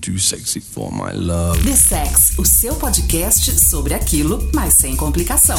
[0.00, 1.62] too sexy for my love.
[1.62, 5.58] The Sex, o seu podcast sobre aquilo, mas sem complicação.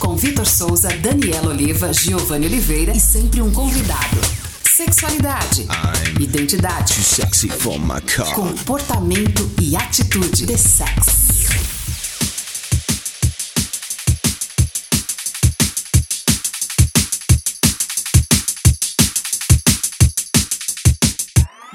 [0.00, 4.20] Com Vitor Souza, Daniela Oliva, Giovanni Oliveira e sempre um convidado.
[4.64, 8.34] Sexualidade, I'm identidade, too sexy for my car.
[8.34, 10.46] comportamento e atitude.
[10.46, 11.37] The Sex.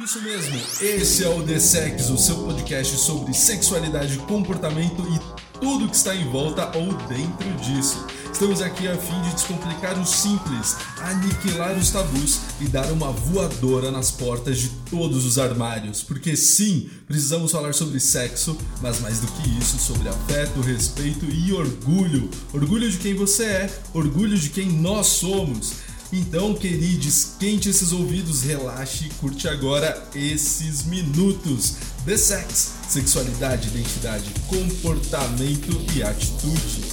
[0.04, 5.88] Isso mesmo, esse é o The Sex, o seu podcast sobre sexualidade, comportamento e tudo
[5.88, 8.06] que está em volta ou dentro disso.
[8.30, 13.92] Estamos aqui a fim de descomplicar o simples, aniquilar os tabus e dar uma voadora
[13.92, 16.04] nas portas de todos os armários.
[16.04, 21.54] Porque sim, precisamos falar sobre sexo, mas mais do que isso, sobre afeto, respeito e
[21.54, 22.30] orgulho.
[22.52, 25.93] Orgulho de quem você é, orgulho de quem nós somos.
[26.16, 31.78] Então, queridos, quente esses ouvidos, relaxe e curte agora esses minutos.
[32.06, 36.93] The Sex, sexualidade, identidade, comportamento e atitude.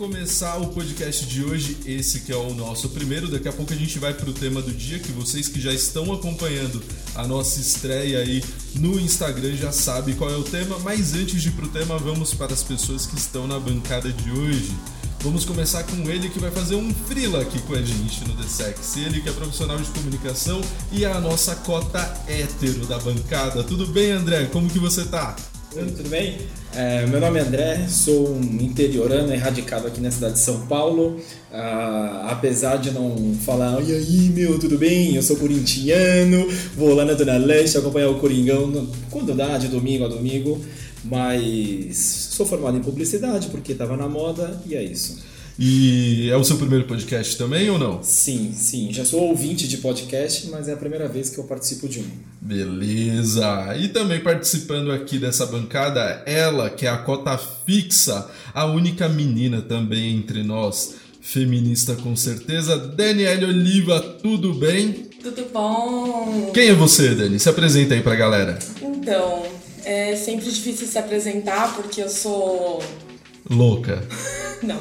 [0.00, 3.76] Começar o podcast de hoje, esse que é o nosso primeiro, daqui a pouco a
[3.76, 6.82] gente vai pro tema do dia, que vocês que já estão acompanhando
[7.14, 8.42] a nossa estreia aí
[8.76, 12.32] no Instagram já sabem qual é o tema, mas antes de ir pro tema, vamos
[12.32, 14.74] para as pessoas que estão na bancada de hoje.
[15.20, 18.48] Vamos começar com ele que vai fazer um frila aqui com a gente no The
[18.48, 18.96] Sex.
[18.96, 23.62] Ele que é profissional de comunicação e é a nossa cota hétero da bancada.
[23.62, 24.46] Tudo bem, André?
[24.46, 25.36] Como que você tá?
[25.72, 26.36] Tudo bem?
[26.74, 31.20] É, meu nome é André, sou um interiorano radicado aqui na cidade de São Paulo.
[31.52, 35.14] Ah, apesar de não falar, e aí meu, tudo bem?
[35.14, 39.68] Eu sou corintiano, vou lá na Dona Leste acompanhar o Coringão no- quando dá, de
[39.68, 40.60] domingo a domingo.
[41.04, 41.96] Mas
[42.32, 45.18] sou formado em publicidade porque estava na moda e é isso.
[45.58, 48.02] E é o seu primeiro podcast também ou não?
[48.02, 51.88] Sim, sim, já sou ouvinte de podcast, mas é a primeira vez que eu participo
[51.88, 52.06] de um.
[52.40, 53.76] Beleza!
[53.78, 59.60] E também participando aqui dessa bancada, ela que é a cota fixa, a única menina
[59.60, 65.10] também entre nós, feminista com certeza, Daniele Oliva, tudo bem?
[65.22, 66.50] Tudo bom?
[66.54, 67.38] Quem é você, Dani?
[67.38, 68.58] Se apresenta aí pra galera.
[68.80, 69.44] Então,
[69.84, 72.82] é sempre difícil se apresentar porque eu sou.
[73.50, 74.02] Louca.
[74.62, 74.80] Não.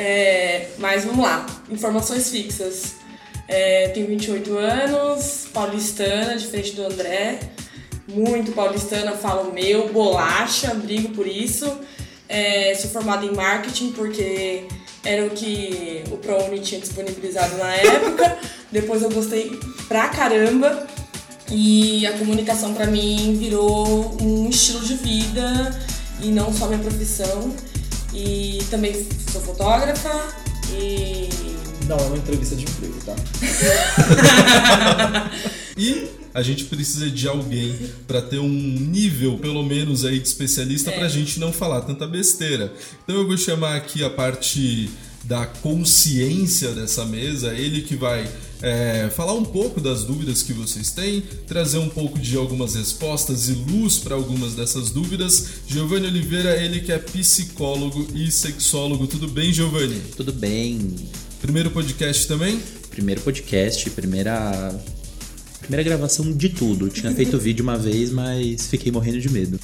[0.00, 1.44] É, mas vamos lá.
[1.68, 2.94] Informações fixas.
[3.48, 7.40] É, tenho 28 anos, paulistana, diferente do André.
[8.06, 11.80] Muito paulistana, falo meu, bolacha, brigo por isso.
[12.28, 14.68] É, sou formada em marketing porque
[15.04, 18.38] era o que o ProUni tinha disponibilizado na época.
[18.70, 19.50] Depois eu gostei
[19.88, 20.86] pra caramba.
[21.50, 25.76] E a comunicação pra mim virou um estilo de vida
[26.22, 27.52] e não só minha profissão.
[28.12, 30.34] E também sou fotógrafa
[30.70, 31.28] e
[31.86, 33.14] Não é uma entrevista de emprego, tá?
[35.78, 37.74] E a gente precisa de alguém
[38.06, 42.72] pra ter um nível, pelo menos aí, de especialista pra gente não falar tanta besteira.
[43.04, 44.90] Então eu vou chamar aqui a parte
[45.24, 48.28] da consciência dessa mesa, ele que vai
[48.62, 53.48] é, falar um pouco das dúvidas que vocês têm, trazer um pouco de algumas respostas
[53.48, 55.46] e luz para algumas dessas dúvidas.
[55.66, 59.06] Giovanni Oliveira, ele que é psicólogo e sexólogo.
[59.06, 60.00] Tudo bem, Giovanni?
[60.16, 60.96] Tudo bem.
[61.40, 62.60] Primeiro podcast também?
[62.90, 64.74] Primeiro podcast, primeira
[65.60, 66.88] primeira gravação de tudo.
[66.88, 69.57] Tinha feito vídeo uma vez, mas fiquei morrendo de medo.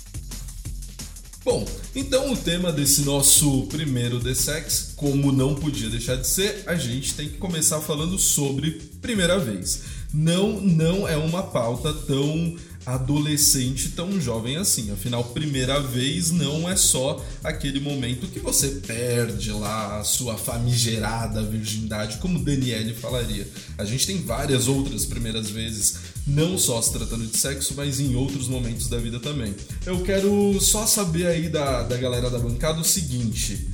[1.45, 6.65] Bom, então o tema desse nosso primeiro The Sex, como não podia deixar de ser,
[6.67, 9.83] a gente tem que começar falando sobre primeira vez.
[10.13, 12.57] Não, não é uma pauta tão
[12.87, 14.91] adolescente, tão jovem assim.
[14.93, 21.43] Afinal, primeira vez não é só aquele momento que você perde lá a sua famigerada
[21.43, 23.47] virgindade, como Daniele falaria.
[23.79, 25.97] A gente tem várias outras primeiras vezes,
[26.27, 29.55] não só se tratando de sexo, mas em outros momentos da vida também.
[29.85, 33.69] Eu quero só saber aí da, da galera da bancada o seguinte.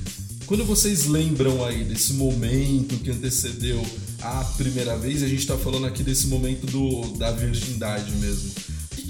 [0.45, 3.81] Quando vocês lembram aí desse momento que antecedeu
[4.21, 8.51] a primeira vez, a gente tá falando aqui desse momento do, da virgindade mesmo.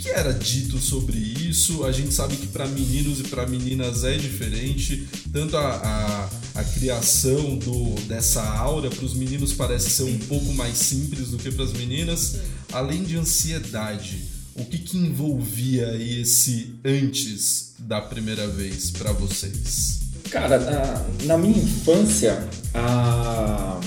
[0.02, 1.84] Que, era dito sobre isso?
[1.84, 5.08] A gente sabe que para meninos e para meninas é diferente.
[5.32, 10.52] Tanto a, a, a criação do, dessa aura para os meninos parece ser um pouco
[10.54, 12.38] mais simples do que para as meninas.
[12.74, 14.24] Além de ansiedade,
[14.56, 20.00] o que, que envolvia esse antes da primeira vez para vocês?
[20.32, 23.80] Cara, na, na minha infância, a,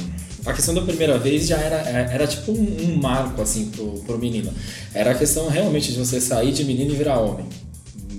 [0.47, 1.77] a questão da primeira vez já era,
[2.11, 4.53] era tipo um, um marco, assim, pro, pro menino.
[4.93, 7.47] Era a questão realmente de você sair de menino e virar homem.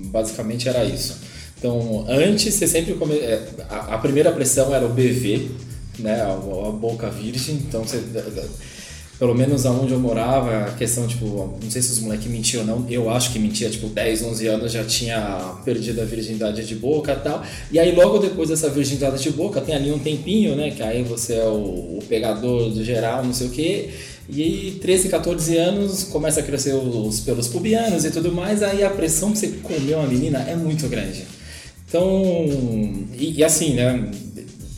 [0.06, 1.18] Basicamente era isso.
[1.58, 3.14] Então, antes você sempre come...
[3.14, 5.50] é, a, a primeira pressão era o BV,
[5.98, 6.20] né?
[6.20, 8.02] A, a boca virgem, então você
[9.18, 12.66] pelo menos aonde eu morava, a questão, tipo, não sei se os moleques mentiam ou
[12.66, 16.74] não, eu acho que mentia, tipo, 10, 11 anos já tinha perdido a virgindade de
[16.74, 17.42] boca e tal.
[17.72, 21.02] E aí logo depois dessa virgindade de boca, tem ali um tempinho, né, que aí
[21.02, 23.90] você é o, o pegador do geral, não sei o quê.
[24.28, 28.82] E aí, 13, 14 anos, começa a crescer os pelos pubianos e tudo mais, aí
[28.82, 31.24] a pressão que você comer uma menina é muito grande.
[31.88, 32.34] Então,
[33.16, 34.10] e, e assim, né,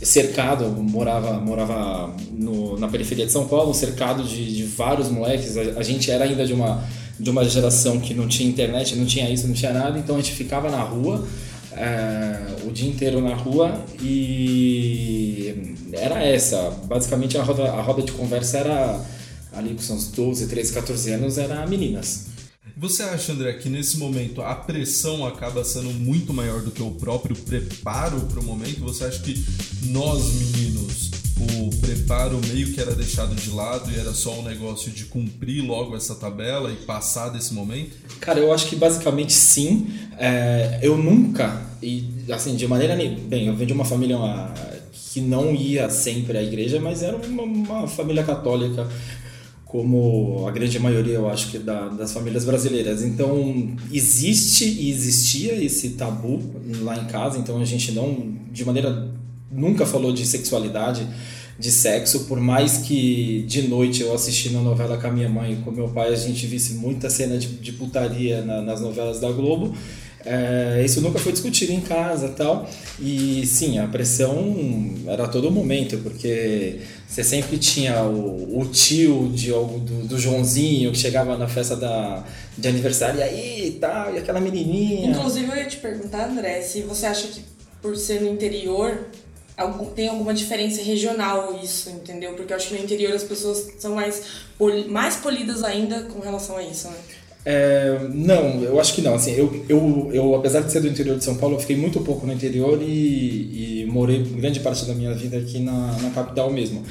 [0.02, 5.56] cercado, morava, morava no, na periferia de São Paulo, cercado de, de vários moleques.
[5.56, 6.84] A, a, gente era ainda de uma,
[7.18, 10.18] de uma geração que não tinha internet, não tinha isso, não tinha nada, então a
[10.20, 11.26] gente ficava na rua.
[11.72, 18.10] É, o dia inteiro na rua e era essa basicamente a roda, a roda de
[18.10, 19.00] conversa era
[19.52, 22.27] ali com seus 12, 13, 14 anos era meninas
[22.78, 26.92] você acha, André, que nesse momento a pressão acaba sendo muito maior do que o
[26.92, 28.80] próprio preparo para o momento?
[28.82, 29.44] Você acha que
[29.86, 31.10] nós, meninos,
[31.40, 35.60] o preparo meio que era deixado de lado e era só um negócio de cumprir
[35.60, 37.96] logo essa tabela e passar desse momento?
[38.20, 39.88] Cara, eu acho que basicamente sim.
[40.16, 42.94] É, eu nunca, e assim, de maneira.
[42.96, 44.16] Bem, eu venho de uma família
[45.12, 48.86] que não ia sempre à igreja, mas era uma, uma família católica
[49.68, 53.02] como a grande maioria, eu acho que da, das famílias brasileiras.
[53.02, 56.40] Então, existe e existia esse tabu
[56.80, 59.08] lá em casa, então a gente não, de maneira,
[59.52, 61.06] nunca falou de sexualidade,
[61.58, 65.52] de sexo, por mais que de noite eu assistindo a novela com a minha mãe
[65.52, 69.20] e com meu pai, a gente visse muita cena de, de putaria na, nas novelas
[69.20, 69.74] da Globo,
[70.24, 72.68] é, isso nunca foi discutido em casa tal.
[73.00, 79.30] E sim, a pressão era a todo momento, porque você sempre tinha o, o tio
[79.32, 82.24] de, do, do Joãozinho que chegava na festa da,
[82.56, 85.10] de aniversário e aí tal, e aquela menininha.
[85.10, 87.42] Inclusive eu ia te perguntar, André, se você acha que
[87.80, 89.06] por ser no interior
[89.94, 92.34] tem alguma diferença regional isso, entendeu?
[92.34, 94.22] Porque eu acho que no interior as pessoas são mais,
[94.88, 96.96] mais polidas ainda com relação a isso, né?
[97.44, 99.14] É, não, eu acho que não.
[99.14, 102.00] Assim, eu, eu, eu, apesar de ser do interior de São Paulo, eu fiquei muito
[102.00, 106.52] pouco no interior e, e morei grande parte da minha vida aqui na, na capital
[106.52, 106.82] mesmo.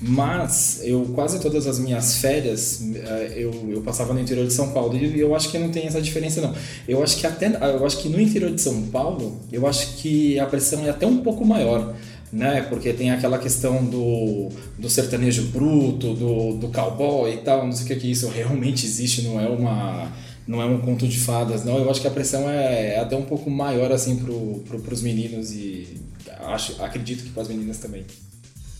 [0.00, 4.70] Mas eu quase todas as minhas férias é, eu, eu passava no interior de São
[4.70, 6.54] Paulo e eu acho que não tem essa diferença não.
[6.86, 10.38] Eu acho que até eu acho que no interior de São Paulo eu acho que
[10.38, 11.94] a pressão é até um pouco maior
[12.34, 12.62] né?
[12.62, 17.84] Porque tem aquela questão do, do sertanejo bruto, do, do cowboy e tal, não sei
[17.84, 20.12] o que que isso realmente existe, não é uma
[20.46, 21.78] não é um conto de fadas, não.
[21.78, 25.52] Eu acho que a pressão é, é até um pouco maior assim pro, pro, meninos
[25.52, 26.00] e
[26.40, 28.04] acho, acredito que para as meninas também.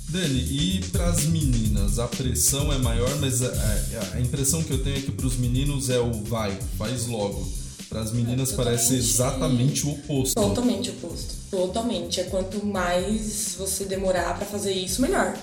[0.08, 3.52] Dani, e para as meninas a pressão é maior, mas a,
[4.14, 7.48] a impressão que eu tenho é que para os meninos é o vai, faz logo.
[7.88, 10.34] Para as meninas é, parece exatamente o oposto.
[10.34, 11.34] Totalmente oposto.
[11.50, 12.20] Totalmente.
[12.20, 15.36] É quanto mais você demorar para fazer isso, melhor.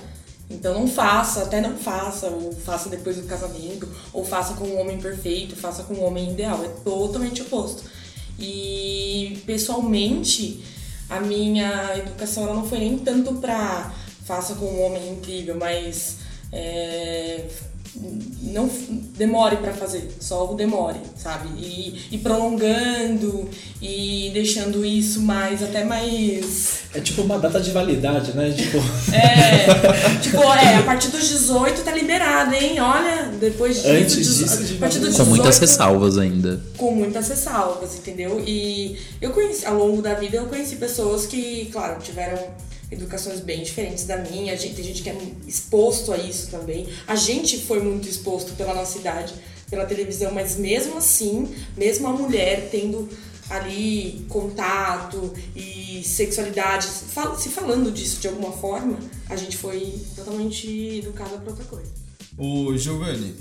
[0.49, 4.79] Então não faça, até não faça, ou faça depois do casamento, ou faça com um
[4.79, 6.63] homem perfeito, faça com um homem ideal.
[6.63, 7.83] É totalmente oposto.
[8.37, 10.63] E pessoalmente,
[11.09, 13.93] a minha educação ela não foi nem tanto pra
[14.25, 16.17] faça com um homem incrível, mas
[16.51, 17.45] é,
[18.41, 18.69] não
[19.17, 21.49] demore para fazer, só o demore, sabe?
[21.57, 23.49] E, e prolongando
[23.81, 28.51] e deixando isso mais até mais é tipo uma data de validade, né?
[28.51, 28.77] Tipo
[29.13, 32.79] É, tipo, é, a partir dos 18 tá liberado, hein?
[32.79, 36.61] Olha, depois de Antes disso, a partir dos 18, com muitas ressalvas ainda.
[36.77, 38.41] Com muitas ressalvas, entendeu?
[38.45, 42.37] E eu conheci ao longo da vida eu conheci pessoas que, claro, tiveram
[42.91, 44.55] educações bem diferentes da minha.
[44.57, 45.17] Gente, tem gente que é
[45.47, 46.87] exposto a isso também.
[47.07, 49.33] A gente foi muito exposto pela nossa idade,
[49.69, 53.07] pela televisão, mas mesmo assim, mesmo a mulher tendo
[53.49, 58.97] ali contato e sexualidade, se falando disso de alguma forma,
[59.29, 61.91] a gente foi totalmente educada para outra coisa.
[62.37, 63.35] O Giovanni,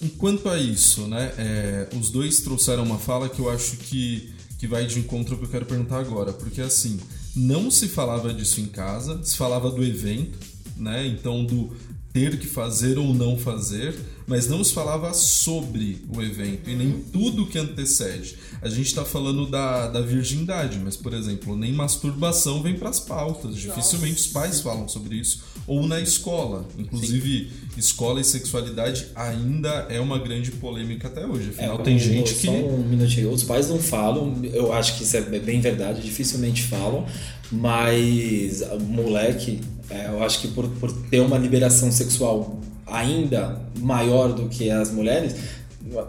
[0.00, 4.66] enquanto a isso, né, é, os dois trouxeram uma fala que eu acho que, que
[4.66, 6.98] vai de encontro ao que eu quero perguntar agora, porque assim,
[7.34, 10.38] não se falava disso em casa, se falava do evento,
[10.76, 11.06] né?
[11.06, 11.72] Então do
[12.12, 13.94] ter que fazer ou não fazer,
[14.26, 18.36] mas não se falava sobre o evento e nem tudo que antecede.
[18.62, 23.00] A gente está falando da, da virgindade, mas, por exemplo, nem masturbação vem para as
[23.00, 23.56] pautas.
[23.56, 25.42] Dificilmente os pais falam sobre isso.
[25.66, 26.66] Ou na escola.
[26.78, 27.80] Inclusive, Sim.
[27.80, 31.50] escola e sexualidade ainda é uma grande polêmica até hoje.
[31.50, 32.46] Afinal, é, tem gente que.
[32.46, 33.30] Só um minutinho.
[33.30, 37.06] Os pais não falam, eu acho que isso é bem verdade, dificilmente falam,
[37.50, 44.48] mas moleque é, eu acho que por, por ter uma liberação sexual ainda maior do
[44.48, 45.34] que as mulheres,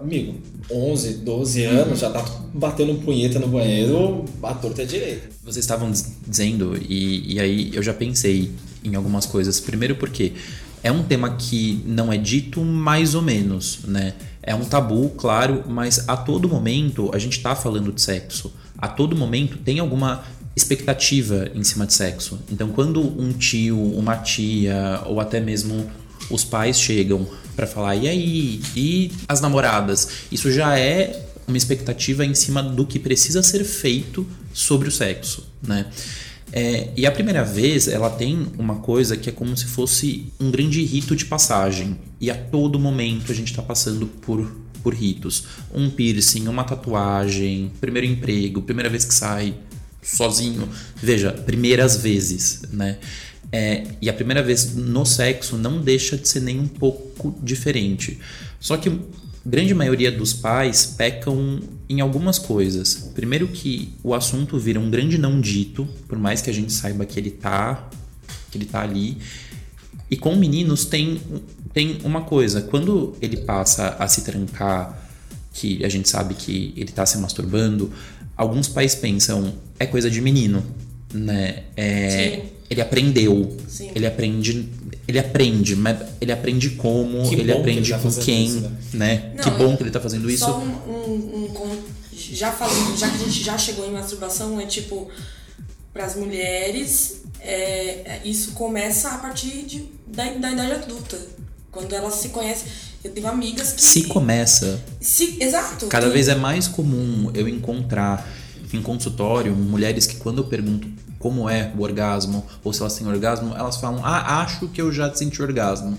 [0.01, 0.35] amigo,
[0.71, 5.29] 11, 12 anos, já tá batendo punheta no banheiro, a torta é direita.
[5.43, 8.51] Vocês estavam diz- dizendo, e, e aí eu já pensei
[8.83, 9.59] em algumas coisas.
[9.59, 10.33] Primeiro porque
[10.81, 14.13] é um tema que não é dito mais ou menos, né?
[14.41, 18.53] É um tabu, claro, mas a todo momento a gente tá falando de sexo.
[18.77, 20.23] A todo momento tem alguma
[20.55, 22.39] expectativa em cima de sexo.
[22.51, 25.85] Então quando um tio, uma tia ou até mesmo
[26.29, 32.25] os pais chegam pra falar e aí, e as namoradas, isso já é uma expectativa
[32.25, 35.85] em cima do que precisa ser feito sobre o sexo, né?
[36.51, 40.49] É, e a primeira vez ela tem uma coisa que é como se fosse um
[40.49, 41.97] grande rito de passagem.
[42.19, 44.49] E a todo momento a gente está passando por,
[44.81, 45.45] por ritos.
[45.73, 49.55] Um piercing, uma tatuagem, primeiro emprego, primeira vez que sai
[50.01, 50.69] sozinho.
[50.95, 52.99] Veja, primeiras vezes, né?
[53.55, 58.19] É, e a primeira vez no sexo não deixa de ser nem um pouco diferente.
[58.59, 58.91] Só que
[59.45, 63.11] grande maioria dos pais pecam em algumas coisas.
[63.15, 67.05] Primeiro que o assunto vira um grande não dito, por mais que a gente saiba
[67.05, 67.89] que ele tá,
[68.51, 69.19] que ele tá ali.
[70.11, 71.21] E com meninos tem,
[71.73, 75.01] tem uma coisa, quando ele passa a se trancar,
[75.53, 77.89] que a gente sabe que ele tá se masturbando,
[78.35, 80.61] alguns pais pensam, é coisa de menino,
[81.13, 81.63] né?
[81.77, 82.54] É, Sim.
[82.69, 83.91] Ele aprendeu, Sim.
[83.95, 84.69] ele aprende,
[85.07, 88.45] ele aprende, mas ele aprende como, Que ele bom que aprende ele tá com quem,
[88.45, 88.71] isso, né?
[88.93, 89.31] né?
[89.35, 90.45] Não, que bom que ele tá fazendo isso.
[90.45, 91.77] Só um, um, um
[92.13, 95.07] já falando, já que a gente já chegou em masturbação, é tipo,
[95.93, 101.19] para as mulheres, é, é, isso começa a partir de, da, da idade adulta.
[101.71, 102.67] Quando elas se conhecem.
[103.03, 103.81] Eu tenho amigas que.
[103.81, 105.87] Se começa se- exato.
[105.87, 108.27] Cada que- vez é mais comum eu encontrar
[108.73, 110.87] em consultório mulheres que quando eu pergunto
[111.25, 114.91] como é o orgasmo ou se elas têm orgasmo, elas falam: "Ah, acho que eu
[114.91, 115.97] já senti orgasmo".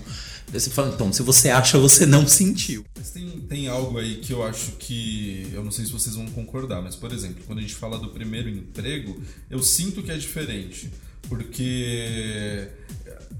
[0.53, 2.85] Você fala: "Então, se você acha, você não sentiu".
[2.97, 5.49] Mas tem, tem algo aí que eu acho que.
[5.51, 8.07] Eu não sei se vocês vão concordar, mas, por exemplo, quando a gente fala do
[8.07, 10.89] primeiro emprego, eu sinto que é diferente.
[11.27, 12.67] Porque,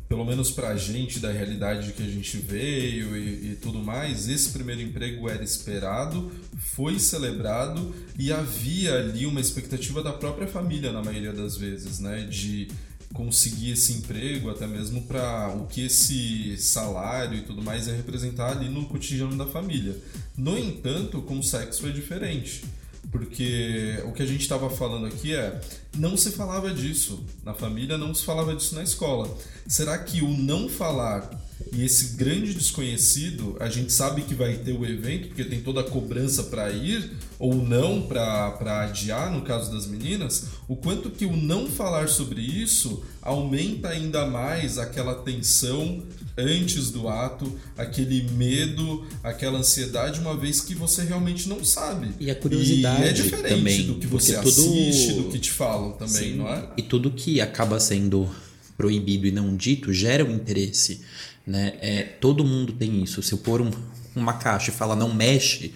[0.08, 4.50] pelo menos pra gente, da realidade que a gente veio e, e tudo mais, esse
[4.50, 11.04] primeiro emprego era esperado, foi celebrado e havia ali uma expectativa da própria família, na
[11.04, 12.24] maioria das vezes, né?
[12.24, 12.68] De
[13.14, 18.52] conseguir esse emprego, até mesmo para o que esse salário e tudo mais ia representar
[18.52, 19.98] ali no cotidiano da família.
[20.38, 22.64] No entanto, com o sexo é diferente.
[23.12, 25.62] Porque o que a gente estava falando aqui é
[25.98, 29.36] não se falava disso na família, não se falava disso na escola.
[29.68, 31.30] Será que o não falar
[31.74, 35.82] e esse grande desconhecido, a gente sabe que vai ter o evento, porque tem toda
[35.82, 41.26] a cobrança para ir ou não para adiar, no caso das meninas, o quanto que
[41.26, 46.04] o não falar sobre isso aumenta ainda mais aquela tensão
[46.38, 52.10] antes do ato, aquele medo, aquela ansiedade, uma vez que você realmente não sabe.
[52.20, 55.52] E a curiosidade E é diferente também, do que você tudo- assiste, do que te
[55.52, 56.36] falam também, Sim.
[56.36, 56.68] não é?
[56.78, 58.30] E tudo que acaba sendo
[58.78, 61.02] proibido e não dito gera um interesse,
[61.46, 61.74] né?
[61.82, 63.24] É, todo mundo tem isso.
[63.24, 63.72] Se eu pôr um-
[64.16, 65.74] uma caixa e falar não mexe,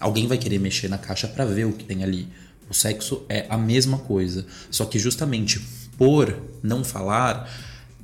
[0.00, 2.26] alguém vai querer mexer na caixa para ver o que tem ali.
[2.68, 5.60] O sexo é a mesma coisa, só que justamente
[5.96, 7.48] por não falar,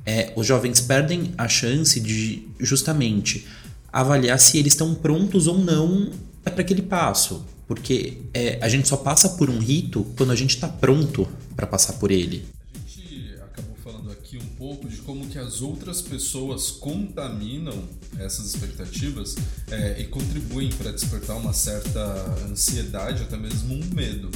[0.09, 3.45] é, os jovens perdem a chance de justamente
[3.93, 6.09] avaliar se eles estão prontos ou não
[6.43, 7.45] para aquele passo.
[7.67, 11.67] Porque é, a gente só passa por um rito quando a gente está pronto para
[11.67, 12.43] passar por ele.
[12.73, 17.77] A gente acabou falando aqui um pouco de como que as outras pessoas contaminam
[18.17, 19.35] essas expectativas
[19.69, 22.01] é, e contribuem para despertar uma certa
[22.49, 24.31] ansiedade, até mesmo um medo.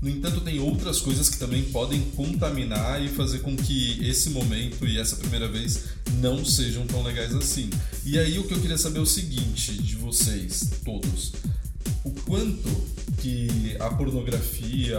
[0.00, 4.86] No entanto, tem outras coisas que também podem contaminar e fazer com que esse momento
[4.86, 5.84] e essa primeira vez
[6.20, 7.68] não sejam tão legais assim.
[8.04, 11.32] E aí o que eu queria saber é o seguinte de vocês, todos
[12.04, 12.68] o quanto
[13.18, 14.98] que a pornografia,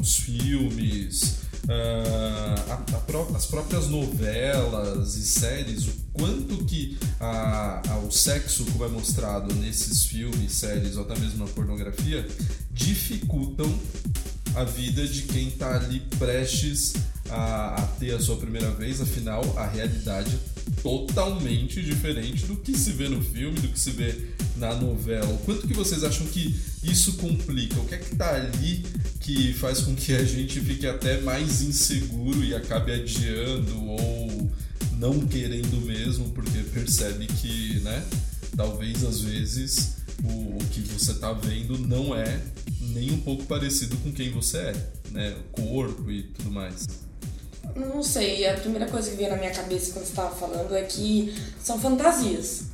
[0.00, 1.36] os filmes,
[1.68, 2.54] ah,
[2.92, 8.64] a- a pró- as próprias novelas e séries, o quanto que a- a- o sexo
[8.66, 12.26] como é mostrado nesses filmes, séries ou até mesmo na pornografia
[12.70, 13.72] dificultam
[14.54, 16.92] a vida de quem está ali prestes
[17.30, 20.38] a, a ter a sua primeira vez, afinal a realidade
[20.82, 25.38] totalmente diferente do que se vê no filme, do que se vê na novela.
[25.44, 27.80] Quanto que vocês acham que isso complica?
[27.80, 28.84] O que é que tá ali
[29.20, 34.50] que faz com que a gente fique até mais inseguro e acabe adiando ou
[34.98, 38.04] não querendo mesmo, porque percebe que, né,
[38.56, 42.40] talvez às vezes o, o que você tá vendo não é
[42.80, 45.36] nem um pouco parecido com quem você é, né?
[45.38, 46.86] O corpo e tudo mais.
[47.74, 50.82] Não sei, a primeira coisa que veio na minha cabeça quando você estava falando é
[50.82, 52.64] que são fantasias.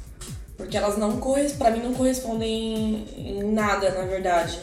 [0.56, 1.20] Porque elas não
[1.56, 4.58] para mim não correspondem em nada, na verdade.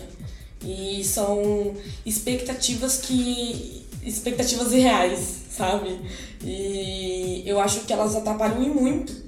[0.61, 1.73] E são
[2.05, 5.99] expectativas que expectativas irreais, sabe?
[6.43, 9.25] E eu acho que elas atrapalham muito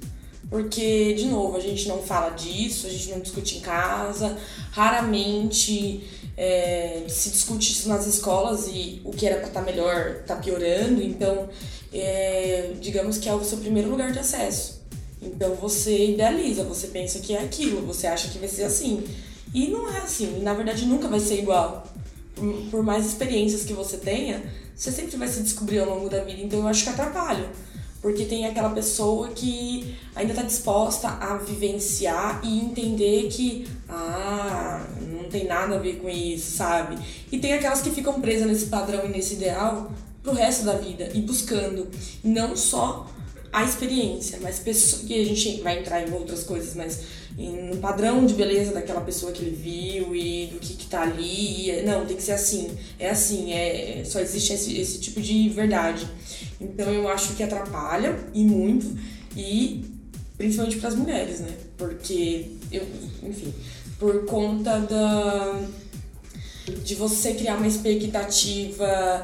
[0.50, 4.38] porque, de novo, a gente não fala disso, a gente não discute em casa,
[4.70, 6.02] raramente
[6.38, 10.36] é, se discute isso nas escolas e o que era para estar tá melhor está
[10.36, 11.02] piorando.
[11.02, 11.48] Então,
[11.92, 14.78] é, digamos que é o seu primeiro lugar de acesso.
[15.20, 19.02] Então você idealiza, você pensa que é aquilo, você acha que vai ser assim.
[19.52, 21.84] E não é assim, na verdade nunca vai ser igual.
[22.36, 24.40] Por, por mais experiências que você tenha,
[24.76, 26.40] você sempre vai se descobrir ao longo da vida.
[26.40, 27.50] Então eu acho que atrapalha.
[28.00, 35.24] Porque tem aquela pessoa que ainda está disposta a vivenciar e entender que, ah, não
[35.24, 36.96] tem nada a ver com isso, sabe?
[37.30, 39.90] E tem aquelas que ficam presas nesse padrão e nesse ideal
[40.22, 41.88] pro resto da vida e buscando
[42.22, 43.06] não só
[43.52, 47.00] a experiência, mas pessoa, que a gente vai entrar em outras coisas, mas
[47.38, 51.70] no padrão de beleza daquela pessoa que ele viu e do que, que tá ali.
[51.70, 52.68] É, não, tem que ser assim.
[52.98, 56.08] É assim, é, só existe esse, esse tipo de verdade.
[56.60, 58.98] Então eu acho que atrapalha e muito,
[59.36, 59.84] e
[60.36, 61.56] principalmente para as mulheres, né?
[61.76, 62.86] Porque eu,
[63.22, 63.52] enfim,
[63.98, 65.60] por conta da
[66.84, 69.22] de você criar uma expectativa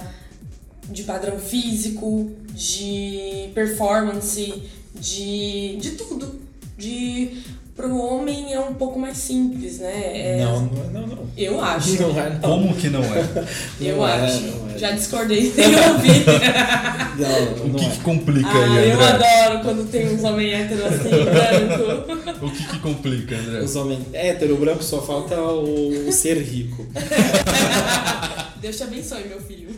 [0.88, 4.62] de padrão físico, de performance,
[4.94, 6.40] de, de tudo.
[6.76, 7.42] De
[7.76, 10.36] para o homem é um pouco mais simples, né?
[10.36, 11.28] É, não, não é, não, não.
[11.36, 12.00] Eu acho.
[12.00, 12.40] Não é, não.
[12.40, 13.46] Como que não é?
[13.80, 14.36] eu não acho.
[14.36, 14.78] É, não é.
[14.78, 16.24] Já discordei sem ouvir.
[17.18, 18.94] não, o que, que complica ah, aí, André?
[18.94, 22.46] Eu adoro quando tem uns homens héteros assim, branco.
[22.46, 23.60] O que, que complica, André?
[23.60, 26.86] Os homens héteros brancos só falta o, o ser rico.
[28.60, 29.68] Deus te abençoe, meu filho.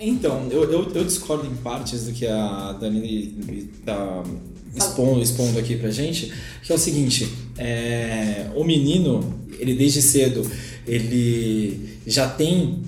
[0.00, 3.36] Então, eu, eu, eu, discordo em partes do que a Dani
[3.78, 4.22] está
[4.74, 10.48] expondo, expondo aqui pra gente, que é o seguinte, é, o menino, ele desde cedo,
[10.86, 12.80] ele já tem,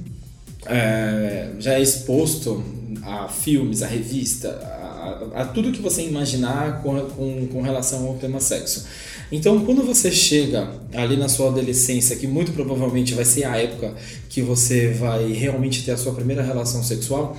[0.67, 2.63] é, já é exposto
[3.03, 8.15] a filmes, a revista, a, a, tudo que você imaginar com, com, com relação ao
[8.15, 8.87] tema sexo.
[9.31, 13.95] Então, quando você chega ali na sua adolescência, que muito provavelmente vai ser a época
[14.29, 17.37] que você vai realmente ter a sua primeira relação sexual,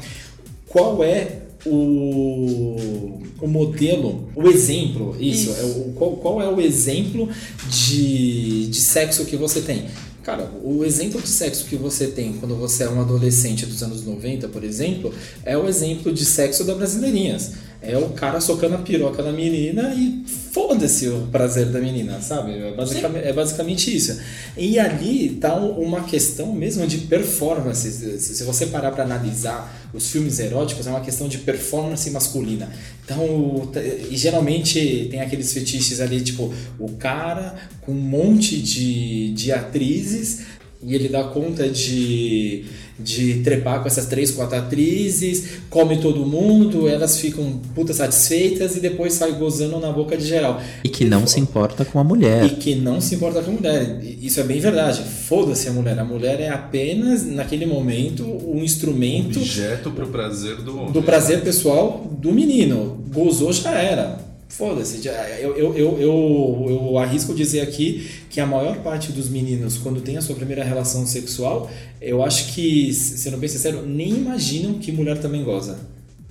[0.67, 5.59] qual é o, o modelo, o exemplo, isso, isso.
[5.59, 7.29] É o, qual, qual é o exemplo
[7.69, 9.85] de, de sexo que você tem?
[10.23, 14.05] Cara, o exemplo de sexo que você tem quando você é um adolescente dos anos
[14.05, 17.51] 90, por exemplo, é o exemplo de sexo da Brasileirinhas.
[17.85, 22.51] É o cara socando a piroca na menina e foda-se o prazer da menina, sabe?
[22.51, 24.19] É basicamente, é basicamente, isso.
[24.55, 28.19] E ali tá uma questão mesmo de performance.
[28.19, 32.69] Se você parar para analisar os filmes eróticos, é uma questão de performance masculina.
[33.03, 33.69] Então,
[34.09, 40.41] e geralmente tem aqueles fetiches ali, tipo, o cara com um monte de, de atrizes
[40.85, 42.65] e ele dá conta de,
[42.99, 48.79] de trepar com essas três, quatro atrizes, come todo mundo, elas ficam puta satisfeitas e
[48.79, 50.61] depois sai gozando na boca de geral.
[50.83, 52.45] E que não se importa com a mulher.
[52.45, 54.01] E que não se importa com a mulher.
[54.21, 55.03] Isso é bem verdade.
[55.03, 55.97] Foda-se a mulher.
[55.97, 59.39] A mulher é apenas, naquele momento, um instrumento.
[59.39, 60.91] Objeto pro prazer do homem.
[60.91, 63.03] Do prazer pessoal do menino.
[63.11, 68.77] Gozou já era Foda-se, eu, eu, eu, eu, eu arrisco dizer aqui que a maior
[68.83, 73.49] parte dos meninos, quando tem a sua primeira relação sexual, eu acho que, sendo bem
[73.49, 75.79] sincero, nem imaginam que mulher também goza.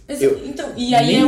[0.09, 1.19] Eu então, e aí, é,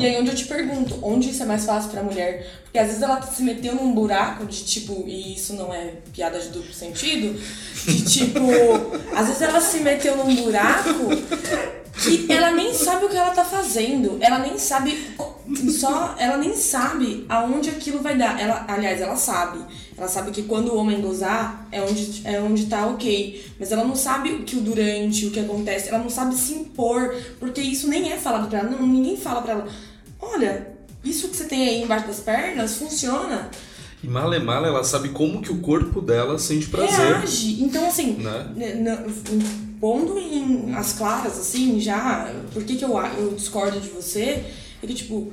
[0.00, 2.46] e aí onde eu te pergunto, onde isso é mais fácil pra mulher?
[2.62, 6.38] Porque às vezes ela se meteu num buraco de tipo, e isso não é piada
[6.38, 7.36] de duplo sentido,
[7.84, 8.40] de tipo,
[9.12, 11.10] às vezes ela se meteu num buraco
[12.00, 14.18] que ela nem sabe o que ela tá fazendo.
[14.20, 15.14] Ela nem sabe
[15.70, 18.40] só ela nem sabe aonde aquilo vai dar.
[18.40, 19.58] Ela, aliás, ela sabe.
[19.96, 23.84] Ela sabe que quando o homem gozar é onde é onde tá OK, mas ela
[23.84, 25.88] não sabe o que o durante, o que acontece.
[25.88, 28.70] Ela não sabe se impor, porque isso nem é falado para ela.
[28.70, 29.68] Não, ninguém fala para ela.
[30.20, 30.68] Olha,
[31.04, 33.50] isso que você tem aí embaixo das pernas funciona.
[34.02, 37.16] E mala mala ela sabe como que o corpo dela sente prazer.
[37.16, 37.62] Reage.
[37.62, 39.04] Então, assim, né?
[39.80, 44.44] pondo em as claras, assim, já, por que, que eu, eu discordo de você?
[44.86, 45.32] Que, tipo,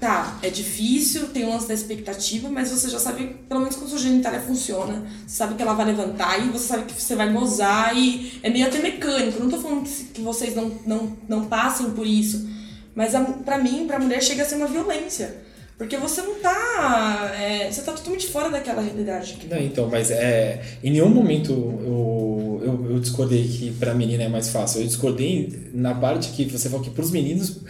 [0.00, 3.88] tá, é difícil, tem o lance da expectativa, mas você já sabe, pelo menos como
[3.88, 5.04] sua genitália funciona.
[5.26, 8.48] Você sabe que ela vai levantar e você sabe que você vai gozar e é
[8.48, 9.40] meio até mecânico.
[9.40, 12.48] Não tô falando que, vocês não, não, não passem por isso,
[12.94, 15.50] mas a, pra mim, pra mulher, chega a ser uma violência.
[15.76, 17.32] Porque você não tá.
[17.40, 19.38] É, você tá totalmente fora daquela realidade.
[19.48, 24.28] Não, então, mas é, em nenhum momento eu, eu, eu discordei que pra menina é
[24.28, 24.82] mais fácil.
[24.82, 27.60] Eu discordei na parte que você falou que pros meninos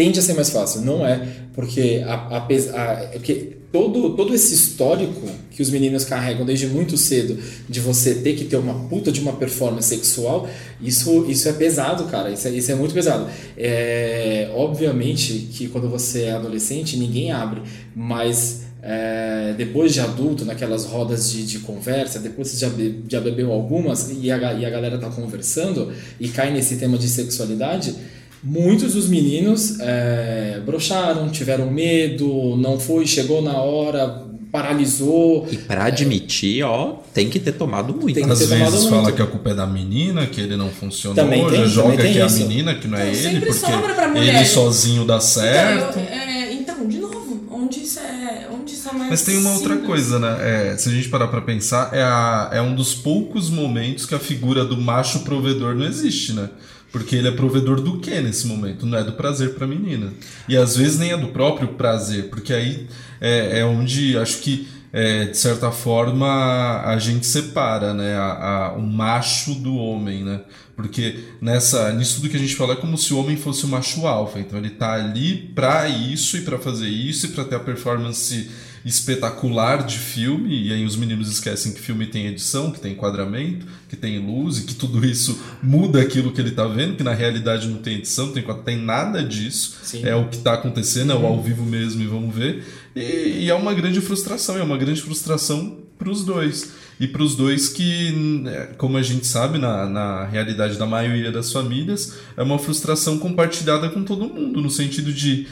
[0.00, 0.80] tende a ser mais fácil.
[0.80, 6.46] Não é, porque, a, a, a, porque todo, todo esse histórico que os meninos carregam
[6.46, 7.36] desde muito cedo
[7.68, 10.48] de você ter que ter uma puta de uma performance sexual,
[10.80, 12.30] isso, isso é pesado, cara.
[12.30, 13.28] Isso é, isso é muito pesado.
[13.58, 17.60] É, obviamente que quando você é adolescente, ninguém abre,
[17.94, 23.20] mas é, depois de adulto, naquelas rodas de, de conversa, depois você já, be, já
[23.20, 27.94] bebeu algumas e a, e a galera tá conversando e cai nesse tema de sexualidade
[28.42, 35.46] Muitos dos meninos é, broxaram, tiveram medo, não foi, chegou na hora, paralisou.
[35.50, 38.14] E para admitir, ó, tem que ter tomado muito.
[38.14, 41.46] Tem Às vezes fala que a culpa é da menina, que ele não funcionou, também
[41.48, 45.04] tem, já joga que é a menina, que não é então, ele, porque ele sozinho
[45.04, 45.98] dá certo.
[45.98, 49.52] Então, é, então, de novo, onde isso é, onde isso é mais Mas tem uma
[49.52, 50.72] outra coisa, né?
[50.72, 54.14] É, se a gente parar pra pensar, é, a, é um dos poucos momentos que
[54.14, 56.48] a figura do macho provedor não existe, né?
[56.92, 58.84] Porque ele é provedor do que nesse momento?
[58.84, 60.12] Não é do prazer para a menina.
[60.48, 62.86] E às vezes nem é do próprio prazer, porque aí
[63.20, 68.16] é, é onde acho que, é, de certa forma, a gente separa né?
[68.16, 70.24] A, a, o macho do homem.
[70.24, 70.40] Né?
[70.74, 73.68] Porque nessa, nisso tudo que a gente fala é como se o homem fosse o
[73.68, 74.40] macho alfa.
[74.40, 78.50] Então ele tá ali para isso e para fazer isso e para ter a performance
[78.84, 83.66] espetacular de filme, e aí os meninos esquecem que filme tem edição, que tem enquadramento,
[83.88, 87.12] que tem luz, e que tudo isso muda aquilo que ele está vendo, que na
[87.12, 89.78] realidade não tem edição, não tem, tem nada disso.
[89.82, 90.04] Sim.
[90.04, 92.64] É o que está acontecendo, é o ao vivo mesmo, e vamos ver.
[92.96, 96.72] E, e é uma grande frustração, é uma grande frustração para os dois.
[96.98, 98.12] E para os dois que,
[98.42, 103.18] né, como a gente sabe, na, na realidade da maioria das famílias, é uma frustração
[103.18, 105.46] compartilhada com todo mundo, no sentido de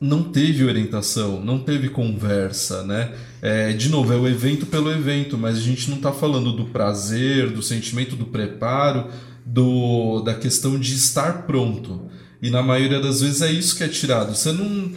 [0.00, 3.12] não teve orientação, não teve conversa, né?
[3.40, 6.66] É, de novo, é o evento pelo evento, mas a gente não está falando do
[6.66, 9.08] prazer, do sentimento do preparo,
[9.44, 12.10] do, da questão de estar pronto.
[12.42, 14.34] E na maioria das vezes é isso que é tirado.
[14.34, 14.92] Você não.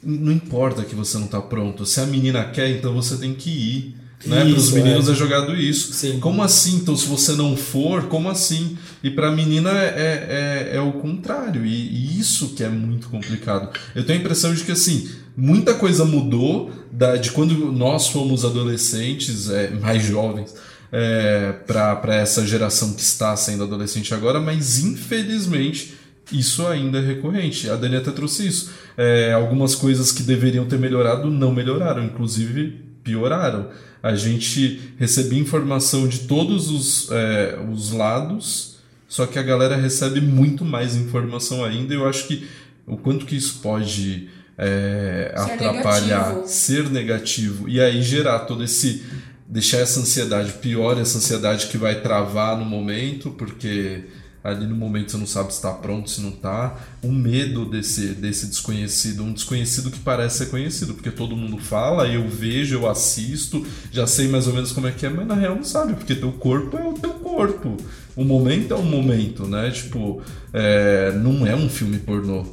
[0.00, 1.84] Não importa que você não está pronto.
[1.84, 3.96] Se a menina quer, então você tem que ir.
[4.26, 4.44] Né?
[4.44, 5.12] Para os meninos é.
[5.12, 5.14] é.
[5.14, 5.92] jogado isso.
[5.92, 6.18] Sim.
[6.18, 6.76] Como assim?
[6.76, 8.76] Então, se você não for, como assim?
[9.02, 11.64] E para a menina é, é, é, o contrário.
[11.64, 13.70] E, e, isso que é muito complicado.
[13.94, 18.44] Eu tenho a impressão de que assim muita coisa mudou da, de quando nós fomos
[18.44, 20.52] adolescentes, é, mais jovens,
[20.90, 25.94] é, para essa geração que está sendo adolescente agora, mas infelizmente
[26.32, 27.70] isso ainda é recorrente.
[27.70, 28.70] A Dani até trouxe isso.
[28.96, 33.68] É, algumas coisas que deveriam ter melhorado não melhoraram, inclusive pioraram
[34.02, 40.20] a gente recebia informação de todos os, é, os lados, só que a galera recebe
[40.20, 41.94] muito mais informação ainda.
[41.94, 42.46] Eu acho que
[42.86, 46.48] o quanto que isso pode é, ser atrapalhar, negativo.
[46.48, 49.02] ser negativo, e aí gerar todo esse.
[49.46, 54.04] deixar essa ansiedade pior, essa ansiedade que vai travar no momento, porque
[54.48, 56.76] ali no momento você não sabe se está pronto, se não está.
[57.02, 62.08] O medo desse, desse desconhecido, um desconhecido que parece ser conhecido, porque todo mundo fala,
[62.08, 65.34] eu vejo, eu assisto, já sei mais ou menos como é que é, mas na
[65.34, 67.76] real não sabe, porque teu corpo é o teu corpo.
[68.16, 69.70] O momento é o momento, né?
[69.70, 70.20] Tipo,
[70.52, 72.44] é, não é um filme pornô.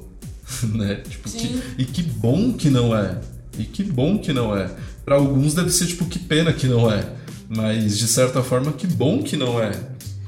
[0.74, 1.02] né?
[1.08, 3.20] Tipo, que, e que bom que não é.
[3.58, 4.70] E que bom que não é.
[5.04, 7.04] Para alguns deve ser tipo, que pena que não é.
[7.48, 9.72] Mas de certa forma, que bom que não é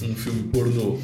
[0.03, 0.99] um filme pornô.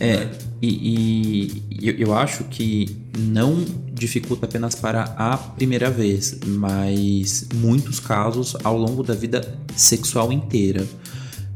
[0.00, 0.28] É,
[0.62, 8.56] e, e eu acho que não dificulta apenas para a primeira vez, mas muitos casos
[8.62, 10.86] ao longo da vida sexual inteira.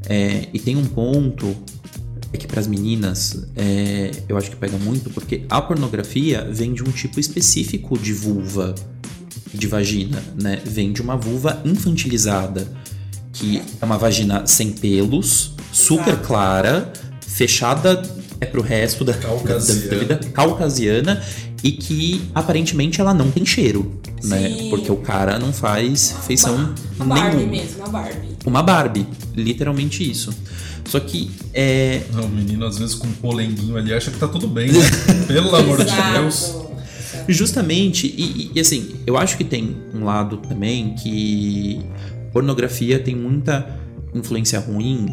[0.08, 1.56] É, e tem um ponto
[2.32, 6.72] é que para as meninas é, eu acho que pega muito porque a pornografia vem
[6.72, 8.74] de um tipo específico de vulva,
[9.52, 10.60] de vagina, né?
[10.64, 12.66] Vem de uma vulva infantilizada,
[13.34, 18.02] que é uma vagina sem pelos, super clara, fechada
[18.42, 19.80] é pro resto da, caucasiana.
[19.82, 21.22] da, da vida caucasiana
[21.62, 24.48] e que aparentemente ela não tem cheiro, né?
[24.48, 24.64] Sim.
[24.64, 24.70] né?
[24.70, 27.52] Porque o cara não faz feição uma Barbie nenhuma.
[27.52, 28.28] mesmo, uma Barbie.
[28.44, 30.34] Uma Barbie, literalmente isso.
[30.84, 32.02] Só que é.
[32.12, 34.80] Não, o menino às vezes com um polenguinho ali acha que tá tudo bem, né?
[35.28, 36.56] Pelo amor de Deus.
[37.28, 41.80] Justamente, e, e assim, eu acho que tem um lado também que
[42.32, 43.78] pornografia tem muita
[44.12, 45.06] influência ruim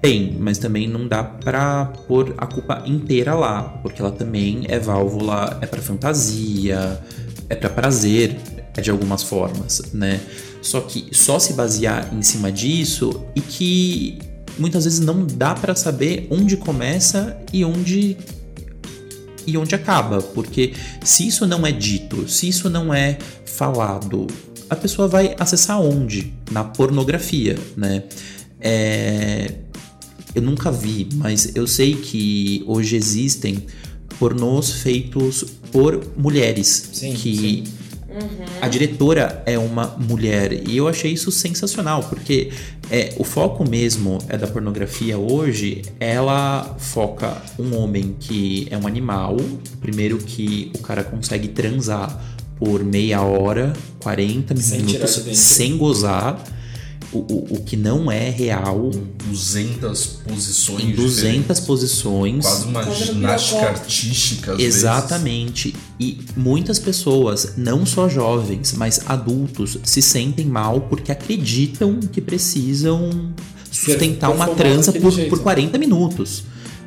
[0.00, 4.78] tem, mas também não dá pra pôr a culpa inteira lá, porque ela também é
[4.78, 7.00] válvula, é para fantasia,
[7.48, 8.36] é para prazer,
[8.76, 10.20] é de algumas formas, né?
[10.62, 14.18] Só que só se basear em cima disso e que
[14.58, 18.16] muitas vezes não dá para saber onde começa e onde
[19.46, 24.26] e onde acaba, porque se isso não é dito, se isso não é falado,
[24.68, 26.34] a pessoa vai acessar onde?
[26.50, 28.02] Na pornografia, né?
[28.60, 29.54] É,
[30.38, 33.66] eu nunca vi, mas eu sei que hoje existem
[34.18, 36.90] pornôs feitos por mulheres.
[36.92, 37.64] Sim, que sim.
[38.60, 40.68] a diretora é uma mulher.
[40.68, 42.50] E eu achei isso sensacional, porque
[42.90, 45.82] é, o foco mesmo é da pornografia hoje.
[45.98, 49.36] Ela foca um homem que é um animal.
[49.80, 52.16] Primeiro que o cara consegue transar
[52.56, 56.42] por meia hora, 40 Sem minutos, sem gozar.
[57.12, 58.90] O, o, o que não é real.
[59.24, 61.60] 200 posições Em 200 diferentes.
[61.60, 62.44] posições.
[62.44, 64.74] Quase uma Fazendo ginástica artística, às vezes.
[64.76, 65.74] Exatamente.
[65.98, 73.32] E muitas pessoas, não só jovens, mas adultos, se sentem mal porque acreditam que precisam
[73.70, 75.30] sustentar uma daquele por, jeito.
[75.30, 76.44] por 40 minutos.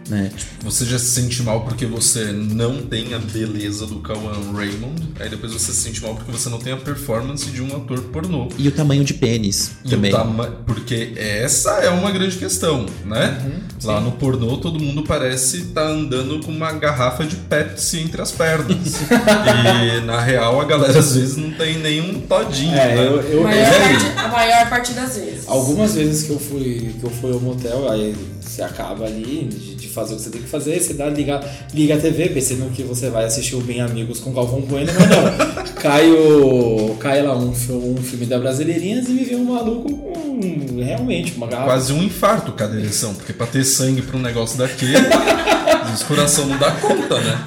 [0.09, 0.29] Né?
[0.63, 5.29] Você já se sente mal porque você não tem a beleza do Kawan Raymond, aí
[5.29, 8.49] depois você se sente mal porque você não tem a performance de um ator pornô.
[8.57, 10.11] E o tamanho de pênis E o também.
[10.11, 13.41] tama- Porque essa é uma grande questão, né?
[13.45, 18.21] Uhum, Lá no pornô, todo mundo parece estar andando com uma garrafa de Pepsi entre
[18.21, 18.77] as pernas.
[19.97, 23.07] e na real, a galera às vezes não tem nenhum todinho, É, né?
[23.07, 25.47] eu, eu, maior, é parte, a maior parte das vezes.
[25.47, 29.49] Algumas vezes que eu fui que eu fui ao motel, aí você acaba ali
[29.91, 31.41] fazer o que você tem que fazer, você dá, liga,
[31.73, 35.09] liga a TV pensando que você vai assistir o Bem Amigos com Galvão Bueno, mas
[35.09, 35.73] não.
[35.81, 40.81] cai, o, cai lá um, um filme da Brasileirinhas e me vê um maluco com
[40.81, 41.67] realmente uma garrafa.
[41.69, 46.45] Quase um infarto cada eleição, porque pra ter sangue pra um negócio daquele, o coração
[46.47, 47.43] não dá conta, né?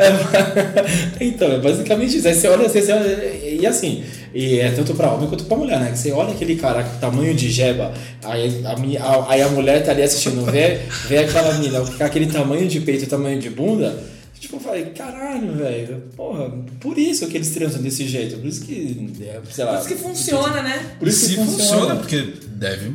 [1.21, 2.29] então, é basicamente isso.
[2.29, 4.05] Aí você olha, você olha- e assim,
[4.35, 5.91] e é tanto pra homem quanto pra mulher, né?
[5.93, 7.93] Que você olha aquele cara com tamanho de jeba,
[8.25, 12.27] aí a, a- aí a mulher tá ali assistindo, vê, vê aquela mina com aquele
[12.27, 13.97] tamanho de peito, tamanho de bunda.
[14.45, 18.61] Tipo, eu falei, caralho, velho, porra, por isso que eles transam desse jeito, por isso
[18.61, 19.73] que, é, sei lá.
[19.73, 20.97] Por isso que funciona, né?
[20.99, 22.93] Por isso Se que funciona, porque deve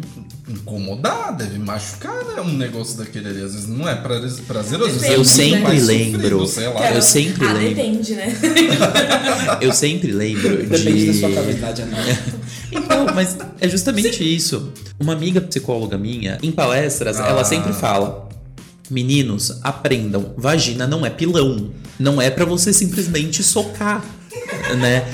[0.47, 2.41] incomodar, deve machucar, né?
[2.41, 3.41] Um negócio daquele ali.
[3.43, 4.91] Às vezes não é prazer- prazeroso.
[4.91, 6.21] às vezes é Eu muito sempre mais lembro.
[6.21, 6.91] sofrido, sei lá.
[6.91, 7.75] Eu sempre ah, lembro.
[7.75, 8.37] depende, né?
[9.61, 10.65] Eu sempre lembro de.
[10.67, 11.99] Depende da sua cavidade anal.
[12.71, 14.71] Então, mas é justamente isso.
[14.99, 17.27] Uma amiga psicóloga minha, em palestras, Ah.
[17.27, 18.28] ela sempre fala:
[18.89, 21.71] Meninos, aprendam, vagina não é pilão.
[21.99, 24.03] Não é pra você simplesmente socar,
[24.77, 25.05] né?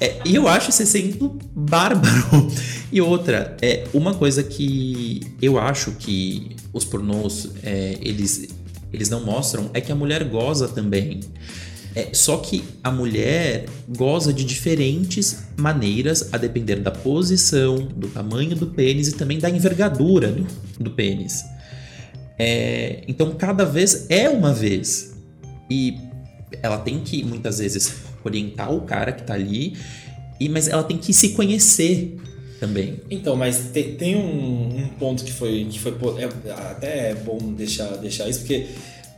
[0.00, 2.50] É, e eu acho esse exemplo bárbaro.
[2.92, 8.48] E outra, é uma coisa que eu acho que os pornôs é, eles,
[8.92, 11.20] eles não mostram é que a mulher goza também.
[11.96, 18.54] É, só que a mulher goza de diferentes maneiras, a depender da posição, do tamanho
[18.54, 20.46] do pênis e também da envergadura do,
[20.78, 21.42] do pênis.
[22.38, 25.14] É, então, cada vez é uma vez.
[25.70, 25.98] E
[26.62, 27.94] ela tem que, muitas vezes,
[28.24, 29.76] orientar o cara que tá ali,
[30.38, 32.16] e, mas ela tem que se conhecer
[32.60, 33.00] também.
[33.10, 37.38] Então, mas tem, tem um, um ponto que foi, que foi é, até é bom
[37.38, 38.66] deixar, deixar isso, porque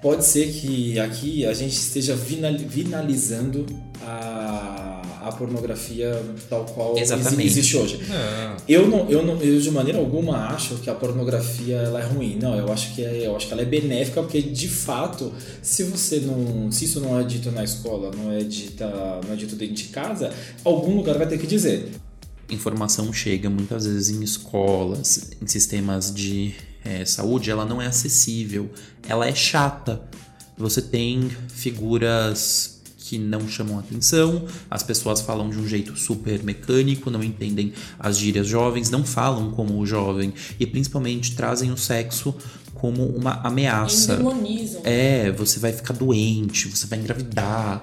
[0.00, 3.66] pode ser que aqui a gente esteja vinal- vinalizando
[4.02, 4.97] a,
[5.28, 7.46] a pornografia tal qual Exatamente.
[7.46, 8.00] existe hoje.
[8.10, 8.56] É.
[8.68, 12.38] Eu não, eu não, eu de maneira alguma acho que a pornografia ela é ruim.
[12.40, 15.84] Não, eu acho que é, eu acho que ela é benéfica porque de fato, se
[15.84, 18.86] você não, se isso não é dito na escola, não é dita,
[19.24, 20.32] não é dito dentro de casa,
[20.64, 21.90] algum lugar vai ter que dizer.
[22.50, 28.70] informação chega muitas vezes em escolas, em sistemas de eh, saúde, ela não é acessível,
[29.06, 30.00] ela é chata.
[30.56, 32.77] Você tem figuras
[33.08, 38.18] que não chamam atenção, as pessoas falam de um jeito super mecânico, não entendem as
[38.18, 42.34] gírias jovens, não falam como o jovem e principalmente trazem o sexo
[42.80, 44.14] como uma ameaça.
[44.14, 44.80] Endemonizam.
[44.84, 47.82] É, você vai ficar doente, você vai engravidar.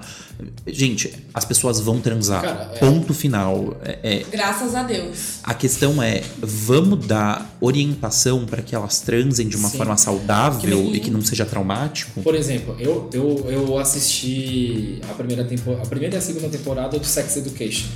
[0.68, 2.42] Gente, as pessoas vão transar.
[2.42, 3.78] Cara, é- Ponto final.
[3.84, 5.40] É, é- Graças a Deus.
[5.44, 9.78] a questão é, vamos dar orientação para que elas transem de uma Sim.
[9.78, 12.22] forma saudável Que nem- e que não seja traumático?
[12.22, 16.98] Por exemplo, eu, eu, eu assisti a primeira, tempo, a primeira e a segunda temporada
[17.00, 17.88] do Sex Education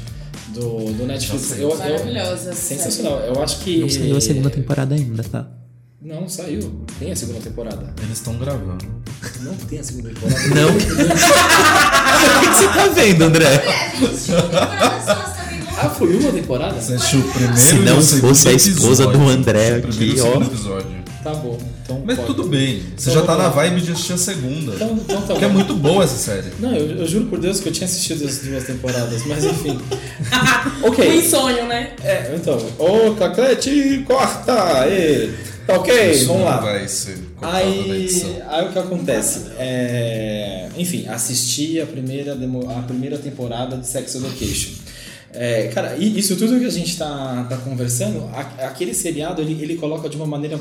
[0.54, 1.52] do, do Netflix.
[1.52, 2.54] Eu, eu, Maravilhosa.
[2.54, 3.20] sensacional.
[3.20, 3.80] Eu acho que.
[3.80, 5.48] Não saiu a segunda temporada ainda, tá?
[6.02, 6.86] Não, saiu.
[6.98, 7.94] Tem a segunda temporada.
[8.02, 8.86] Eles estão gravando.
[9.42, 10.40] Não tem a segunda temporada.
[10.48, 10.70] Não?
[10.72, 13.62] o que que você tá vendo, André?
[15.78, 16.80] Ah, foi uma temporada?
[16.80, 19.20] Você assistiu o primeiro Se não fosse a esposa episódio.
[19.20, 20.32] do André aqui, o ó.
[20.32, 21.00] segundo episódio.
[21.22, 21.60] Tá bom.
[21.84, 22.28] Então Mas pode.
[22.28, 22.82] tudo bem.
[22.96, 24.74] Você Então já tá na vibe de assistir a segunda.
[24.76, 26.48] Então, então tá Porque é muito boa essa série.
[26.60, 29.78] Não, eu, eu juro por Deus que eu tinha assistido as duas temporadas, mas enfim.
[30.82, 31.18] O ok.
[31.18, 31.92] insônio, né?
[32.02, 32.58] É, então.
[32.78, 34.88] Ô, Caclete, corta!
[34.88, 35.34] E,
[35.73, 36.12] tá ok?
[36.12, 36.58] Isso Vamos lá.
[36.58, 39.45] vai ser Aí, aí o que acontece?
[39.58, 44.71] É, enfim, assisti a primeira, demo- a primeira temporada de Sex Education.
[45.32, 48.27] É, cara, isso tudo que a gente tá, tá conversando,
[48.60, 50.60] aquele seriado ele, ele coloca de uma maneira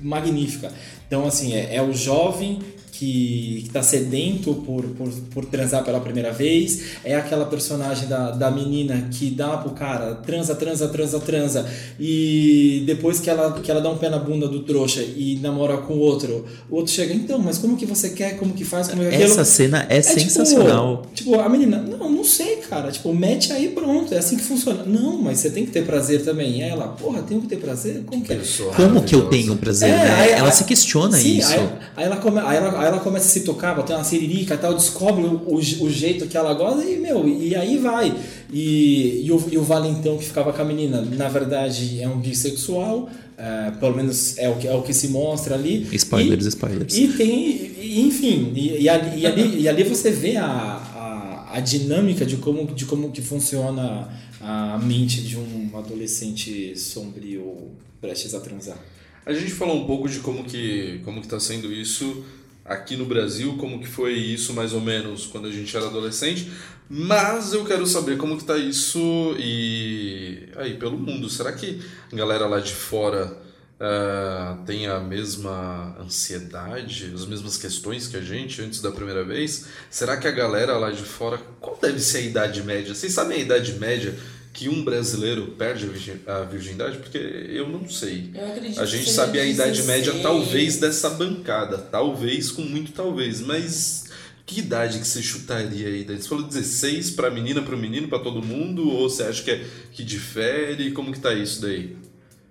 [0.00, 0.70] magnífica.
[1.06, 2.58] Então, assim, é, é o jovem
[3.00, 8.30] que, que tá sedento por, por, por transar pela primeira vez, é aquela personagem da,
[8.30, 11.66] da menina que dá pro cara, transa, transa, transa, transa,
[11.98, 15.78] e depois que ela, que ela dá um pé na bunda do trouxa e namora
[15.78, 18.88] com o outro, o outro chega, então, mas como que você quer, como que faz,
[18.88, 19.22] como é aquilo?
[19.24, 21.06] Essa cena é, tipo, sensacional.
[21.14, 22.90] Tipo, a menina, não, não sei, cara.
[22.90, 24.84] Tipo, mete aí pronto, é assim que funciona.
[24.84, 26.58] Não, mas você tem que ter prazer também.
[26.58, 28.02] E ela, porra, tenho que ter prazer?
[28.04, 28.40] Como que é?
[28.76, 29.88] Como que eu tenho prazer?
[29.88, 30.14] É, né?
[30.20, 31.52] aí- ela aí- se questiona Sim, isso.
[31.52, 34.54] Aí, aí ela come, aí, ela, aí ela começa a se tocar, botar uma siririca
[34.54, 38.14] e tal, descobre o, o, o jeito que ela gosta e, meu, e aí vai.
[38.52, 42.18] E, e, o, e o Valentão que ficava com a menina, na verdade, é um
[42.20, 45.88] bissexual, é, pelo menos é o, que, é o que se mostra ali.
[45.92, 46.96] Spoilers, E- spoilers.
[46.96, 51.56] E tem, e, enfim, e, e ali, e, ali, e ali você vê a, a,
[51.56, 54.08] a dinâmica de como, de como que funciona
[54.40, 58.78] a mente de um adolescente sombrio prestes a transar.
[59.26, 62.24] A gente falou um pouco de como que como que tá sendo isso
[62.70, 66.52] aqui no Brasil, como que foi isso mais ou menos quando a gente era adolescente,
[66.88, 71.28] mas eu quero saber como que tá isso e aí pelo mundo.
[71.28, 71.80] Será que
[72.12, 73.36] a galera lá de fora
[73.80, 79.66] ah, tem a mesma ansiedade, as mesmas questões que a gente antes da primeira vez?
[79.90, 82.94] Será que a galera lá de fora, qual deve ser a idade média?
[82.94, 84.16] Vocês sabem a idade média
[84.60, 86.98] que um brasileiro perde a virgin- a virgindade?
[86.98, 88.30] Porque eu não sei.
[88.34, 89.86] Eu acredito A que gente seja sabe a idade 16.
[89.86, 91.78] média, talvez, dessa bancada.
[91.78, 93.40] Talvez, com muito talvez.
[93.40, 94.04] Mas
[94.44, 96.04] que idade que você chutaria aí?
[96.04, 98.86] Você falou 16 pra menina, pro menino, pra todo mundo?
[98.86, 100.92] Ou você acha que, é, que difere?
[100.92, 101.96] Como que tá isso daí?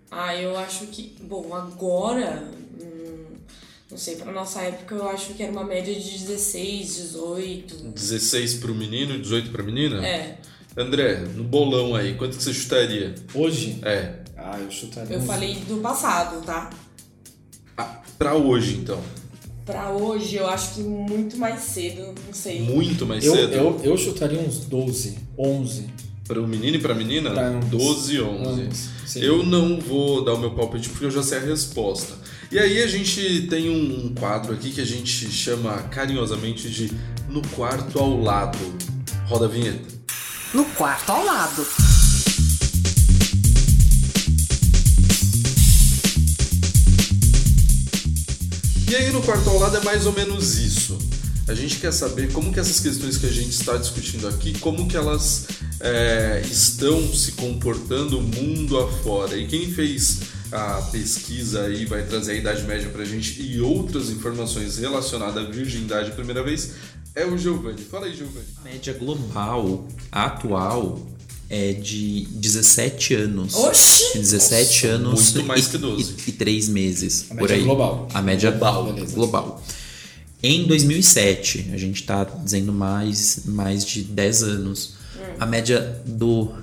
[0.10, 1.14] Ah, eu acho que.
[1.22, 2.44] Bom, agora.
[2.82, 3.26] hum,
[3.92, 7.76] não sei, pra nossa época eu acho que era uma média de 16, 18.
[7.92, 10.04] 16 pro menino e 18 pra menina?
[10.04, 10.38] É.
[10.84, 13.14] André, no bolão aí, quanto que você chutaria?
[13.34, 14.14] Hoje, É.
[14.38, 15.16] ah, eu chutaria.
[15.16, 16.70] Eu uns- falei do passado, tá?
[17.78, 19.00] Ah, pra hoje, então.
[19.66, 22.62] Pra hoje eu acho que muito mais cedo, não sei.
[22.62, 23.54] Muito mais Eu, cedo?
[23.54, 25.88] eu, eu chutaria uns 12, 11.
[26.28, 27.32] Para o menino e para a menina?
[27.32, 27.70] Pra ambos.
[27.70, 28.62] 12 e 11.
[28.62, 29.20] Ambos, sim.
[29.22, 32.14] Eu não vou dar o meu palpite porque eu já sei a resposta.
[32.52, 36.92] E aí a gente tem um, um quadro aqui que a gente chama carinhosamente de
[37.28, 38.58] No Quarto ao Lado.
[39.28, 39.99] Roda a vinheta.
[40.52, 41.64] No quarto ao lado.
[48.90, 50.98] E aí no quarto ao lado é mais ou menos isso.
[51.48, 54.88] A gente quer saber como que essas questões que a gente está discutindo aqui, como
[54.88, 55.46] que elas
[55.80, 59.38] é, estão se comportando mundo afora.
[59.38, 64.10] E quem fez a pesquisa aí vai trazer a idade média pra gente e outras
[64.10, 66.72] informações relacionadas à virgindade primeira vez
[67.16, 67.82] é o Giovanni.
[67.82, 68.46] Fala aí, Giovanni.
[68.58, 71.06] A média global atual
[71.50, 73.56] é de 17 anos.
[73.56, 74.18] Oxi!
[74.18, 76.16] 17 Nossa, anos muito mais e, que 12.
[76.28, 77.26] E, 3 meses.
[77.30, 77.64] A por média aí.
[77.64, 78.08] global.
[78.14, 78.94] A média global.
[78.94, 79.16] Beleza.
[79.16, 79.64] global.
[80.42, 84.94] Em 2007, a gente está dizendo mais, mais de 10 anos.
[85.38, 86.54] A média do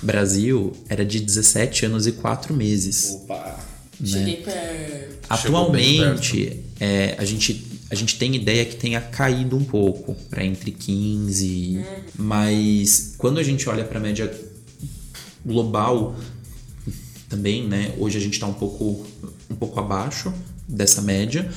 [0.00, 3.18] Brasil era de 17 anos e 4 meses.
[3.22, 3.58] Opa!
[4.04, 5.14] Cheguei perto.
[5.28, 10.72] Atualmente, é, a, gente, a gente tem ideia que tenha caído um pouco para entre
[10.72, 11.84] 15,
[12.18, 14.28] mas quando a gente olha para a média
[15.46, 16.16] global
[17.28, 17.94] também, né?
[17.96, 19.06] Hoje a gente está um pouco,
[19.48, 20.34] um pouco abaixo
[20.66, 21.48] dessa média.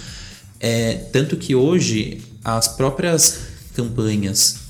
[0.59, 3.39] É, tanto que hoje as próprias
[3.73, 4.67] campanhas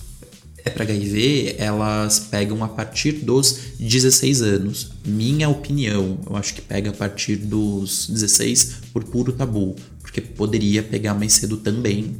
[0.63, 4.91] é para HIV, elas pegam a partir dos 16 anos.
[5.05, 9.75] Minha opinião, eu acho que pega a partir dos 16 por puro tabu,
[10.17, 12.15] porque poderia pegar mais cedo também.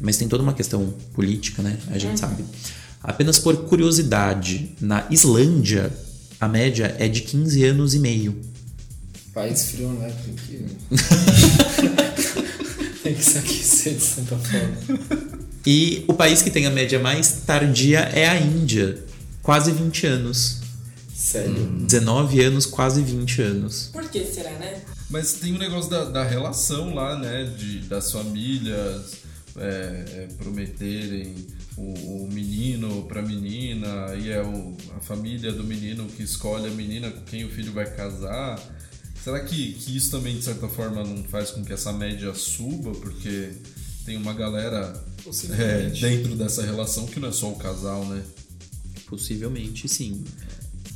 [0.00, 1.78] Mas tem toda uma questão política, né?
[1.90, 2.44] A gente sabe.
[3.02, 5.92] Apenas por curiosidade, na Islândia,
[6.40, 8.38] a média é de 15 anos e meio.
[9.32, 10.14] País frio, né?
[10.24, 10.64] Tem que.
[13.02, 14.76] Tem que se aquecer de certa forma.
[15.64, 19.00] E o país que tem a média mais tardia é a Índia,
[19.42, 20.60] quase 20 anos.
[21.14, 21.54] Sério.
[21.86, 23.90] 19 anos, quase 20 anos.
[23.92, 24.82] Por que será, né?
[25.08, 27.44] Mas tem o negócio da, da relação lá, né?
[27.44, 29.18] De, das famílias
[29.56, 31.34] é, é, prometerem
[31.76, 36.70] o, o menino pra menina, e é o, a família do menino que escolhe a
[36.70, 38.60] menina com quem o filho vai casar.
[39.22, 42.92] Será que, que isso também, de certa forma, não faz com que essa média suba?
[42.92, 43.50] Porque
[44.04, 45.04] tem uma galera
[45.58, 48.22] é, dentro dessa relação que não é só o casal, né?
[49.06, 50.24] Possivelmente sim.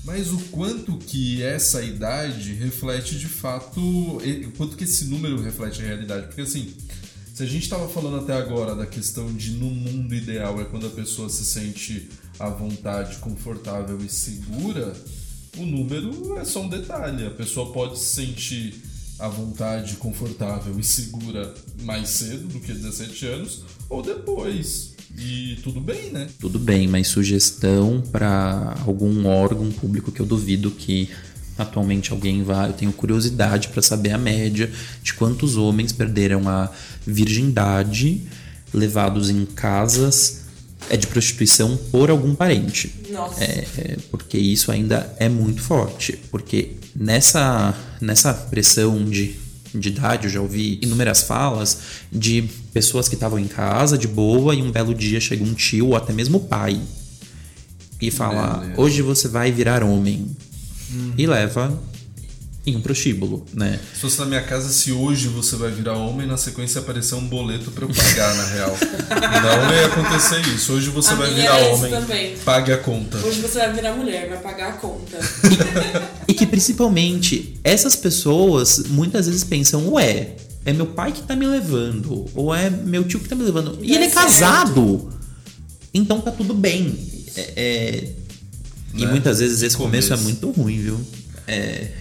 [0.05, 5.83] Mas o quanto que essa idade reflete de fato, o quanto que esse número reflete
[5.83, 6.27] a realidade?
[6.27, 6.75] Porque assim,
[7.35, 10.87] se a gente estava falando até agora da questão de no mundo ideal é quando
[10.87, 14.95] a pessoa se sente à vontade, confortável e segura,
[15.57, 17.27] o número é só um detalhe.
[17.27, 18.83] A pessoa pode se sentir
[19.19, 24.95] à vontade, confortável e segura mais cedo do que 17 anos ou depois.
[25.19, 26.29] E tudo bem, né?
[26.39, 31.11] Tudo bem, mas sugestão para algum órgão público que eu duvido que
[31.59, 32.67] atualmente alguém vá.
[32.67, 34.71] Eu tenho curiosidade para saber a média
[35.03, 36.71] de quantos homens perderam a
[37.07, 38.23] virgindade
[38.73, 40.41] levados em casas
[40.89, 42.93] é de prostituição por algum parente.
[43.11, 43.45] Nossa.
[43.45, 46.19] É, é, porque isso ainda é muito forte.
[46.31, 49.37] Porque nessa, nessa pressão de,
[49.75, 51.79] de idade, eu já ouvi inúmeras falas
[52.11, 52.43] de
[52.73, 55.97] pessoas que estavam em casa de boa e um belo dia chega um tio ou
[55.97, 56.81] até mesmo o pai
[58.01, 58.81] e fala: Beleza.
[58.81, 60.35] Hoje você vai virar homem.
[61.17, 61.79] E leva
[62.67, 63.79] em um prostíbulo, né?
[63.95, 67.27] Se fosse na minha casa, se hoje você vai virar homem, na sequência aparecer um
[67.27, 68.77] boleto pra eu pagar, na real.
[69.43, 70.73] Não ia acontecer isso.
[70.73, 72.37] Hoje você A vai virar é homem, também.
[72.45, 73.19] pague a conta.
[73.19, 75.19] Hoje você vai virar mulher, vai pagar a conta.
[76.43, 81.47] E que principalmente essas pessoas muitas vezes pensam, ué, é meu pai que tá me
[81.47, 83.79] levando, ou é meu tio que tá me levando.
[83.83, 84.25] E Dá ele é certo.
[84.27, 85.11] casado.
[85.93, 86.95] Então tá tudo bem.
[87.37, 88.15] É, é-
[88.95, 89.11] E Né?
[89.11, 90.09] muitas vezes esse começo.
[90.09, 90.23] Começo.
[90.23, 91.01] é muito ruim, viu?
[91.47, 91.93] É,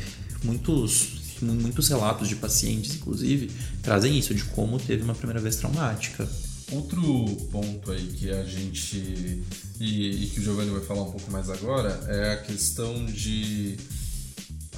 [0.44, 1.08] muitos,
[1.42, 3.52] mu- muitos relatos de pacientes, inclusive,
[3.84, 6.28] trazem isso, de como teve uma primeira vez traumática.
[6.72, 9.42] Outro ponto aí que a gente.
[9.80, 13.76] E, e que o Giovanni vai falar um pouco mais agora é a questão de.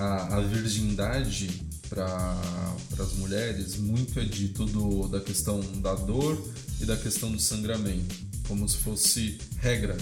[0.02, 1.48] A, a virgindade
[1.88, 2.42] para
[3.00, 6.42] as mulheres, muito é dito do, da questão da dor
[6.80, 8.16] e da questão do sangramento,
[8.48, 9.96] como se fosse regra,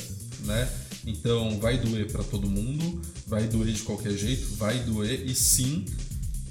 [0.45, 0.70] né?
[1.06, 5.84] Então vai doer para todo mundo, vai doer de qualquer jeito, vai doer e sim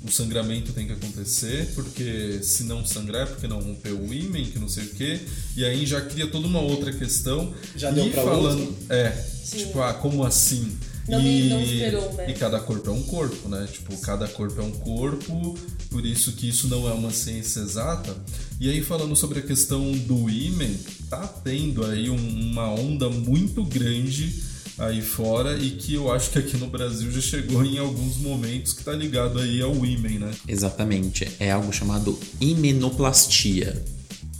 [0.04, 4.46] o sangramento tem que acontecer, porque se não sangrar é porque não rompeu o ímen,
[4.46, 5.20] que não sei o quê,
[5.56, 7.52] e aí já cria toda uma outra questão.
[7.76, 8.76] Já e deu pra falando, outro?
[8.88, 9.58] É, Sim.
[9.58, 10.76] tipo, ah, como assim?
[11.08, 12.30] Não- e, não esperou, né?
[12.30, 13.66] e cada corpo é um corpo, né?
[13.72, 15.58] Tipo, cada corpo é um corpo,
[15.90, 18.14] por isso que isso não é uma ciência exata.
[18.60, 20.76] E aí, falando sobre a questão do ímen,
[21.08, 24.42] tá tendo aí um- uma onda muito grande
[24.76, 28.72] aí fora e que eu acho que aqui no Brasil já chegou em alguns momentos
[28.72, 30.30] que tá ligado aí ao ímen, né?
[30.46, 31.28] Exatamente.
[31.40, 33.82] É algo chamado imenoplastia.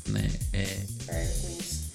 [0.09, 0.31] Né?
[0.53, 1.89] É, É, com isso.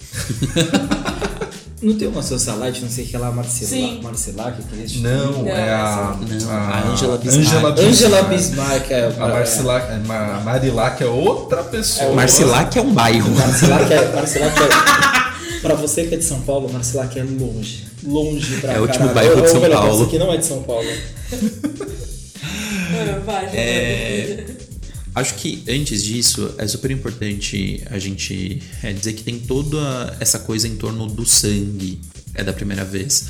[1.84, 4.00] Não tem uma socialite, não sei o que lá, Marcela, Sim.
[4.02, 7.44] Marcelac, que é esse Não, Não, é a, não, a, a Angela Bismarck.
[7.44, 8.28] Angela Angela Bismarck.
[8.30, 9.06] Bismarck é.
[9.18, 12.12] A Marcilac, a Ma- Marilac é outra pessoa.
[12.14, 13.30] Marcilac é um bairro.
[13.36, 14.12] Marcilac é.
[14.14, 15.60] Marcilac é.
[15.60, 17.84] Pra você que é de São Paulo, Marcilac é longe.
[18.02, 19.14] Longe pra É o último caralho.
[19.34, 19.98] bairro de São Paulo.
[19.98, 20.88] Você que não é de São Paulo.
[23.24, 24.44] Vai, É,
[25.14, 30.40] Acho que antes disso é super importante a gente é, dizer que tem toda essa
[30.40, 32.00] coisa em torno do sangue,
[32.34, 33.28] é da primeira vez.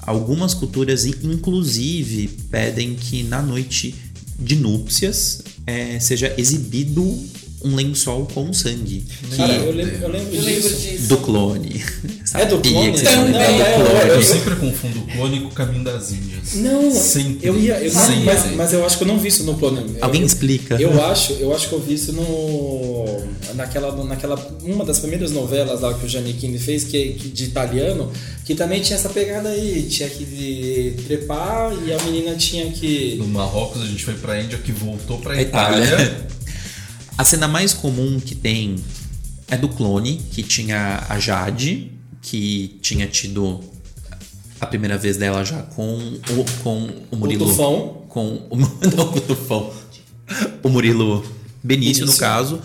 [0.00, 3.94] Algumas culturas, inclusive, pedem que na noite
[4.38, 7.02] de núpcias é, seja exibido
[7.64, 9.04] um lençol com sangue.
[9.30, 11.08] Que, Cara, eu lembro, eu lembro disso.
[11.08, 11.82] do clone.
[12.34, 12.92] É do clone?
[13.00, 13.26] Também.
[13.26, 14.08] do Não, é, clone.
[14.08, 16.54] Eu Eu- sempre confundo o clone com o caminho das Índias.
[16.54, 17.46] Não, sempre.
[17.46, 17.74] eu ia.
[17.80, 18.24] Eu, sempre.
[18.24, 19.84] mas, mas eu acho que eu não vi isso no plano.
[20.00, 20.74] Alguém eu, explica.
[20.80, 23.04] Eu acho, eu acho que eu vi isso no
[23.54, 28.10] naquela, naquela uma das primeiras novelas lá que o Giannichini fez que, que de italiano,
[28.44, 33.28] que também tinha essa pegada aí, tinha que trepar e a menina tinha que No
[33.28, 35.84] Marrocos a gente foi pra Índia que voltou pra Itália.
[35.84, 36.26] Itália.
[37.16, 38.76] A cena mais comum que tem
[39.48, 43.60] é do clone, que tinha a Jade, que tinha tido
[44.60, 47.46] a primeira vez dela já com o, com o Murilo.
[47.46, 48.02] Tufão.
[48.08, 48.56] Com o,
[48.96, 49.72] não, com o Tufão.
[50.62, 51.24] O Murilo
[51.62, 52.20] Benício, no Benício.
[52.20, 52.60] caso.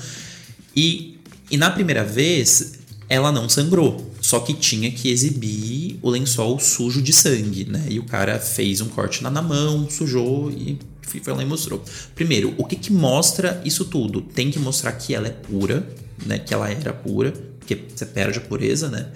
[0.76, 1.20] E,
[1.52, 2.74] e na primeira vez,
[3.08, 4.14] ela não sangrou.
[4.22, 7.86] Só que tinha que exibir o lençol sujo de sangue, né?
[7.90, 10.78] E o cara fez um corte lá na mão, sujou e
[11.10, 11.84] foi lá e mostrou.
[12.14, 14.22] Primeiro, o que que mostra isso tudo?
[14.22, 15.88] Tem que mostrar que ela é pura,
[16.26, 16.38] né?
[16.38, 19.08] Que ela era pura, porque você perde a pureza, né?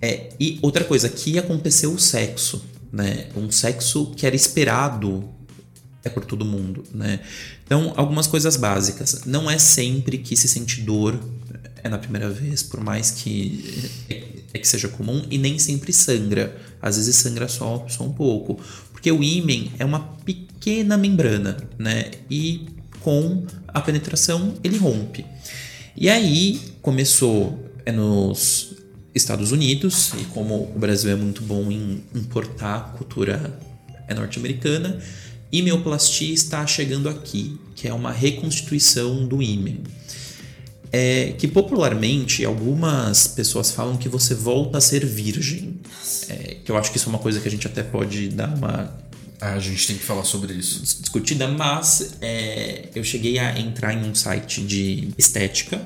[0.00, 2.62] É, e outra coisa, que aconteceu o sexo,
[2.92, 3.28] né?
[3.36, 5.28] Um sexo que era esperado
[6.04, 7.20] é por todo mundo, né?
[7.64, 9.22] Então, algumas coisas básicas.
[9.24, 11.18] Não é sempre que se sente dor
[11.84, 14.22] é na primeira vez, por mais que é,
[14.54, 16.56] é que seja comum, e nem sempre sangra.
[16.80, 18.60] Às vezes sangra só, só um pouco.
[19.02, 22.12] Porque o ímen é uma pequena membrana, né?
[22.30, 22.68] E
[23.00, 25.26] com a penetração ele rompe.
[25.96, 28.76] E aí começou é nos
[29.12, 33.58] Estados Unidos, e como o Brasil é muito bom em importar cultura
[34.06, 35.00] é norte-americana,
[35.50, 39.80] Imeoplastia está chegando aqui, que é uma reconstituição do ímen.
[40.92, 45.80] É, que popularmente algumas pessoas falam que você volta a ser virgem.
[46.28, 48.54] É, que eu acho que isso é uma coisa que a gente até pode dar
[48.54, 48.92] uma
[49.40, 50.82] Ah, a gente tem que falar sobre isso.
[51.00, 55.80] discutida, mas é, eu cheguei a entrar em um site de estética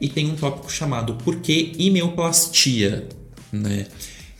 [0.00, 3.08] e tem um tópico chamado Por que imeoplastia?
[3.52, 3.86] Né?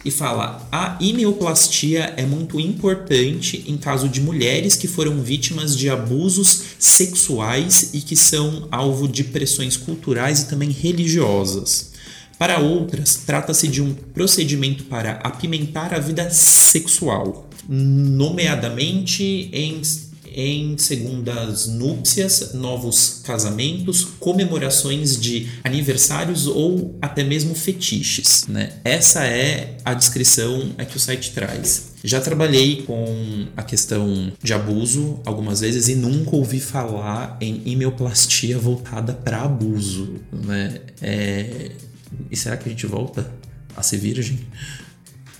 [0.06, 5.90] E fala: a imeoplastia é muito importante em caso de mulheres que foram vítimas de
[5.90, 11.90] abusos sexuais e que são alvo de pressões culturais e também religiosas.
[12.38, 19.82] Para outras, trata-se de um procedimento para apimentar a vida sexual, nomeadamente em,
[20.36, 28.44] em segundas núpcias, novos casamentos, comemorações de aniversários ou até mesmo fetiches.
[28.46, 28.74] Né?
[28.84, 31.94] Essa é a descrição é que o site traz.
[32.04, 38.58] Já trabalhei com a questão de abuso algumas vezes e nunca ouvi falar em imeoplastia
[38.58, 40.16] voltada para abuso.
[40.30, 40.80] Né?
[41.00, 41.70] É,
[42.30, 43.32] e será que a gente volta
[43.74, 44.38] a ser virgem?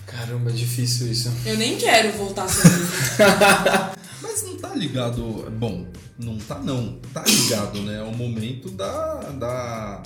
[0.07, 1.31] Caramba, é difícil isso.
[1.45, 3.87] Eu nem quero voltar a ser virgem.
[4.21, 5.21] Mas não tá ligado.
[5.59, 5.85] Bom,
[6.19, 6.99] não tá não.
[7.13, 7.99] Tá ligado, né?
[7.99, 9.15] É o momento da.
[9.31, 10.03] da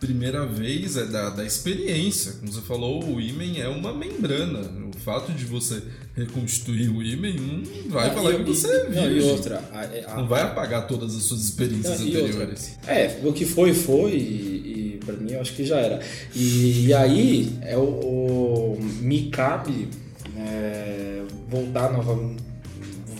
[0.00, 2.32] primeira vez, é da, da experiência.
[2.40, 4.60] Como você falou, o ímen é uma membrana.
[4.94, 5.82] O fato de você
[6.16, 9.18] reconstituir o ímen não vai Não, falar e- que você é não, virgem.
[9.18, 12.78] e outra, a- a- Não vai apagar todas as suas experiências Não, e outra, anteriores.
[12.86, 16.00] É, o que foi, foi, e, e pra mim eu acho que já era.
[16.34, 19.86] E, e aí, é o, o- me cabe
[20.34, 22.36] é, voltar nova-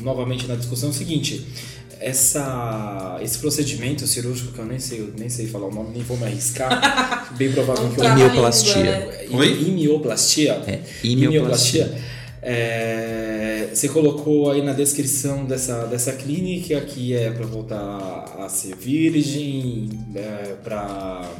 [0.02, 1.46] novamente na discussão é o seguinte.
[2.02, 6.02] Essa, esse procedimento cirúrgico, que eu nem sei, eu nem sei falar o nome, nem
[6.02, 8.82] vou me arriscar, bem provável que eu trava a língua, Mioplastia.
[8.82, 9.26] né?
[9.30, 9.62] Oi?
[9.68, 10.52] Imioplastia.
[10.66, 11.94] É, Imioplastia.
[12.42, 17.76] É, você colocou aí na descrição dessa, dessa clínica que é para voltar
[18.38, 21.30] a ser virgem, é, para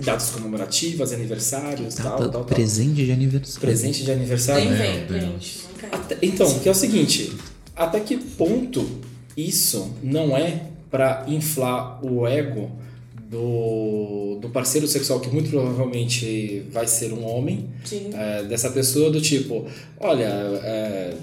[0.00, 2.44] datas comemorativas, aniversários, tal, Data- tal, tal.
[2.44, 3.60] presente de aniversário.
[3.60, 4.70] Presente de aniversário.
[4.70, 5.30] Não quero.
[5.92, 7.32] Até- então, que é o seguinte,
[7.76, 8.84] até que ponto
[9.36, 12.70] isso não é para inflar o ego
[13.28, 17.68] do, do parceiro sexual que muito provavelmente vai ser um homem,
[18.12, 19.66] é, dessa pessoa do tipo,
[19.98, 21.14] olha, é,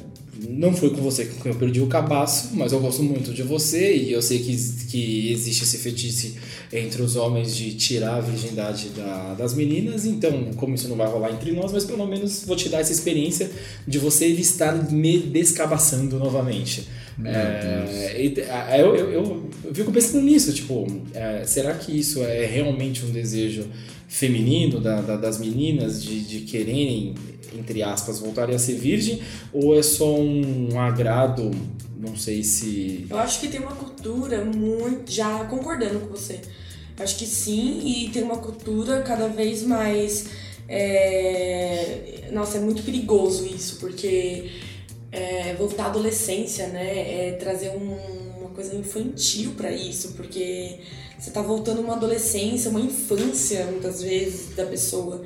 [0.49, 3.95] não foi com você que eu perdi o cabaço, mas eu gosto muito de você
[3.95, 4.55] e eu sei que,
[4.89, 6.33] que existe esse fetiche
[6.73, 11.07] entre os homens de tirar a virgindade da- das meninas, então, como isso não vai
[11.07, 13.51] rolar entre nós, mas pelo menos vou te dar essa experiência
[13.87, 16.87] de você estar me descabaçando novamente.
[17.23, 23.05] É, eu, eu, eu, eu fico pensando nisso, tipo, é, será que isso é realmente
[23.05, 23.65] um desejo
[24.13, 27.15] feminino da, da- das meninas de, de quererem,
[27.57, 29.21] entre aspas, voltarem a ser virgem,
[29.53, 31.49] ou é só um agrado,
[31.97, 33.07] não sei se...
[33.09, 35.09] Eu acho que tem uma cultura muito.
[35.09, 36.41] Já concordando com você.
[36.99, 40.25] Acho que sim, e tem uma cultura cada vez mais.
[40.67, 44.49] é, Nossa, é muito perigoso isso, porque
[45.11, 47.29] é, voltar à adolescência, né?
[47.29, 50.79] É trazer um- uma coisa infantil pra isso, porque
[51.19, 55.23] você tá voltando uma adolescência, uma infância, muitas vezes, da pessoa.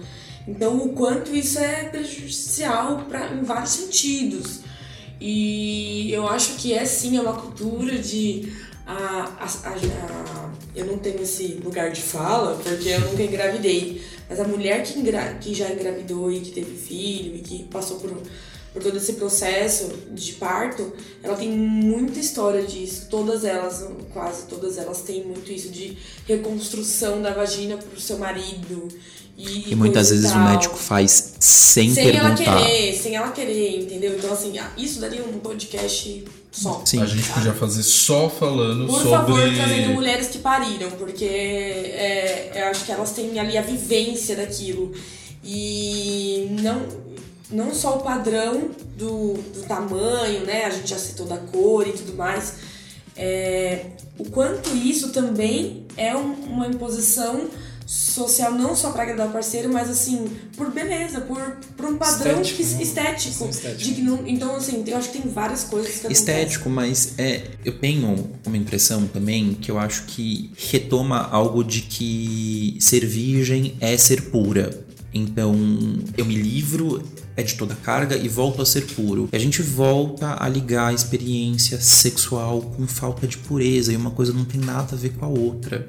[0.47, 4.59] Então, o quanto isso é prejudicial pra, em vários sentidos.
[5.19, 8.51] E eu acho que é sim, é uma cultura de.
[8.85, 8.93] A,
[9.39, 14.01] a- a- eu não tenho esse lugar de fala, porque eu nunca engravidei.
[14.29, 17.97] Mas a mulher que, engra, que já engravidou e que teve filho e que passou
[17.99, 18.11] por,
[18.75, 20.91] por todo esse processo de parto,
[21.23, 23.07] ela tem muita história disso.
[23.09, 25.97] Todas elas, quase todas elas, têm muito isso de
[26.27, 28.89] reconstrução da vagina pro seu marido.
[29.37, 32.65] E, E muitas vezes o tal médico faz sem, sem ela perguntar.
[32.65, 34.13] querer, sem ela querer, entendeu?
[34.17, 36.81] Então, assim, isso daria um podcast só.
[36.85, 37.01] Sim.
[37.01, 39.09] A gente podia fazer só falando Por sobre.
[39.09, 44.35] favor, trazendo mulheres que pariram, porque é, eu acho que elas têm ali a vivência
[44.35, 44.91] daquilo.
[45.47, 46.81] E não,
[47.51, 50.65] não só o padrão do, do tamanho, né?
[50.65, 52.53] A gente já citou da cor e tudo mais.
[53.15, 53.85] É,
[54.17, 57.47] o quanto isso também é um- uma imposição
[57.87, 60.25] social, não só para agradar o parceiro, mas assim,
[60.57, 61.39] por beleza, por,
[61.77, 62.81] por um padrão Estético, que- né?
[62.83, 63.45] estético.
[63.47, 63.83] Estético.
[63.83, 66.11] de que não- então, assim, eu acho que tem várias coisas que.
[66.11, 71.81] Estético, mas é, eu tenho uma impressão também que eu acho que retoma algo de
[71.83, 74.83] que ser virgem é ser pura.
[75.13, 75.53] Então
[76.17, 77.01] eu me livro
[77.37, 79.27] é de toda carga e volto a ser puro.
[79.31, 84.11] E a gente volta a ligar a experiência sexual com falta de pureza e uma
[84.11, 85.87] coisa não tem nada a ver com a outra.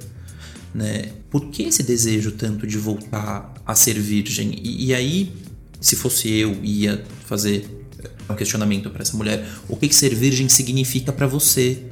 [0.75, 1.11] Né?
[1.31, 4.59] Por que esse desejo tanto de voltar a ser virgem?
[4.63, 5.33] E, e aí,
[5.81, 7.87] se fosse eu, ia fazer
[8.29, 11.83] um questionamento para essa mulher: o que, que ser virgem significa para você?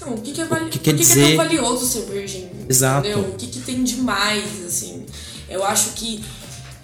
[0.00, 0.70] Não, o que, que é, vali...
[0.70, 2.50] que quer que que é dizer- tão valioso ser virgem?
[2.68, 3.06] Exato.
[3.06, 3.30] Entendeu?
[3.30, 5.04] O que, que tem de mais, assim?
[5.48, 6.20] Eu acho que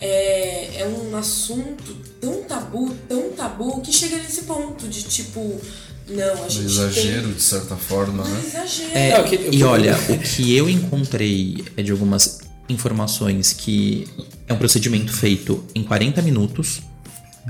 [0.00, 5.60] é, é um assunto tão tabu, tão tabu, que chega nesse ponto de tipo,
[6.08, 7.32] não, a Um gente exagero, tem...
[7.32, 8.42] de certa forma, Um né?
[8.46, 8.90] exagero.
[8.94, 12.38] É, É, o que- o que- e olha, o que eu encontrei é de algumas
[12.68, 14.06] informações que
[14.48, 16.80] é um procedimento feito em 40 minutos,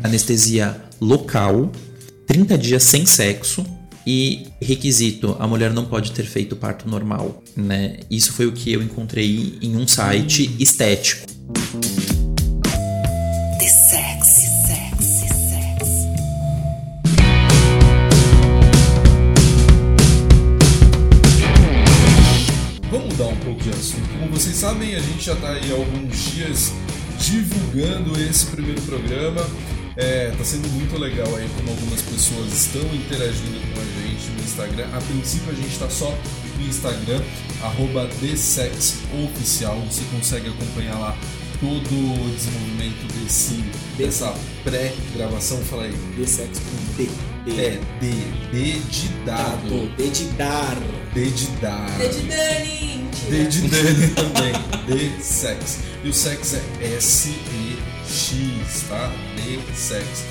[0.04, 1.70] anestesia local,
[2.26, 3.64] 30 dias sem sexo
[4.06, 7.96] e requisito, a mulher não pode ter feito parto normal, né?
[8.10, 11.26] Isso foi o que eu encontrei em um site estético.
[24.96, 26.72] A gente já está aí há alguns dias
[27.18, 29.46] divulgando esse primeiro programa.
[29.96, 34.42] É, tá sendo muito legal aí como algumas pessoas estão interagindo com a gente no
[34.42, 34.86] Instagram.
[34.92, 36.16] A princípio a gente está só
[36.58, 37.20] no Instagram,
[37.62, 39.78] arroba TheSexOficial.
[39.90, 41.16] Você consegue acompanhar lá
[41.60, 43.64] todo o desenvolvimento desse,
[43.96, 44.34] dessa
[44.64, 45.58] pré-gravação.
[45.64, 45.94] Fala aí.
[46.16, 47.08] De sexo com D.
[47.44, 47.60] D.
[47.60, 48.10] É, D,
[48.50, 49.62] D de dado.
[49.62, 49.96] Dado.
[49.96, 50.76] D de dar.
[51.14, 51.98] D de dar.
[51.98, 52.95] D de Dani,
[53.28, 54.52] D de Dani também.
[54.86, 55.78] D sex.
[56.04, 56.62] E o sex é
[56.96, 59.12] S-E-X, tá?
[59.34, 60.24] D sex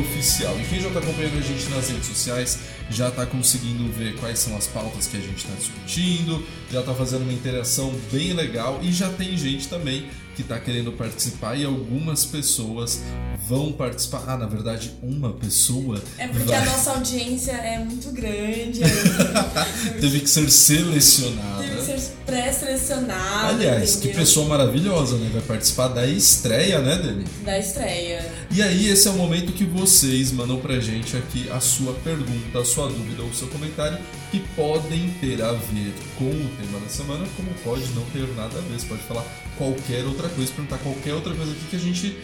[0.00, 0.58] oficial.
[0.58, 2.58] E quem já está acompanhando a gente nas redes sociais
[2.90, 6.94] já está conseguindo ver quais são as pautas que a gente está discutindo, já está
[6.94, 10.08] fazendo uma interação bem legal e já tem gente também
[10.42, 13.00] que está querendo participar e algumas pessoas
[13.48, 14.24] vão participar.
[14.26, 18.80] Ah, na verdade, uma pessoa É porque vai- a nossa audiência é muito grande.
[18.84, 21.62] aí teve que ser selecionada.
[21.62, 23.48] Teve que ser pré-selecionada.
[23.48, 24.16] Aliás, que entendeu?
[24.20, 25.30] pessoa maravilhosa, né?
[25.32, 27.24] Vai participar da estreia, né, Dani?
[27.44, 28.24] Da estreia.
[28.50, 32.58] E aí, esse é o momento que vocês mandam pra gente aqui a sua pergunta,
[32.60, 33.98] a sua dúvida ou o seu comentário,
[34.30, 38.58] que podem ter a ver com o tema da semana, como pode não ter nada
[38.58, 38.78] a ver.
[38.80, 39.24] Você pode falar
[39.58, 42.16] qualquer outra coisa, perguntar qualquer outra coisa aqui que a gente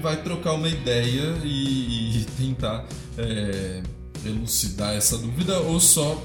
[0.00, 2.84] vai trocar uma ideia e, e tentar
[3.18, 3.82] é,
[4.24, 6.22] elucidar essa dúvida ou só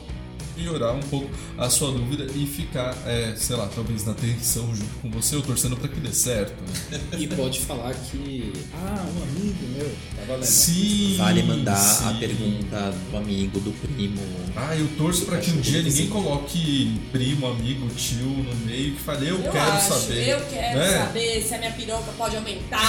[0.59, 4.93] piorar um pouco a sua dúvida e ficar, é, sei lá, talvez na tensão junto
[5.01, 6.53] com você ou torcendo pra que dê certo.
[6.91, 6.99] Né?
[7.17, 8.51] E pode falar que.
[8.73, 9.89] Ah, um amigo meu.
[10.15, 10.45] Tá valendo.
[10.45, 11.15] Sim.
[11.17, 12.19] Vale mandar a sim.
[12.19, 14.21] pergunta do amigo, do primo.
[14.55, 19.01] Ah, eu torço pra que um dia ninguém coloque primo, amigo, tio no meio que
[19.01, 20.29] fale, eu, quero acho, saber.
[20.29, 20.97] Eu quero né?
[20.97, 22.81] saber se a minha piroca pode aumentar.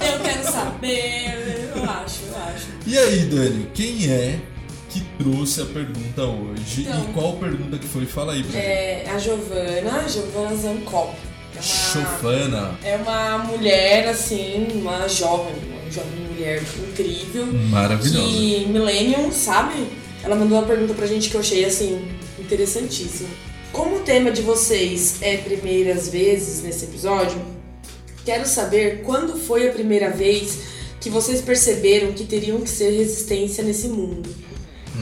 [0.00, 1.70] eu quero saber.
[1.74, 2.66] Eu acho, eu acho.
[2.86, 4.40] E aí, Dani, quem é
[4.94, 6.82] que trouxe a pergunta hoje?
[6.82, 7.02] Então.
[7.02, 8.06] e qual pergunta que foi?
[8.06, 8.60] Fala aí pra.
[8.60, 11.16] É a Giovana, Giovana Zancop.
[11.56, 12.78] É Chofana.
[12.82, 17.46] é uma mulher, assim, uma jovem, uma jovem mulher incrível.
[17.46, 18.28] Maravilhosa.
[18.28, 19.86] Que Millennium, sabe?
[20.22, 23.28] Ela mandou uma pergunta pra gente que eu achei, assim, interessantíssima.
[23.72, 27.40] Como o tema de vocês é primeiras vezes nesse episódio,
[28.24, 30.58] quero saber quando foi a primeira vez
[31.00, 34.43] que vocês perceberam que teriam que ser resistência nesse mundo.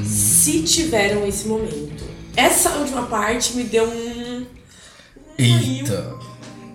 [0.04, 2.04] Se tiveram esse momento.
[2.36, 4.46] Essa última parte me deu um.
[5.38, 6.14] Eita.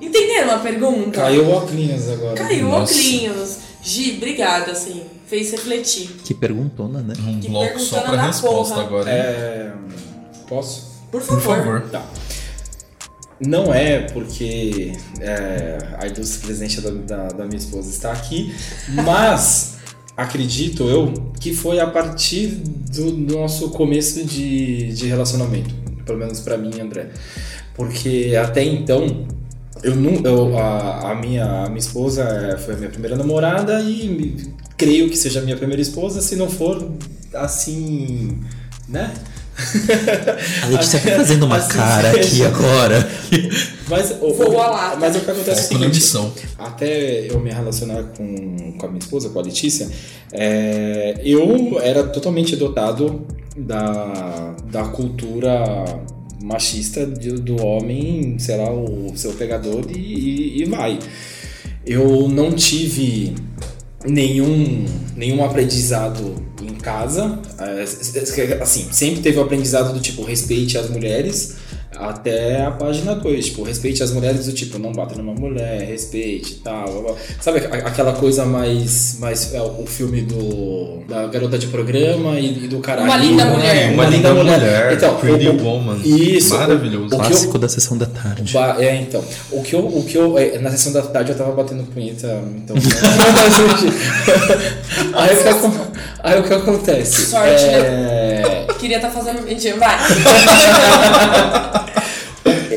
[0.01, 1.11] Entenderam a pergunta?
[1.22, 2.36] Caiu o óculos agora.
[2.36, 2.93] Caiu Nossa.
[2.93, 3.57] óculos.
[3.82, 5.03] Gi, obrigada, assim.
[5.28, 6.09] Fez refletir.
[6.24, 7.13] Que perguntona, né?
[7.26, 8.86] Um Que bloco só pra resposta porra.
[8.86, 9.09] agora.
[9.11, 9.18] hein?
[9.18, 9.74] É.
[10.47, 10.88] Posso?
[11.11, 11.41] Por favor.
[11.41, 11.82] Por favor.
[11.89, 12.05] Tá.
[13.39, 18.53] Não é porque é, a ilustre presidente da, da, da minha esposa está aqui,
[18.89, 19.76] mas
[20.18, 25.74] acredito eu que foi a partir do nosso começo de, de relacionamento,
[26.05, 27.11] pelo menos pra mim, André.
[27.76, 29.28] Porque até então
[29.84, 33.80] eu não, eu, a, a minha, a minha esposa é, foi a minha primeira namorada
[33.82, 34.36] e
[34.76, 36.91] creio que seja a minha primeira esposa, se não for
[37.34, 38.39] assim,
[38.89, 39.13] né?
[40.63, 42.47] A Letícia tá fazendo uma Assim cara aqui seja.
[42.47, 43.07] agora.
[43.89, 44.97] Mas, o, o- lata.
[44.99, 46.33] mas o que acontece é o Foco na seguinte, missão.
[46.57, 49.89] até eu me relacionar com, com a minha esposa, com a Letícia,
[50.33, 53.25] é, eu era totalmente dotado
[53.57, 55.85] da, da cultura
[56.43, 60.99] machista de- do homem, sei lá, o seu pegador e, e- e vai.
[61.85, 63.33] Eu não tive
[64.05, 64.85] nenhum,
[65.15, 67.39] nenhum aprendizado em casa.
[67.59, 67.83] É,
[68.61, 71.55] Assim, sempre teve o aprendizado do tipo, respeite as mulheres
[71.95, 73.45] até a página 2.
[73.45, 76.85] Tipo, respeite as mulheres do tipo, não bata numa mulher, respeite e tal.
[76.91, 77.15] blá, blá.
[77.39, 79.17] Sabe aquela coisa mais.
[79.19, 81.03] mais é, o filme do.
[81.07, 83.07] da garota de programa e, e do caralho.
[83.07, 83.91] Uma linda mulher.
[83.93, 85.99] Uma linda mulher, Então, Pretty o- Woman.
[86.03, 86.53] Isso.
[86.55, 87.05] Maravilhoso.
[87.05, 88.53] O que eu- Clássico da sessão da tarde.
[88.53, 89.23] Ba- É, então.
[89.51, 89.79] O que eu.
[89.85, 92.27] O que eu é, na sessão da tarde eu tava batendo punheta,
[92.57, 92.75] então.
[95.13, 95.77] aí, o que,
[96.23, 97.27] aí o que acontece?
[97.27, 98.26] Sorte, é,
[98.80, 99.41] Queria estar fazendo.
[99.43, 99.97] Mentira, vai.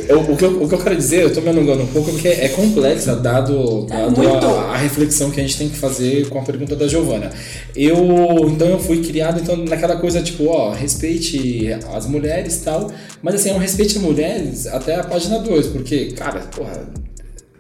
[0.08, 2.10] eu- o, que eu, o que eu quero dizer, eu tô me alongando um pouco,
[2.10, 6.28] porque é complexa, dado, É dado a, a reflexão que a gente tem que fazer
[6.28, 7.30] com a pergunta da Giovana.
[7.74, 12.90] Eu, então, eu fui criado então, naquela coisa, tipo, ó, respeite as mulheres e tal,
[13.22, 16.88] mas assim, é um respeite as mulheres até a página 2, porque, cara, porra,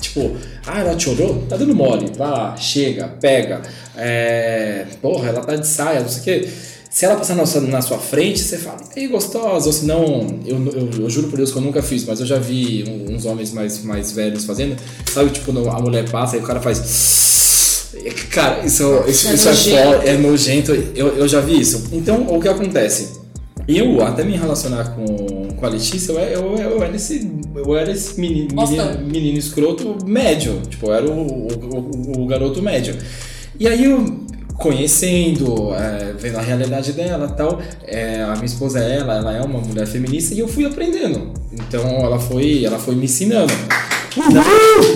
[0.00, 0.34] Tipo,
[0.66, 1.44] ah, ela chorou?
[1.46, 2.10] Tá dando mole.
[2.16, 3.60] Vai lá, chega, pega.
[3.94, 6.48] É, porra, ela tá de saia, não sei o quê.
[6.90, 9.66] Se ela passar na sua, na sua frente, você fala, ei, gostosa.
[9.68, 12.26] Ou se não, eu, eu, eu juro por Deus que eu nunca fiz, mas eu
[12.26, 14.74] já vi uns homens mais, mais velhos fazendo.
[15.08, 17.90] Sabe, tipo, a mulher passa e o cara faz.
[18.30, 20.00] Cara, isso, isso, É isso é, nojento.
[20.02, 20.72] fo- é nojento.
[20.94, 21.88] Eu, eu já vi isso.
[21.92, 23.20] Então, o que acontece?
[23.68, 25.06] Eu, até me relacionar com,
[25.56, 29.96] com a Letícia, eu, eu, eu era esse, eu era esse menino, menino, menino escroto
[30.04, 30.60] médio.
[30.68, 31.48] Tipo, eu era o, o,
[32.18, 32.96] o- o garoto médio.
[33.58, 34.18] E aí eu
[34.60, 39.36] conhecendo, é, vendo a realidade dela e tal, é, a minha esposa é ela, ela
[39.36, 41.32] é uma mulher feminista e eu fui aprendendo.
[41.52, 43.52] Então ela foi, ela foi me ensinando.
[44.16, 44.32] Não,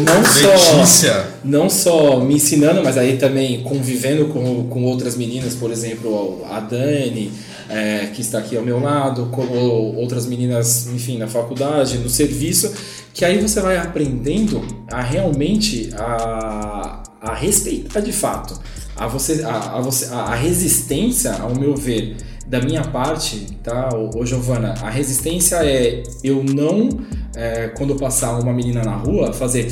[0.04, 5.70] não só não só me ensinando, mas aí também convivendo com, com outras meninas, por
[5.70, 7.30] exemplo, a Dani,
[7.68, 9.54] é, que está aqui ao meu lado, como
[9.96, 12.72] outras meninas, enfim, na faculdade, no serviço,
[13.14, 18.60] que aí você vai aprendendo a realmente a, a respeitar de fato.
[18.97, 22.16] A, você, a, a, você, a, resistência, ao meu ver,
[22.47, 26.88] da minha parte, tá, ô Giovana, a resistência é eu não,
[27.34, 29.68] é, quando passar uma menina na rua, fazer.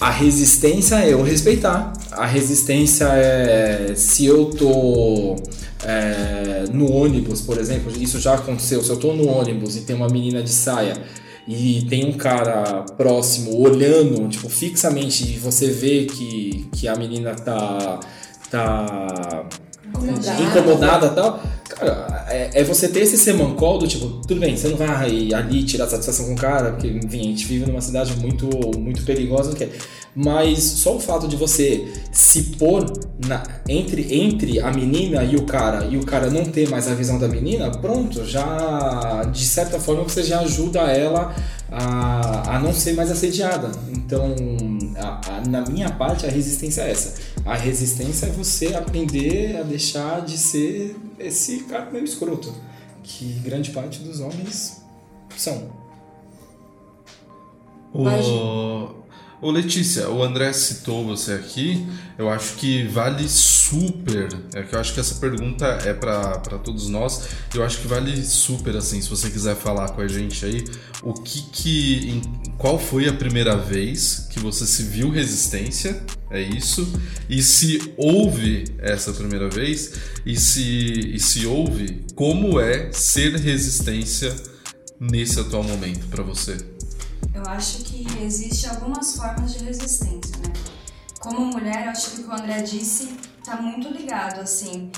[0.00, 1.92] A resistência é eu respeitar.
[2.12, 5.34] A resistência é se eu tô
[5.84, 8.82] é, no ônibus, por exemplo, isso já aconteceu.
[8.82, 10.94] Se eu tô no ônibus e tem uma menina de saia
[11.50, 17.34] e tem um cara próximo olhando, tipo, fixamente, e você vê que, que a menina
[17.34, 18.00] tá.
[18.50, 19.46] tá
[19.88, 20.42] Incomodada.
[20.42, 21.42] incomodada e tal.
[21.78, 25.62] Cara, é, é você ter esse semancol do tipo, tudo bem, você não vai ali
[25.62, 28.48] tirar satisfação com o cara, porque, enfim, a gente vive numa cidade muito,
[28.78, 29.70] muito perigosa, não quer.
[30.14, 32.84] Mas só o fato de você se pôr
[33.24, 36.94] na, entre, entre a menina e o cara, e o cara não ter mais a
[36.94, 41.32] visão da menina, pronto, já de certa forma você já ajuda ela
[41.70, 43.70] a, a não ser mais assediada.
[43.90, 44.34] Então,
[44.96, 47.14] a- a- na minha parte, a resistência é essa.
[47.44, 52.54] A resistência é você aprender a deixar de ser esse cara meio escroto,
[53.02, 54.82] que grande parte dos homens
[55.36, 55.70] são.
[57.92, 58.97] O...
[59.40, 61.86] Ô Letícia, o André citou você aqui.
[62.18, 64.28] Eu acho que vale super.
[64.52, 67.28] É que eu acho que essa pergunta é pra todos nós.
[67.54, 70.64] Eu acho que vale super assim, se você quiser falar com a gente aí,
[71.04, 72.22] o que que em-
[72.58, 76.02] qual foi a primeira vez que você se viu resistência?
[76.32, 76.92] É isso?
[77.30, 79.92] E se houve essa primeira vez
[80.26, 84.34] e se e se houve, como é ser resistência
[85.00, 86.56] nesse atual momento pra você?
[87.38, 90.52] Eu acho que existe algumas formas de resistência, né?
[91.20, 94.90] Como mulher, acho que o que o André disse tá muito ligado, assim.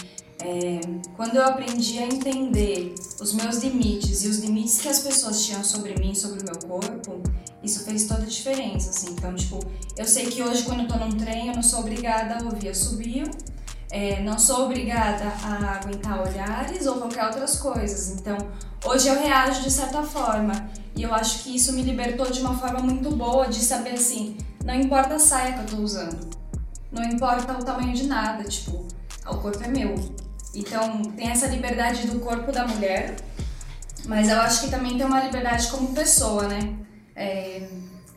[0.43, 0.81] É,
[1.17, 5.63] quando eu aprendi a entender os meus limites e os limites que as pessoas tinham
[5.63, 7.23] sobre mim, sobre o meu corpo,
[7.63, 9.11] isso fez toda a diferença, assim.
[9.11, 9.61] Então, tipo,
[9.95, 12.71] eu sei que hoje quando eu tô num trem, eu não sou obrigada a ouvir
[12.71, 13.31] assobio,
[13.91, 18.11] é, não sou obrigada a aguentar olhares ou qualquer outras coisas.
[18.11, 18.37] Então,
[18.85, 20.71] hoje eu reajo de certa forma.
[20.95, 24.37] E eu acho que isso me libertou de uma forma muito boa de saber assim,
[24.65, 26.31] não importa a saia que eu tô usando.
[26.93, 28.87] Não importa o tamanho de nada, tipo,
[29.27, 29.95] o corpo é meu.
[30.55, 33.17] Então, tem essa liberdade do corpo da mulher,
[34.07, 36.75] mas eu acho que também tem uma liberdade como pessoa, né?
[37.15, 37.69] É,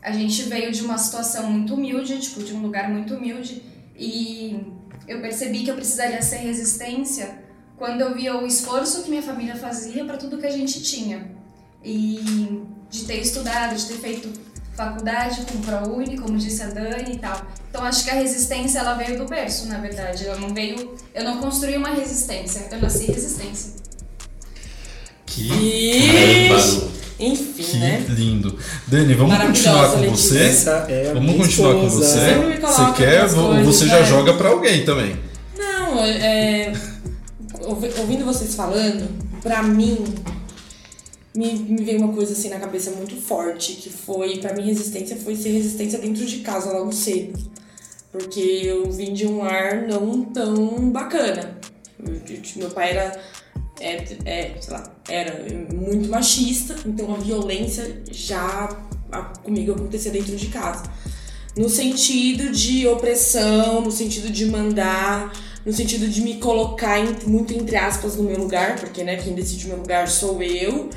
[0.02, 3.62] a gente veio de uma situação muito humilde, tipo, de um lugar muito humilde,
[3.96, 4.66] e
[5.06, 7.38] eu percebi que eu precisaria ser resistência
[7.76, 11.30] quando eu via o esforço que minha família fazia para tudo que a gente tinha.
[11.82, 14.32] E de ter estudado, de ter feito
[14.74, 17.46] faculdade com ProUni, como disse a Dani e tal.
[17.68, 20.24] Então acho que a resistência ela veio do berço, na verdade.
[20.24, 23.74] Eu não veio, eu não construí uma resistência, eu nasci resistência.
[25.26, 26.48] Que E...
[27.18, 28.04] Enfim, Que né?
[28.08, 28.58] lindo.
[28.88, 30.16] Dani, vamos continuar com Letícia.
[30.34, 30.44] você?
[30.44, 32.06] Essa é a Vamos continuar com esposa.
[32.06, 32.18] você?
[32.20, 34.04] Sempre me coloca Você quer coisas, você já vai.
[34.04, 35.16] joga pra alguém também?
[35.56, 36.72] Não, é,
[37.62, 39.08] ouvi- ouvindo vocês falando,
[39.42, 40.04] pra mim,
[41.36, 45.16] me, me veio uma coisa assim na cabeça muito forte, que foi, pra mim, resistência
[45.16, 47.38] foi ser resistência dentro de casa logo cedo.
[48.10, 51.58] Porque eu vim de um ar não tão bacana.
[52.04, 53.20] Eu- eu- Meu pai era,
[53.80, 55.44] é, é, sei lá, era
[55.74, 58.68] muito machista, então a violência já
[59.42, 60.82] comigo acontecia dentro de casa.
[61.56, 65.32] No sentido de opressão, no sentido de mandar,
[65.64, 69.34] no sentido de me colocar em- muito entre aspas no meu lugar, porque né, quem
[69.34, 70.90] decide o meu lugar sou eu.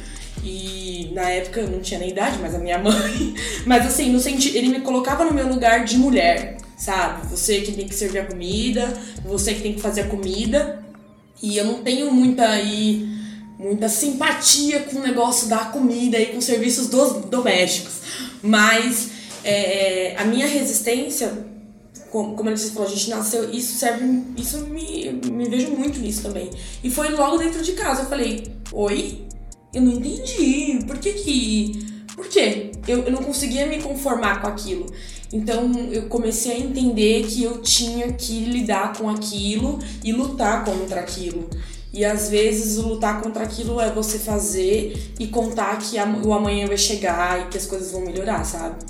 [0.44, 3.34] E na época eu não tinha nem idade, mas a minha mãe.
[3.66, 7.28] Mas assim, no sentido, ele me colocava no meu lugar de mulher, sabe?
[7.28, 8.94] Você que tem que servir a comida,
[9.26, 10.84] você que tem que fazer a comida.
[11.42, 13.18] E eu não tenho muita aí
[13.58, 17.94] muita simpatia com o negócio da comida e com serviços dos domésticos.
[18.42, 19.10] Mas
[19.44, 21.46] é, a minha resistência,
[22.12, 26.22] como, como ele falou, a gente nasceu, isso serve, isso me, me vejo muito nisso
[26.24, 26.50] também.
[26.84, 29.26] E foi logo dentro de casa, eu falei, oi?
[29.74, 31.97] Eu não entendi, por que que...
[32.18, 32.72] Por quê?
[32.88, 34.88] Eu, eu não conseguia me conformar com aquilo.
[35.32, 41.00] Então eu comecei a entender que eu tinha que lidar com aquilo e lutar contra
[41.00, 41.48] aquilo.
[41.94, 46.78] E às vezes lutar contra aquilo é você fazer e contar que o amanhã vai
[46.78, 48.84] chegar e que as coisas vão melhorar, sabe?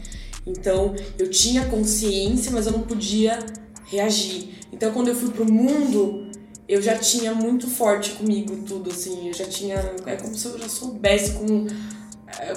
[0.45, 3.39] Então eu tinha consciência, mas eu não podia
[3.87, 4.57] reagir.
[4.71, 6.27] Então quando eu fui pro mundo,
[6.67, 9.75] eu já tinha muito forte comigo tudo, assim, eu já tinha.
[10.05, 11.71] É como se eu já soubesse como, é,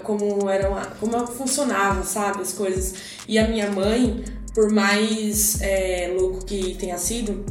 [0.02, 2.94] como, era uma, como funcionava, sabe, as coisas.
[3.28, 7.44] E a minha mãe, por mais é, louco que tenha sido,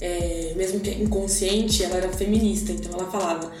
[0.00, 3.52] é, mesmo que inconsciente, ela era feminista, então ela falava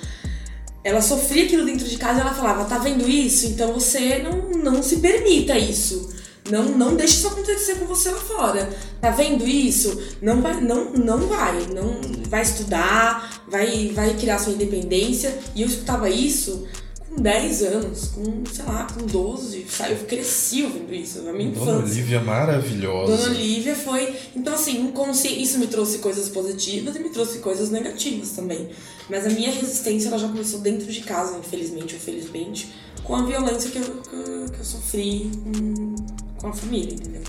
[0.84, 3.46] ela sofria aquilo dentro de casa e ela falava, tá vendo isso?
[3.46, 6.12] Então você não, não se permita isso.
[6.50, 8.68] Não, não deixe isso acontecer com você lá fora.
[9.00, 9.98] Tá vendo isso?
[10.20, 11.66] Não vai, não, não vai.
[11.74, 11.98] Não
[12.28, 15.38] vai estudar, vai, vai criar sua independência.
[15.54, 16.66] E eu escutava isso
[17.08, 19.66] com 10 anos, com, sei lá, com 12.
[19.90, 21.94] Eu cresci ouvindo isso na minha Dona infância.
[21.94, 23.16] Olivia maravilhosa.
[23.16, 24.14] Dona Olivia foi.
[24.34, 24.92] Então, assim,
[25.40, 28.70] isso me trouxe coisas positivas e me trouxe coisas negativas também.
[29.08, 33.22] Mas a minha resistência ela já começou dentro de casa, infelizmente ou felizmente, com a
[33.22, 35.94] violência que eu, que, que eu sofri com,
[36.40, 37.22] com a família, entendeu?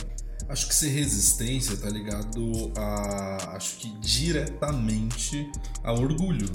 [0.47, 3.55] Acho que ser resistência tá ligado a.
[3.55, 5.49] Acho que diretamente
[5.83, 6.49] a orgulho,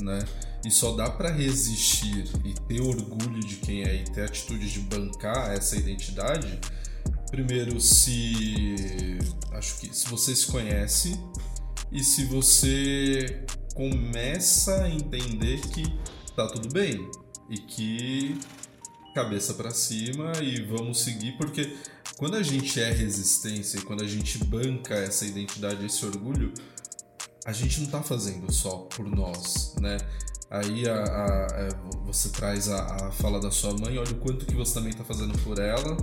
[0.00, 0.18] né?
[0.64, 4.80] E só dá para resistir e ter orgulho de quem é e ter atitude de
[4.80, 6.60] bancar essa identidade.
[7.30, 9.18] Primeiro, se.
[9.52, 11.18] Acho que se você se conhece
[11.90, 15.84] e se você começa a entender que
[16.36, 17.10] tá tudo bem
[17.48, 18.38] e que
[19.14, 21.76] cabeça para cima e vamos seguir porque
[22.20, 26.52] quando a gente é resistência e quando a gente banca essa identidade, esse orgulho,
[27.46, 29.96] a gente não tá fazendo só por nós, né?
[30.50, 31.68] Aí a, a, a,
[32.04, 35.38] você traz a, fala da sua mãe, olha o quanto que você também está fazendo
[35.38, 35.96] por ela,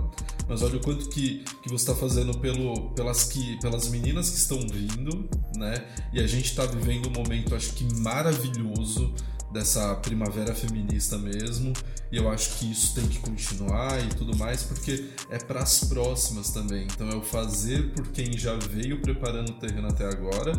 [0.48, 4.38] mas olha o quanto que, que você está fazendo pelo, pelas, que, pelas meninas que
[4.38, 5.86] estão vindo, né?
[6.12, 9.14] E a gente está vivendo um momento, acho que maravilhoso
[9.50, 11.72] dessa primavera feminista mesmo,
[12.12, 15.84] e eu acho que isso tem que continuar e tudo mais, porque é para as
[15.84, 16.84] próximas também.
[16.84, 20.52] Então é o fazer por quem já veio preparando o terreno até agora,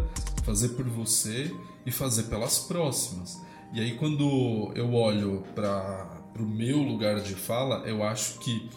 [0.43, 1.53] fazer por você
[1.85, 3.39] e fazer pelas próximas.
[3.73, 8.69] E aí quando eu olho para o meu lugar de fala, eu acho que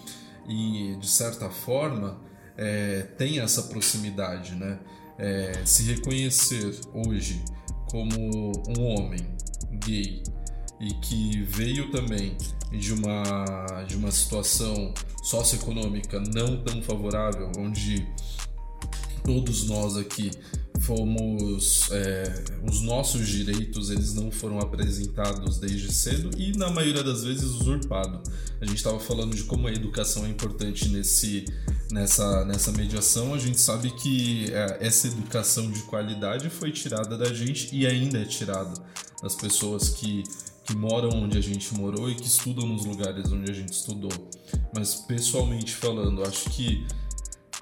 [0.49, 2.21] e, de certa forma
[2.57, 4.79] é, tem essa proximidade, né?
[5.19, 7.45] É, se reconhecer hoje
[7.91, 9.21] como um homem
[9.85, 10.23] gay
[10.81, 12.37] e que veio também
[12.73, 18.07] de uma, de uma situação socioeconômica não tão favorável, onde
[19.25, 20.31] todos nós aqui
[20.81, 27.23] fomos é, os nossos direitos eles não foram apresentados desde cedo e na maioria das
[27.23, 28.21] vezes usurpado
[28.61, 31.45] a gente estava falando de como a educação é importante nesse
[31.93, 37.33] nessa nessa mediação a gente sabe que é, essa educação de qualidade foi tirada da
[37.33, 38.73] gente e ainda é tirada
[39.23, 40.23] das pessoas que
[40.65, 44.13] que moram onde a gente morou e que estudam nos lugares onde a gente estudou
[44.75, 46.87] mas pessoalmente falando acho que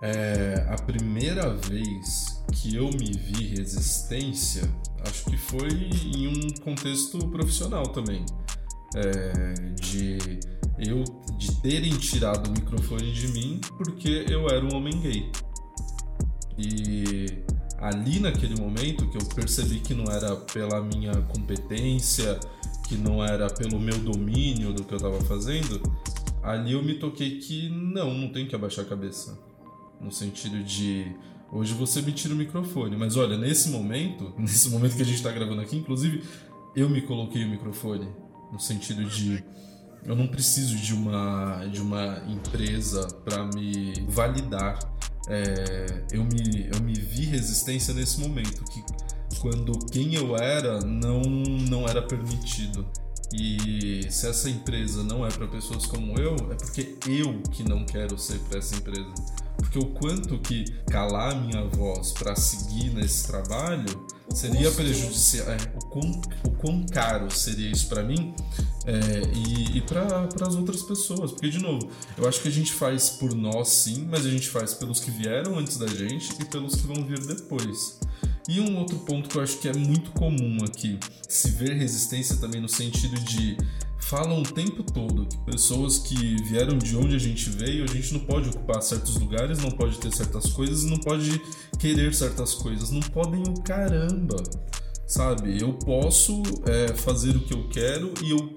[0.02, 4.62] é, a primeira vez que eu me vi resistência,
[5.06, 8.24] acho que foi em um contexto profissional também.
[8.94, 10.40] É, de
[10.78, 11.04] eu
[11.38, 15.30] de terem tirado o microfone de mim porque eu era um homem gay.
[16.58, 17.26] E
[17.78, 22.38] ali naquele momento que eu percebi que não era pela minha competência,
[22.88, 25.80] que não era pelo meu domínio do que eu estava fazendo,
[26.42, 29.38] ali eu me toquei que não, não tem que abaixar a cabeça
[30.00, 31.14] no sentido de
[31.52, 35.16] hoje você me tira o microfone, mas olha, nesse momento, nesse momento que a gente
[35.16, 36.22] está gravando aqui, inclusive
[36.74, 38.08] eu me coloquei o microfone
[38.52, 39.44] no sentido de
[40.04, 44.78] eu não preciso de uma de uma empresa para me validar.
[45.28, 48.82] É, eu me eu me vi resistência nesse momento que
[49.38, 52.86] quando quem eu era não não era permitido.
[53.32, 57.84] E se essa empresa não é para pessoas como eu, é porque eu que não
[57.84, 59.12] quero ser para essa empresa.
[59.56, 65.48] Porque o quanto que calar a minha voz para seguir nesse trabalho seria prejudicial.
[65.48, 68.34] É, o, quão, o quão caro seria isso para mim
[68.86, 71.30] é, e, e para as outras pessoas.
[71.30, 74.48] Porque, de novo, eu acho que a gente faz por nós sim, mas a gente
[74.48, 77.98] faz pelos que vieram antes da gente e pelos que vão vir depois.
[78.48, 82.36] E um outro ponto que eu acho que é muito comum aqui, se ver resistência
[82.36, 83.56] também no sentido de
[84.00, 88.12] falam o tempo todo que pessoas que vieram de onde a gente veio, a gente
[88.12, 91.40] não pode ocupar certos lugares, não pode ter certas coisas, não pode
[91.78, 92.90] querer certas coisas.
[92.90, 94.42] Não podem o caramba,
[95.06, 95.60] sabe?
[95.60, 98.56] Eu posso é, fazer o que eu quero e eu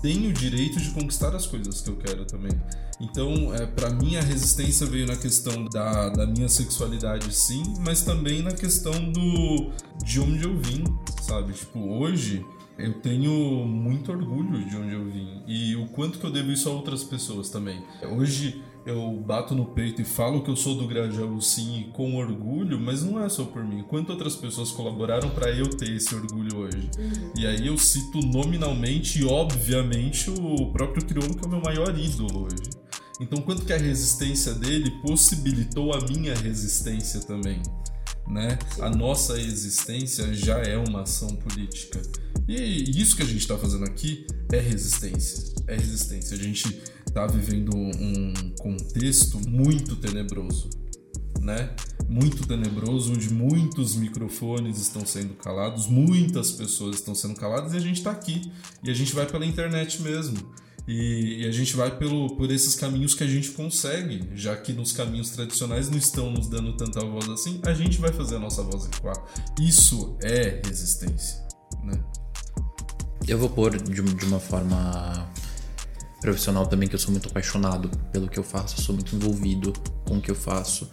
[0.00, 2.52] tenho o direito de conquistar as coisas que eu quero também.
[3.00, 8.02] Então, é, para mim, a resistência veio na questão da, da minha sexualidade, sim, mas
[8.02, 9.70] também na questão do
[10.04, 10.84] de onde eu vim,
[11.22, 11.52] sabe?
[11.52, 12.44] Tipo, hoje
[12.78, 13.32] eu tenho
[13.66, 17.02] muito orgulho de onde eu vim e o quanto que eu devo isso a outras
[17.02, 17.82] pessoas também.
[18.16, 22.80] Hoje eu bato no peito e falo que eu sou do Grajaú sim com orgulho,
[22.80, 23.82] mas não é só por mim.
[23.82, 26.88] Quantas outras pessoas colaboraram para eu ter esse orgulho hoje?
[26.98, 27.32] Uhum.
[27.36, 31.98] E aí eu cito nominalmente e obviamente o próprio Crioulo que é o meu maior
[31.98, 32.70] ídolo hoje.
[33.20, 37.60] Então quanto que a resistência dele possibilitou a minha resistência também?
[38.26, 38.58] Né?
[38.80, 42.00] A nossa existência já é uma ação política.
[42.46, 45.54] E isso que a gente está fazendo aqui é resistência.
[45.66, 46.36] É resistência.
[46.36, 46.80] A gente
[47.18, 50.70] está vivendo um contexto muito tenebroso,
[51.40, 51.74] né?
[52.08, 57.80] Muito tenebroso, onde muitos microfones estão sendo calados, muitas pessoas estão sendo caladas e a
[57.80, 58.52] gente está aqui.
[58.84, 60.36] E a gente vai pela internet mesmo.
[60.86, 64.72] E, e, a gente vai pelo, por esses caminhos que a gente consegue, já que
[64.72, 68.38] nos caminhos tradicionais não estão nos dando tanta voz assim, a gente vai fazer a
[68.38, 69.22] nossa voz ecoar.
[69.60, 71.46] Isso é resistência,
[71.84, 72.02] né?
[73.26, 75.28] Eu vou pôr de, de uma forma
[76.20, 79.72] profissional também, que eu sou muito apaixonado pelo que eu faço, sou muito envolvido
[80.04, 80.88] com o que eu faço.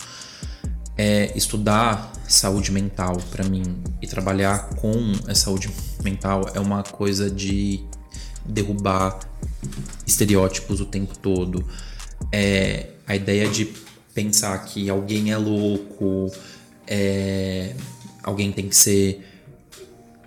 [0.97, 3.63] É estudar saúde mental para mim
[4.01, 4.93] e trabalhar com
[5.27, 5.69] a saúde
[6.03, 7.83] mental é uma coisa de
[8.45, 9.19] derrubar
[10.07, 11.65] estereótipos o tempo todo.
[12.31, 13.73] É, a ideia de
[14.13, 16.31] pensar que alguém é louco,
[16.87, 17.75] é,
[18.23, 19.25] alguém tem que ser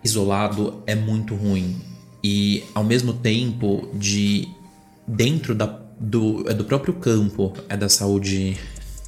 [0.05, 1.77] isolado é muito ruim
[2.23, 4.49] e ao mesmo tempo de
[5.09, 5.67] dentro da,
[5.99, 8.57] do, é do próprio campo é da saúde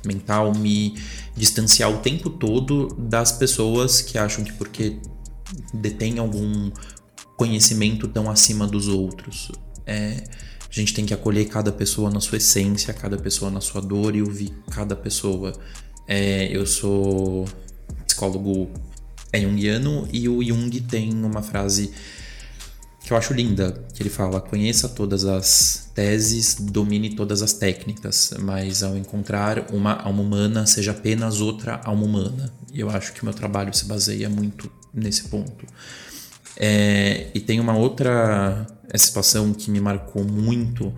[0.04, 0.94] mental me
[1.36, 4.98] distanciar o tempo todo das pessoas que acham que porque
[5.74, 6.70] detêm algum
[7.36, 9.52] conhecimento tão acima dos outros.
[9.86, 10.24] É,
[10.68, 14.16] a gente tem que acolher cada pessoa na sua essência, cada pessoa na sua dor
[14.16, 15.52] e ouvir cada pessoa.
[16.06, 17.46] É, eu sou
[18.06, 18.70] psicólogo
[19.32, 21.92] é junguiano e o Jung tem uma frase
[23.10, 28.32] que eu acho linda, que ele fala: conheça todas as teses, domine todas as técnicas,
[28.38, 32.52] mas ao encontrar uma alma humana, seja apenas outra alma humana.
[32.72, 35.66] E eu acho que o meu trabalho se baseia muito nesse ponto.
[36.56, 40.94] É, e tem uma outra situação que me marcou muito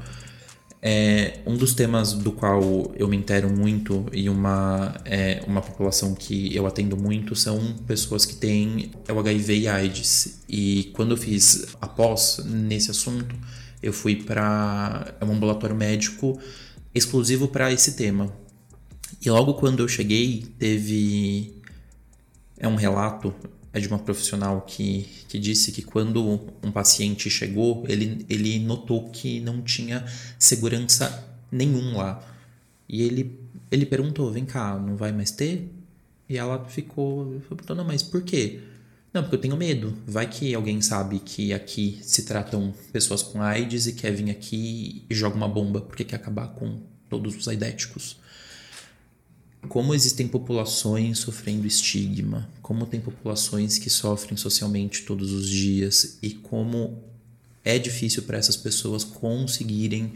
[0.84, 6.12] é, um dos temas do qual eu me entero muito e uma, é, uma população
[6.12, 10.40] que eu atendo muito são pessoas que têm o HIV e AIDS.
[10.48, 13.32] E quando eu fiz a pós nesse assunto,
[13.80, 16.36] eu fui para um ambulatório médico
[16.92, 18.32] exclusivo para esse tema.
[19.24, 21.62] E logo quando eu cheguei, teve
[22.58, 23.32] é um relato
[23.72, 29.08] é de uma profissional que, que disse que quando um paciente chegou, ele, ele notou
[29.10, 30.04] que não tinha
[30.38, 32.22] segurança nenhum lá.
[32.88, 33.38] E ele,
[33.70, 35.72] ele perguntou: vem cá, não vai mais ter?
[36.28, 38.60] E ela ficou, perguntou: não, mas por quê?
[39.12, 39.96] Não, porque eu tenho medo.
[40.06, 45.04] Vai que alguém sabe que aqui se tratam pessoas com AIDS e quer vir aqui
[45.08, 48.16] e joga uma bomba porque quer acabar com todos os aidéticos
[49.68, 56.30] como existem populações sofrendo estigma, como tem populações que sofrem socialmente todos os dias e
[56.30, 57.02] como
[57.64, 60.12] é difícil para essas pessoas conseguirem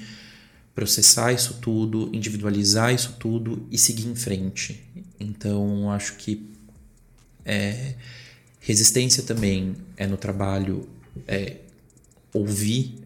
[0.75, 4.85] processar isso tudo, individualizar isso tudo e seguir em frente.
[5.19, 6.51] Então, acho que
[7.45, 7.95] é,
[8.61, 10.89] resistência também é no trabalho
[11.27, 11.59] é,
[12.33, 12.97] ouvir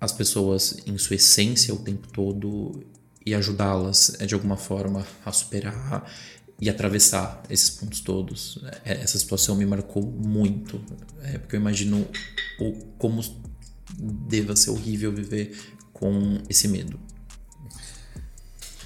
[0.00, 2.80] as pessoas em sua essência o tempo todo
[3.28, 6.10] e ajudá-las é, de alguma forma a superar
[6.60, 8.58] e atravessar esses pontos todos.
[8.84, 10.80] É, essa situação me marcou muito,
[11.22, 12.08] é, porque eu imagino
[12.58, 13.22] o, como
[13.98, 15.56] deva ser horrível viver
[15.92, 16.98] com esse medo.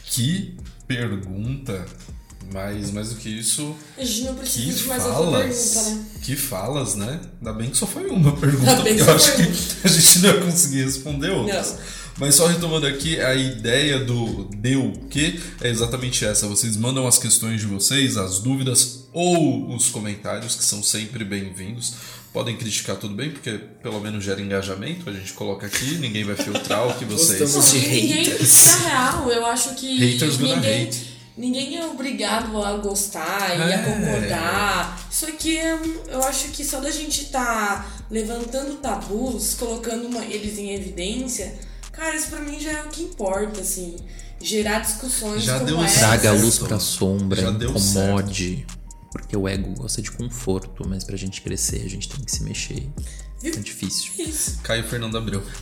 [0.05, 1.87] Que pergunta!
[2.53, 3.75] Mas mais do que isso.
[3.97, 6.07] A gente não precisa que de mais falas, outra pergunta, né?
[6.21, 7.21] Que falas, né?
[7.39, 9.43] Ainda bem que só foi uma pergunta, porque eu acho que
[9.85, 11.73] a gente não ia conseguir responder outras.
[11.73, 12.02] Não.
[12.19, 16.47] Mas só retomando aqui, a ideia do deu o que é exatamente essa.
[16.47, 21.95] Vocês mandam as questões de vocês, as dúvidas ou os comentários, que são sempre bem-vindos.
[22.33, 23.53] Podem criticar tudo bem, porque
[23.83, 25.09] pelo menos gera engajamento.
[25.09, 27.41] A gente coloca aqui, ninguém vai filtrar o que vocês.
[27.41, 28.67] Gostamos de ninguém, haters.
[28.83, 31.19] na real, eu acho que Haters gonna ninguém, hate.
[31.37, 33.75] ninguém é obrigado a gostar e É.
[33.75, 35.09] a concordar.
[35.11, 40.57] Isso aqui é, eu acho que só da gente tá levantando tabus, colocando uma- eles
[40.59, 41.55] em evidência,
[41.93, 43.97] cara, isso pra mim já é o que importa, assim.
[44.41, 46.01] Gerar discussões Já como deu essa.
[46.01, 48.67] Traga a luz pra sombra, Já deu incomode.
[49.13, 52.43] Porque o ego gosta de conforto, mas pra gente crescer a gente tem que se
[52.43, 52.89] mexer.
[53.45, 54.13] É difícil.
[54.19, 54.59] Isso.
[54.63, 55.43] Caio Fernando Abreu.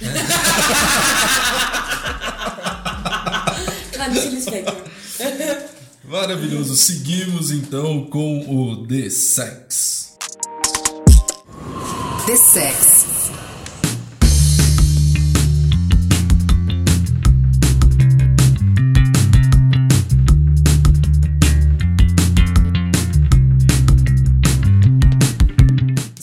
[6.04, 6.76] Maravilhoso.
[6.76, 10.16] Seguimos então com o The Sex.
[12.26, 13.19] The Sex.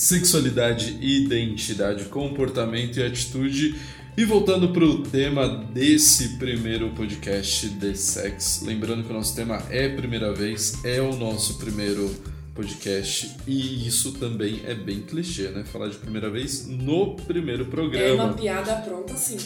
[0.07, 3.75] Sexualidade, identidade, comportamento e atitude.
[4.15, 9.61] E voltando para o tema desse primeiro podcast The Sex, lembrando que o nosso tema
[9.69, 12.09] é primeira vez, é o nosso primeiro
[12.57, 15.63] podcast e isso também é bem clichê, né?
[15.63, 19.37] Falar de primeira vez no primeiro É uma programa, piada pronta, sim.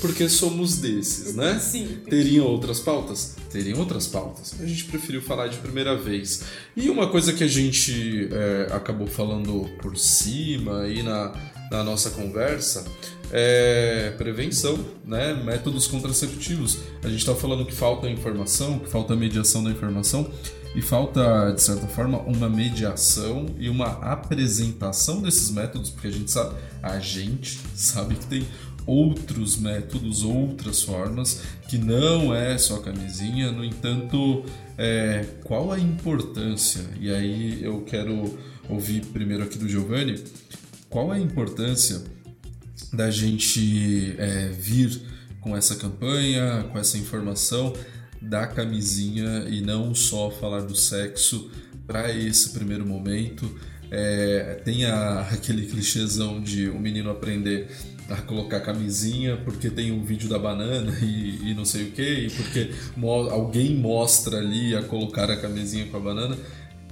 [0.00, 1.58] porque somos desses, né?
[1.60, 1.98] Sim.
[2.08, 3.36] Teriam outras pautas?
[3.50, 4.54] Teriam outras pautas.
[4.60, 6.44] A gente preferiu falar de primeira vez.
[6.76, 11.32] E uma coisa que a gente é, acabou falando por cima aí na,
[11.72, 12.84] na nossa conversa
[13.32, 15.34] é prevenção, né?
[15.34, 16.78] Métodos contraceptivos.
[17.02, 20.30] A gente está falando que falta informação, que falta mediação da informação
[20.74, 26.30] e falta, de certa forma, uma mediação e uma apresentação desses métodos, porque a gente
[26.30, 28.46] sabe, a gente sabe que tem
[28.86, 33.50] outros métodos, outras formas, que não é só camisinha.
[33.50, 34.44] No entanto,
[34.78, 36.82] é, qual a importância?
[37.00, 40.22] E aí eu quero ouvir primeiro aqui do Giovanni,
[40.88, 42.02] qual a importância
[42.92, 45.02] da gente é, vir
[45.40, 47.72] com essa campanha, com essa informação
[48.20, 51.50] da camisinha e não só falar do sexo
[51.86, 53.50] para esse primeiro momento.
[53.90, 57.68] É, tem a- aquele clichêzão de o menino aprender
[58.08, 62.02] a colocar camisinha porque tem um vídeo da banana e, e não sei o que,
[62.02, 66.36] e porque mo- alguém mostra ali a colocar a camisinha com a banana.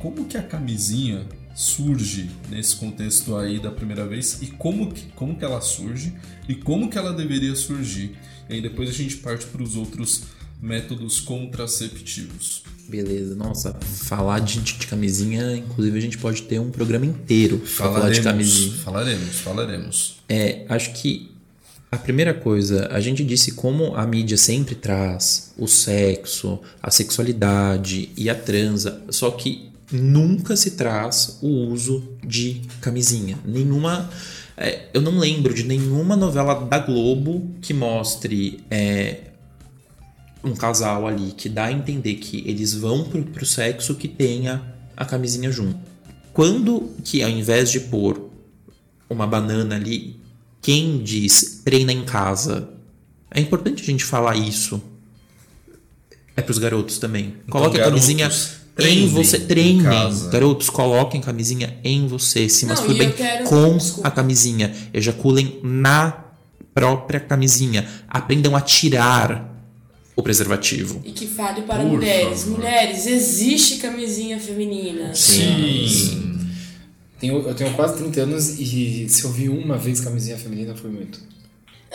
[0.01, 5.37] Como que a camisinha surge nesse contexto aí da primeira vez e como que, como
[5.37, 6.15] que ela surge
[6.49, 8.17] e como que ela deveria surgir?
[8.49, 10.23] E aí depois a gente parte para os outros
[10.61, 12.63] métodos contraceptivos.
[12.89, 17.69] Beleza, nossa, falar de, de camisinha, inclusive a gente pode ter um programa inteiro pra
[17.69, 18.77] falar de camisinha.
[18.79, 20.17] falaremos, falaremos.
[20.29, 21.31] É, acho que
[21.91, 28.11] a primeira coisa, a gente disse como a mídia sempre traz o sexo, a sexualidade
[28.17, 33.39] e a transa, só que nunca se traz o uso de camisinha.
[33.45, 34.11] Nenhuma.
[34.57, 39.28] é, eu não lembro de nenhuma novela da Globo que mostre é,
[40.43, 44.63] um casal ali que dá a entender que eles vão pro, pro sexo que tenha
[44.97, 45.79] a camisinha junto.
[46.33, 48.31] Quando que ao invés de pôr
[49.11, 50.17] uma banana ali,
[50.63, 52.69] quem diz treina em casa?
[53.31, 54.81] É importante a gente falar isso.
[56.37, 57.35] É pros garotos também.
[57.51, 58.31] Coloque a garotos, camisinha
[58.77, 59.37] treinem em você.
[59.39, 59.83] em Treinem.
[59.83, 60.31] casa.
[60.31, 62.49] Garotos, coloquem camisinha em você.
[62.49, 63.13] Se masturbem
[63.45, 64.09] com desculpa.
[64.09, 64.73] a camisinha.
[64.95, 66.25] Ejaculem na
[66.73, 67.89] própria camisinha.
[68.09, 69.58] Aprendam a tirar
[70.19, 71.01] o preservativo.
[71.05, 72.41] E que fale para Por mulheres.
[72.43, 72.59] favor.
[72.59, 75.15] Mulheres, existe camisinha feminina.
[75.15, 76.51] Sim.
[77.21, 80.91] Tenho, eu tenho quase 30 anos e se eu vi uma vez camisinha feminina foi
[80.91, 81.21] muito.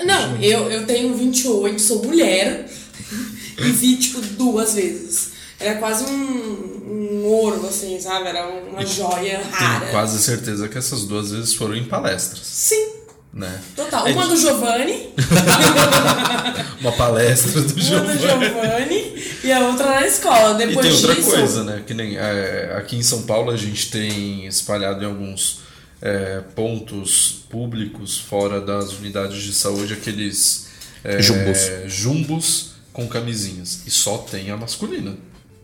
[0.05, 2.65] Não, eu, eu tenho 28, sou mulher
[3.59, 5.33] e vi, tipo, duas vezes.
[5.59, 8.29] Era quase um, um ouro, assim, sabe?
[8.29, 9.79] Era uma joia rara.
[9.81, 12.87] Tenho quase certeza que essas duas vezes foram em palestras, Sim,
[13.33, 13.61] né?
[13.75, 14.07] total.
[14.07, 15.09] É Uma de- do Giovanni,
[16.79, 18.19] Uma palestra do uma do Giovanni.
[18.19, 20.61] Giovanni e a outra na escola.
[20.61, 21.83] E Depois tem outra disso, coisa, né?
[21.85, 25.61] Que nem é, aqui em São Paulo a gente tem espalhado em alguns
[26.01, 30.67] é, pontos públicos fora das unidades de saúde aqueles
[31.03, 31.57] é, Jumbos.
[31.87, 33.81] jumbos com camisinhas.
[33.87, 35.15] E só tem a masculina.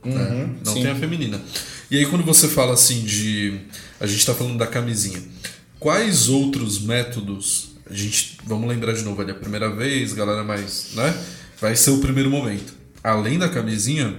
[0.04, 0.50] né?
[0.66, 0.84] Não sim.
[0.84, 1.42] tem a feminina.
[1.92, 3.60] E aí quando você fala assim de.
[4.00, 5.22] A gente tá falando da camisinha.
[5.80, 7.70] Quais outros métodos.
[7.90, 8.38] A gente.
[8.46, 10.92] Vamos lembrar de novo ali, a primeira vez, galera, mais.
[10.94, 11.18] né?
[11.60, 12.74] Vai ser o primeiro momento.
[13.04, 14.16] Além da camisinha,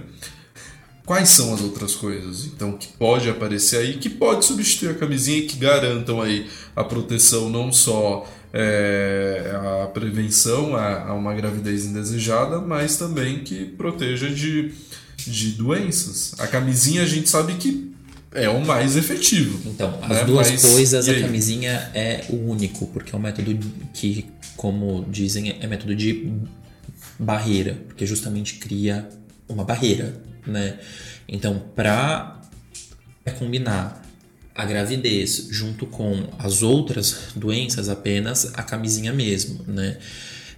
[1.05, 5.37] quais são as outras coisas então que pode aparecer aí que pode substituir a camisinha
[5.37, 9.51] e que garantam aí a proteção não só é,
[9.83, 14.73] a prevenção a, a uma gravidez indesejada, mas também que proteja de,
[15.17, 16.33] de doenças.
[16.39, 17.90] A camisinha a gente sabe que
[18.33, 19.69] é o mais efetivo.
[19.69, 20.23] Então, as né?
[20.23, 23.57] duas Mas, coisas, a camisinha é o único, porque é um método
[23.93, 24.25] que,
[24.55, 26.31] como dizem, é método de
[27.19, 29.07] barreira, porque justamente cria
[29.47, 30.79] uma barreira, né?
[31.27, 32.39] Então, para
[33.37, 34.01] combinar
[34.55, 39.97] a gravidez junto com as outras doenças, apenas a camisinha mesmo, né?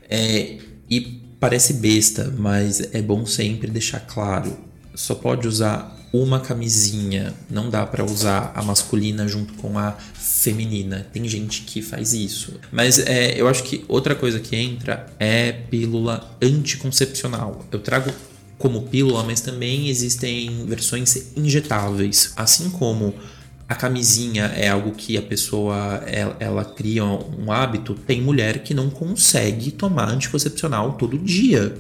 [0.09, 0.57] É,
[0.89, 1.01] e
[1.39, 4.57] parece besta, mas é bom sempre deixar claro:
[4.93, 11.07] só pode usar uma camisinha, não dá para usar a masculina junto com a feminina.
[11.11, 12.59] Tem gente que faz isso.
[12.71, 17.65] Mas é, eu acho que outra coisa que entra é pílula anticoncepcional.
[17.71, 18.11] Eu trago
[18.59, 22.31] como pílula, mas também existem versões injetáveis.
[22.35, 23.15] Assim como
[23.67, 28.75] a camisinha é algo que a pessoa ela, ela cria um hábito, tem mulher que
[28.75, 31.75] não consegue tomar anticoncepcional todo dia.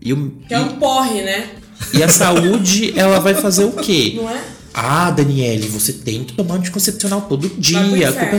[0.00, 1.50] E, o, é um porre, né?
[1.92, 4.14] E a saúde, ela vai fazer o quê?
[4.16, 4.42] Não é?
[4.72, 7.78] Ah, Daniele, você tem que tomar anticoncepcional todo dia.
[8.08, 8.36] É.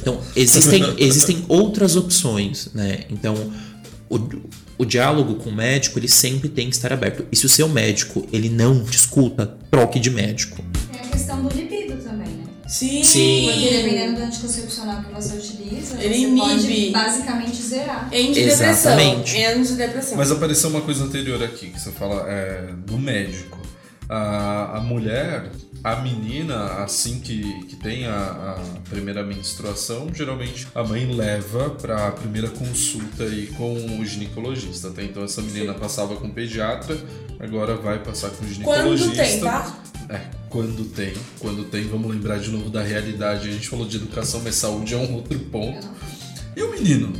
[0.00, 3.00] Então, existem, existem outras opções, né?
[3.10, 3.34] Então,
[4.08, 4.20] o,
[4.78, 7.26] o diálogo com o médico, ele sempre tem que estar aberto.
[7.32, 10.62] E se o seu médico, ele não te escuta, troque de médico.
[10.92, 11.83] Tem a questão do libido?
[12.66, 13.04] Sim.
[13.04, 13.50] Sim.
[13.52, 16.40] Porque dependendo do anticoncepcional que você utiliza, Ele você inibe.
[16.40, 18.06] pode basicamente zerar.
[18.06, 18.70] Antidepressão.
[18.70, 19.44] Exatamente.
[19.44, 20.16] Antidepressão.
[20.18, 23.58] Mas apareceu uma coisa anterior aqui, que você fala é, do médico.
[24.08, 25.50] A, a mulher,
[25.82, 32.08] a menina, assim que, que tem a, a primeira menstruação, geralmente a mãe leva para
[32.08, 34.88] a primeira consulta aí com o ginecologista.
[34.88, 36.96] Até então essa menina passava com o pediatra,
[37.38, 39.08] agora vai passar com o ginecologista.
[39.08, 39.74] Quando tem, tá?
[40.08, 41.14] É, quando tem.
[41.38, 43.48] Quando tem, vamos lembrar de novo da realidade.
[43.48, 45.88] A gente falou de educação, mas saúde é um outro ponto.
[46.56, 47.12] E o menino,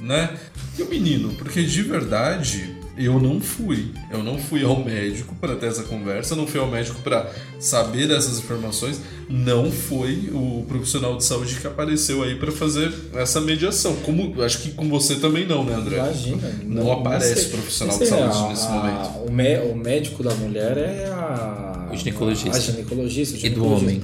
[0.00, 0.38] né?
[0.78, 3.90] E o menino, porque de verdade eu não fui.
[4.10, 8.06] Eu não fui ao médico para ter essa conversa, não fui ao médico para saber
[8.08, 9.00] dessas informações.
[9.28, 13.94] Não foi o profissional de saúde que apareceu aí para fazer essa mediação.
[14.04, 15.96] Como acho que com você também não, né, André?
[15.98, 16.52] Imagina.
[16.64, 17.50] Não, aparece sei.
[17.50, 19.08] profissional Não de saúde a- nesse a- momento.
[19.28, 21.88] O, mé- o médico da mulher é a.
[21.92, 22.56] O ginecologista.
[22.56, 23.34] A ginecologista.
[23.34, 23.86] o E do ginecologista.
[23.86, 24.02] homem.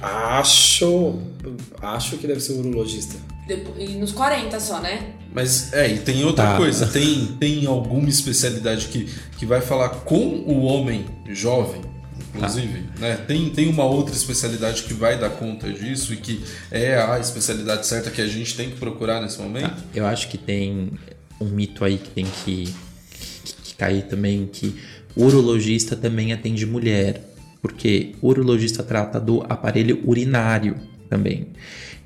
[0.00, 1.18] Acho.
[1.80, 3.16] Acho que deve ser urologista.
[3.78, 5.14] E nos 40 só, né?
[5.34, 6.56] Mas é, e tem outra Tá.
[6.56, 11.80] coisa, tem, tem alguma especialidade que, que vai falar com o homem jovem,
[12.34, 13.16] inclusive, né?
[13.26, 17.86] Tem, tem uma outra especialidade que vai dar conta disso e que é a especialidade
[17.86, 19.70] certa que a gente tem que procurar nesse momento?
[19.70, 20.92] Tá, Eu acho que tem
[21.40, 22.72] um mito aí que tem que,
[23.44, 24.78] que, que cair também, que
[25.16, 27.31] o urologista também atende mulher,
[27.62, 30.76] porque o urologista trata do aparelho urinário
[31.08, 31.46] também.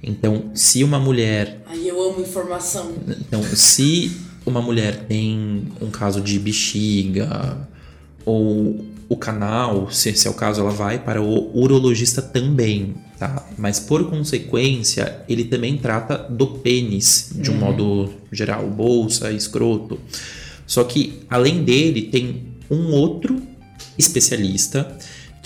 [0.03, 2.93] Então, se uma mulher Aí eu amo informação.
[3.09, 4.13] então, se
[4.45, 7.67] uma mulher tem um caso de bexiga
[8.25, 13.47] ou o canal, se esse é o caso, ela vai para o urologista também, tá?
[13.57, 19.99] Mas por consequência, ele também trata do pênis, de um modo geral, bolsa, escroto.
[20.67, 23.41] Só que além dele, tem um outro
[23.97, 24.97] especialista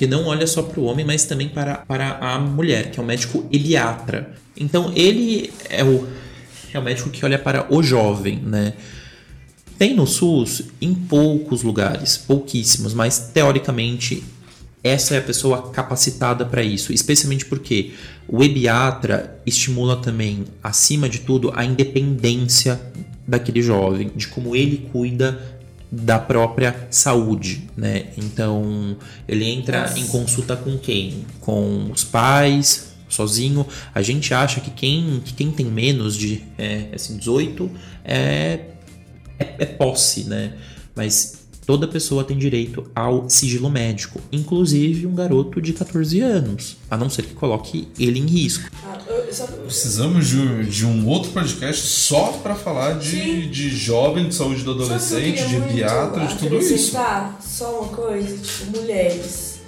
[0.00, 3.02] que não olha só para o homem, mas também para, para a mulher, que é
[3.02, 4.32] o médico eliatra.
[4.56, 6.08] Então ele é o,
[6.72, 8.72] é o médico que olha para o jovem, né?
[9.76, 14.24] Tem no SUS em poucos lugares, pouquíssimos, mas teoricamente
[14.82, 17.92] essa é a pessoa capacitada para isso, especialmente porque
[18.26, 22.80] o ebiatra estimula também, acima de tudo, a independência
[23.28, 25.59] daquele jovem, de como ele cuida
[25.90, 28.06] da própria saúde, né?
[28.16, 28.96] Então,
[29.26, 31.24] ele entra em consulta com quem?
[31.40, 33.66] Com os pais, sozinho.
[33.94, 37.70] A gente acha que quem, que quem tem menos de é, assim, 18
[38.04, 38.60] é,
[39.38, 40.54] é, é posse, né?
[40.94, 46.96] Mas toda pessoa tem direito ao sigilo médico, inclusive um garoto de 14 anos, a
[46.96, 48.70] não ser que coloque ele em risco.
[48.84, 48.98] Ah,
[49.64, 54.72] Precisamos de, de um outro podcast só para falar de, de jovem, de saúde do
[54.72, 56.98] adolescente, de pediatra, de tudo isso.
[57.40, 59.60] Só uma coisa, tipo, mulheres,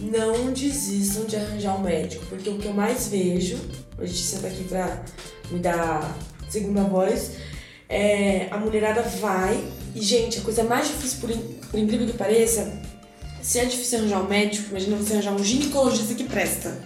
[0.00, 3.56] não desistam de arranjar um médico, porque o que eu mais vejo,
[3.96, 5.04] a Letícia tá aqui pra
[5.50, 6.18] me dar
[6.48, 7.32] segunda voz,
[7.88, 9.62] é a mulherada vai
[9.94, 12.72] e, gente, a coisa mais difícil, por, in- por incrível que pareça,
[13.42, 16.76] se é difícil arranjar um médico, imagina você arranjar um ginecologista que presta.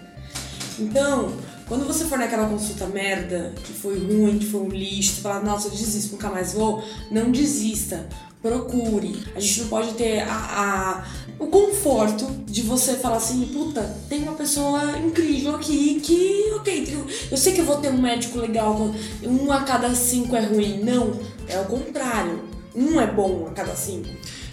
[0.79, 1.33] Então,
[1.67, 5.41] quando você for naquela consulta merda, que foi ruim, que foi um lixo, você fala,
[5.41, 8.07] nossa, eu desisto, nunca mais vou, não desista.
[8.41, 9.25] Procure.
[9.35, 11.05] A gente não pode ter a, a-
[11.41, 16.97] o conforto de você falar assim, puta, tem uma pessoa incrível aqui que, ok,
[17.33, 18.93] eu sei que eu vou ter um médico legal,
[19.25, 20.81] um a cada cinco é ruim.
[20.85, 21.19] Não,
[21.49, 22.48] é o contrário.
[22.79, 24.09] Um é bom a cada cinco.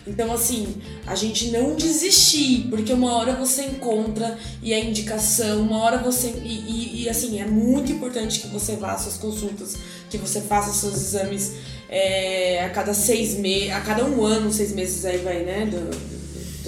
[0.08, 0.76] Então, assim,
[1.08, 6.30] a gente não desistir, porque uma hora você encontra e é indicação, uma hora você.
[6.44, 9.78] E, e, e assim, é muito importante que você vá às suas consultas,
[10.10, 11.54] que você faça seus exames
[11.90, 15.66] é, a cada seis meses, a cada um ano, seis meses aí vai, né?
[15.66, 15.90] Do,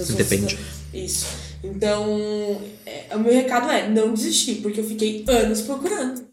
[0.03, 0.57] do, Depende.
[0.93, 1.27] Isso.
[1.63, 6.27] Então, é, o meu recado é não desistir, porque eu fiquei anos procurando.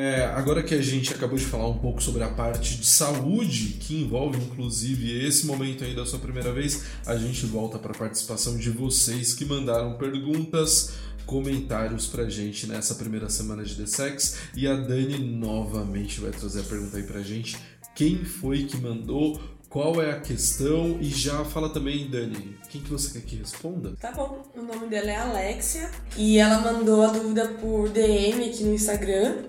[0.00, 3.78] É, agora que a gente acabou de falar um pouco sobre a parte de saúde,
[3.80, 7.98] que envolve inclusive esse momento aí da sua primeira vez, a gente volta para a
[7.98, 10.92] participação de vocês que mandaram perguntas,
[11.26, 14.36] comentários pra gente nessa primeira semana de The Sex.
[14.54, 17.58] E a Dani novamente vai trazer a pergunta aí pra gente.
[17.96, 19.40] Quem foi que mandou?
[19.68, 20.96] Qual é a questão?
[21.00, 23.96] E já fala também, Dani, quem que você quer que responda?
[24.00, 28.62] Tá bom, o nome dela é Alexia e ela mandou a dúvida por DM aqui
[28.62, 29.42] no Instagram.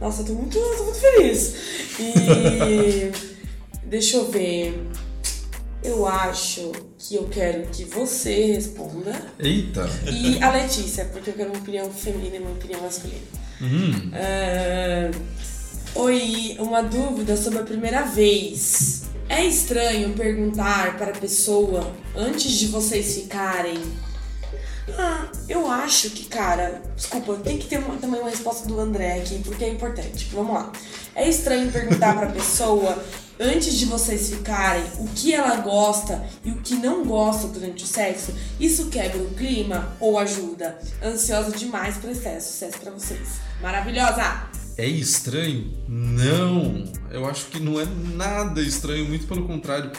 [0.00, 1.54] Nossa, eu tô muito, tô muito feliz.
[1.98, 3.12] E
[3.86, 4.86] deixa eu ver.
[5.82, 9.14] Eu acho que eu quero que você responda.
[9.38, 9.88] Eita!
[10.10, 13.22] E a Letícia, porque eu quero uma opinião feminina e uma opinião masculina.
[13.60, 14.10] Hum.
[14.12, 15.10] Ah,
[15.94, 19.04] oi, uma dúvida sobre a primeira vez.
[19.28, 23.78] É estranho perguntar para a pessoa antes de vocês ficarem?
[24.96, 29.18] Ah, eu acho que, cara, desculpa, tem que ter uma- também uma resposta do André
[29.20, 30.28] aqui, porque é importante.
[30.32, 30.72] Vamos lá.
[31.14, 33.02] É estranho perguntar para a pessoa
[33.40, 37.86] antes de vocês ficarem o que ela gosta e o que não gosta durante o
[37.86, 38.32] sexo?
[38.58, 40.78] Isso quebra o clima ou ajuda?
[41.02, 43.28] Ansiosa demais pra esse sucesso pra vocês.
[43.60, 44.48] Maravilhosa!
[44.76, 45.72] É estranho?
[45.88, 46.84] Não!
[47.10, 47.84] Eu acho que não é
[48.14, 49.90] nada estranho, muito pelo contrário.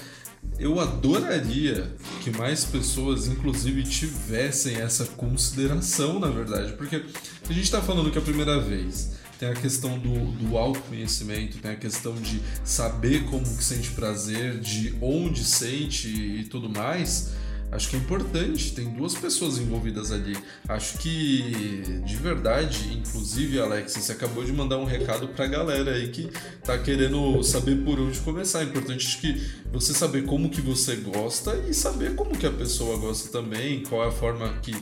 [0.60, 6.74] Eu adoraria que mais pessoas, inclusive, tivessem essa consideração, na verdade.
[6.74, 10.58] Porque a gente está falando que é a primeira vez tem a questão do, do
[10.58, 16.70] autoconhecimento, tem a questão de saber como que sente prazer, de onde sente e tudo
[16.70, 17.32] mais.
[17.72, 20.36] Acho que é importante, tem duas pessoas envolvidas ali.
[20.68, 26.10] Acho que, de verdade, inclusive, Alex, você acabou de mandar um recado pra galera aí
[26.10, 26.30] que
[26.64, 28.62] tá querendo saber por onde começar.
[28.62, 29.40] É importante que
[29.72, 34.04] você saber como que você gosta e saber como que a pessoa gosta também, qual
[34.04, 34.76] é a forma que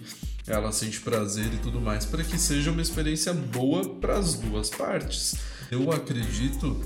[0.47, 4.69] ela sente prazer e tudo mais, para que seja uma experiência boa para as duas
[4.69, 5.35] partes.
[5.69, 6.81] Eu acredito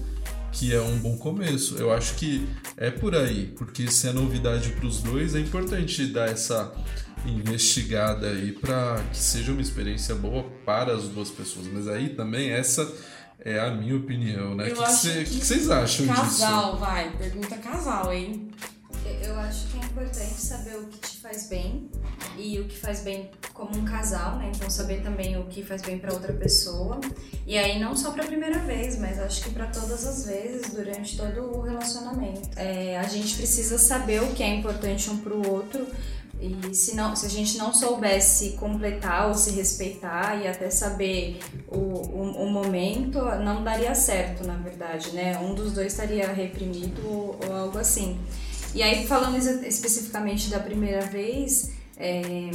[0.51, 1.75] que é um bom começo.
[1.77, 2.47] Eu acho que
[2.77, 6.71] é por aí, porque se é novidade para os dois, é importante dar essa
[7.25, 11.67] investigada aí para que seja uma experiência boa para as duas pessoas.
[11.71, 12.91] Mas aí também essa
[13.39, 14.69] é a minha opinião, né?
[14.69, 16.15] O que, acho cê- que que vocês acham disso?
[16.21, 17.11] Casal, vai.
[17.17, 18.49] Pergunta casal, hein?
[19.21, 21.89] Eu acho que é importante saber o que te faz bem
[22.37, 24.51] e o que faz bem como um casal, né?
[24.55, 26.99] Então saber também o que faz bem para outra pessoa.
[27.45, 30.73] E aí não só para a primeira vez, mas acho que para todas as vezes
[30.73, 32.49] durante todo o relacionamento.
[32.55, 35.87] É, a gente precisa saber o que é importante um para o outro.
[36.41, 41.39] E se, não, se a gente não soubesse completar ou se respeitar e até saber
[41.67, 45.37] o, o, o momento, não daria certo, na verdade, né?
[45.37, 48.19] Um dos dois estaria reprimido ou, ou algo assim.
[48.73, 52.49] E aí, falando especificamente da primeira vez, é,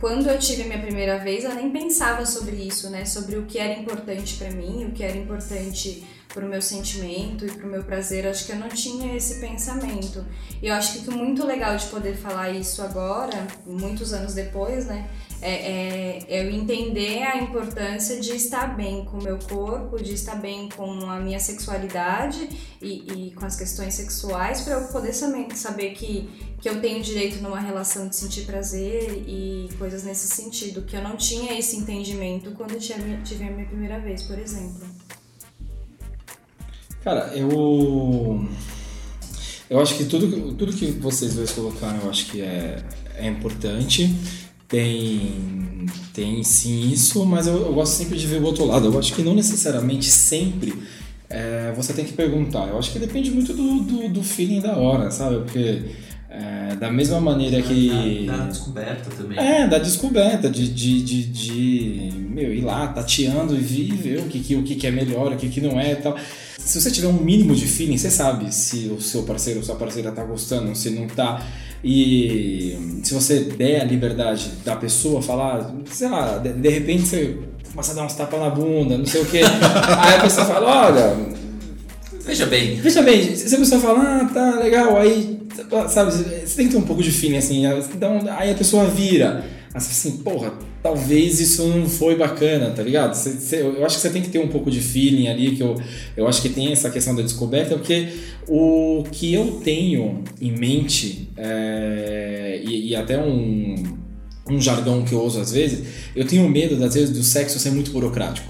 [0.00, 3.04] quando eu tive a minha primeira vez, eu nem pensava sobre isso, né?
[3.04, 7.50] Sobre o que era importante pra mim, o que era importante pro meu sentimento e
[7.50, 8.26] pro meu prazer.
[8.26, 10.24] Acho que eu não tinha esse pensamento.
[10.62, 14.86] E eu acho que o muito legal de poder falar isso agora, muitos anos depois,
[14.86, 15.08] né?
[15.40, 20.12] É, é, é eu entender a importância de estar bem com o meu corpo, de
[20.12, 22.48] estar bem com a minha sexualidade
[22.82, 26.28] e, e com as questões sexuais, para eu poder saber, que,
[26.60, 31.02] que eu tenho direito numa relação de sentir prazer e coisas nesse sentido, que eu
[31.02, 34.87] não tinha esse entendimento quando tive a minha primeira vez, por exemplo.
[37.08, 38.46] Cara, eu.
[39.70, 42.82] Eu acho que tudo, tudo que vocês dois colocaram, eu acho que é,
[43.16, 44.14] é importante.
[44.68, 48.88] Tem, tem sim isso, mas eu, eu gosto sempre de ver o outro lado.
[48.92, 50.74] Eu acho que não necessariamente sempre
[51.30, 52.68] é, você tem que perguntar.
[52.68, 55.36] Eu acho que depende muito do, do, do feeling da hora, sabe?
[55.36, 55.84] Porque
[56.28, 58.26] é, da mesma maneira que.
[58.26, 59.38] Da, da descoberta também.
[59.38, 64.24] É, da descoberta, de, de, de, de, meu, ir lá, tateando e vi- ver o
[64.24, 66.14] que, que, o que, que é melhor, o que, que não é e tal.
[66.68, 69.76] Se você tiver um mínimo de feeling, você sabe se o seu parceiro ou sua
[69.76, 71.42] parceira tá gostando, se não tá.
[71.82, 77.38] E se você der a liberdade da pessoa falar, sei lá, de, de repente você
[77.70, 79.40] começa a dar uns tapas na bunda, não sei o quê.
[79.98, 81.16] Aí a pessoa fala, olha,
[82.26, 85.40] Veja bem, Veja bem, se a pessoa fala, ah, tá legal, aí,
[85.88, 87.64] sabe, você tem que ter um pouco de feeling, assim,
[87.94, 90.52] então, aí a pessoa vira, assim, porra,
[90.88, 93.14] talvez isso não foi bacana, tá ligado?
[93.14, 95.62] Cê, cê, eu acho que você tem que ter um pouco de feeling ali, que
[95.62, 95.76] eu,
[96.16, 98.08] eu acho que tem essa questão da descoberta, porque
[98.48, 103.74] o que eu tenho em mente, é, e, e até um,
[104.48, 105.86] um jargão que eu uso às vezes,
[106.16, 108.48] eu tenho medo, às vezes, do sexo ser muito burocrático.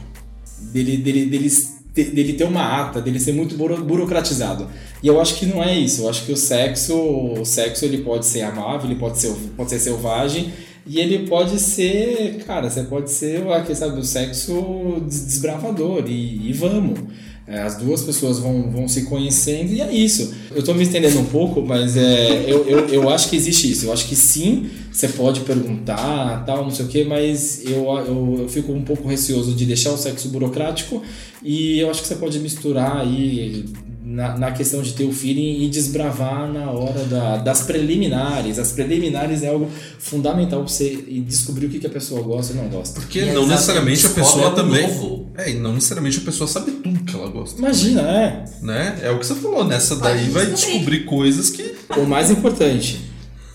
[0.73, 1.51] Dele, dele, dele,
[1.95, 4.69] dele ter uma ata, dele ser muito buro- burocratizado.
[5.03, 6.03] E eu acho que não é isso.
[6.03, 9.71] Eu acho que o sexo, o sexo ele pode ser amável, ele pode ser, pode
[9.71, 10.53] ser selvagem,
[10.89, 16.49] e ele pode ser, cara, você pode ser, quem sabe, o sexo des- desbravador, e,
[16.49, 16.99] e vamos.
[17.47, 20.35] É, As duas pessoas vão, vão se conhecendo e é isso.
[20.55, 23.87] Eu tô me estendendo um pouco, mas é, eu, eu, eu acho que existe isso.
[23.87, 28.37] Eu acho que sim, você pode perguntar, tal, não sei o quê, mas eu, eu,
[28.41, 31.03] eu fico um pouco receoso de deixar o sexo burocrático
[31.43, 33.65] e eu acho que você pode misturar aí
[34.09, 38.59] na, na questão de ter o feeling e desbravar na hora da, das preliminares.
[38.59, 39.69] As preliminares é algo
[39.99, 40.97] fundamental pra você
[41.27, 43.01] descobrir o que, que a pessoa gosta e não gosta.
[43.01, 44.89] Porque E não necessariamente a pessoa também.
[44.89, 45.29] novo.
[45.37, 47.59] É, e não necessariamente a pessoa sabe tudo que ela gosta.
[47.59, 48.45] Imagina, é.
[48.63, 48.99] Né?
[49.03, 51.05] É o que você falou, nessa daí Pode vai descobrir.
[51.05, 51.77] coisas que.
[51.97, 53.01] O mais importante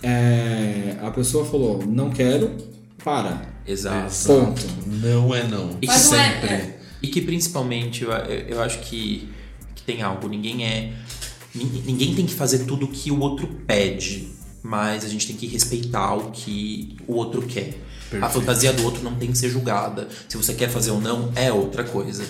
[0.02, 2.52] é a pessoa falou, não quero,
[3.04, 3.42] para.
[3.66, 4.14] Exato.
[4.28, 4.62] Ponto.
[4.88, 5.72] Não é não.
[5.82, 6.50] E que Mas é- sempre.
[6.50, 6.80] é.
[7.02, 9.30] E que principalmente eu, eu, acho que,
[9.76, 10.28] que tem algo.
[10.28, 10.92] Ninguém é.
[11.54, 14.30] nin- Ninguém tem que fazer tudo que o outro pede.
[14.62, 17.74] Mas a gente tem que respeitar o que o outro quer.
[18.22, 20.08] A fantasia do outro não tem que ser julgada.
[20.30, 22.24] Se você quer fazer ou não, é outra coisa.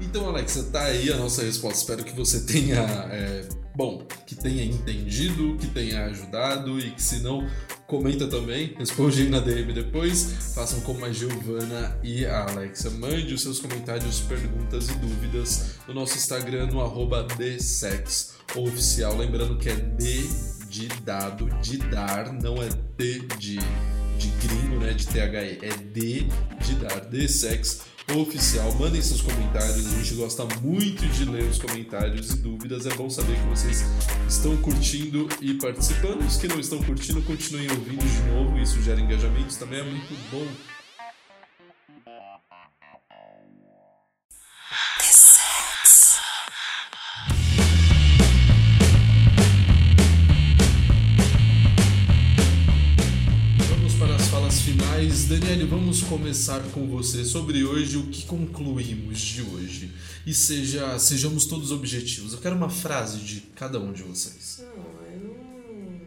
[0.00, 1.78] Então, Alexa, tá aí a nossa resposta.
[1.78, 2.76] Espero que você tenha.
[3.10, 3.44] é,
[3.74, 7.46] bom, que tenha entendido, que tenha ajudado e que se não,
[7.86, 8.74] comenta também.
[8.78, 10.54] Responde aí na DM depois.
[10.54, 12.90] Façam como a Giovana e a Alexa.
[12.90, 19.16] Mande os seus comentários, perguntas e dúvidas no nosso Instagram, no arroba TheSexOficial.
[19.16, 20.22] Lembrando que é D
[20.68, 23.58] de dado, de dar, não é T de,
[24.18, 24.94] de gringo, né?
[24.94, 25.58] De THE.
[25.62, 26.26] É D
[26.60, 28.72] de dar, TheSex oficial.
[28.74, 32.86] Mandem seus comentários, a gente gosta muito de ler os comentários e dúvidas.
[32.86, 33.84] É bom saber que vocês
[34.28, 36.20] estão curtindo e participando.
[36.26, 39.84] Os que não estão curtindo, continuem ouvindo de novo, isso gera engajamento, isso também é
[39.84, 40.71] muito bom.
[55.40, 59.90] Daniele, vamos começar com você sobre hoje, o que concluímos de hoje.
[60.26, 62.34] E seja, sejamos todos objetivos.
[62.34, 64.62] Eu quero uma frase de cada um de vocês.
[64.62, 65.36] Não, eu não.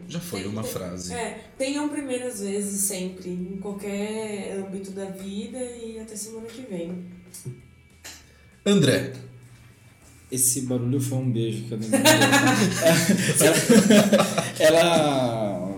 [0.07, 1.11] Já foi Tem- uma tem- frase.
[1.13, 7.05] É, tenham primeiras vezes sempre, em qualquer âmbito da vida e até semana que vem.
[8.63, 9.13] André,
[10.31, 11.97] Esse barulho foi um beijo que a Dani me
[13.39, 13.53] deu.
[14.59, 15.74] ela, ela-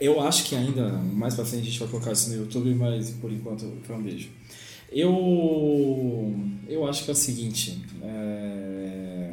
[0.00, 3.10] eu acho que ainda mais pra frente a gente vai colocar isso no YouTube, mas
[3.10, 4.28] por enquanto foi um beijo.
[4.90, 6.34] Eu
[6.68, 9.32] eu acho que é o seguinte, é,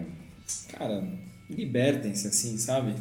[0.78, 1.04] cara,
[1.50, 2.94] libertem-se assim, sabe?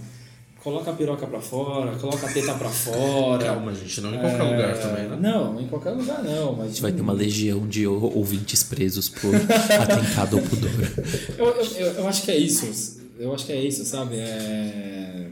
[0.63, 3.45] Coloca a piroca pra fora, coloca a teta pra fora.
[3.45, 5.17] calma, gente, não em qualquer É, lugar também, né?
[5.21, 6.57] Não, em qualquer lugar não.
[6.57, 9.33] Mas A gente vai ter uma legião de ou- ouvintes presos por
[9.81, 10.71] atentado ao pudor.
[11.39, 12.99] Eu, eu, eu, eu acho que é isso.
[13.19, 14.17] Eu acho que é isso, sabe?
[14.17, 15.29] É...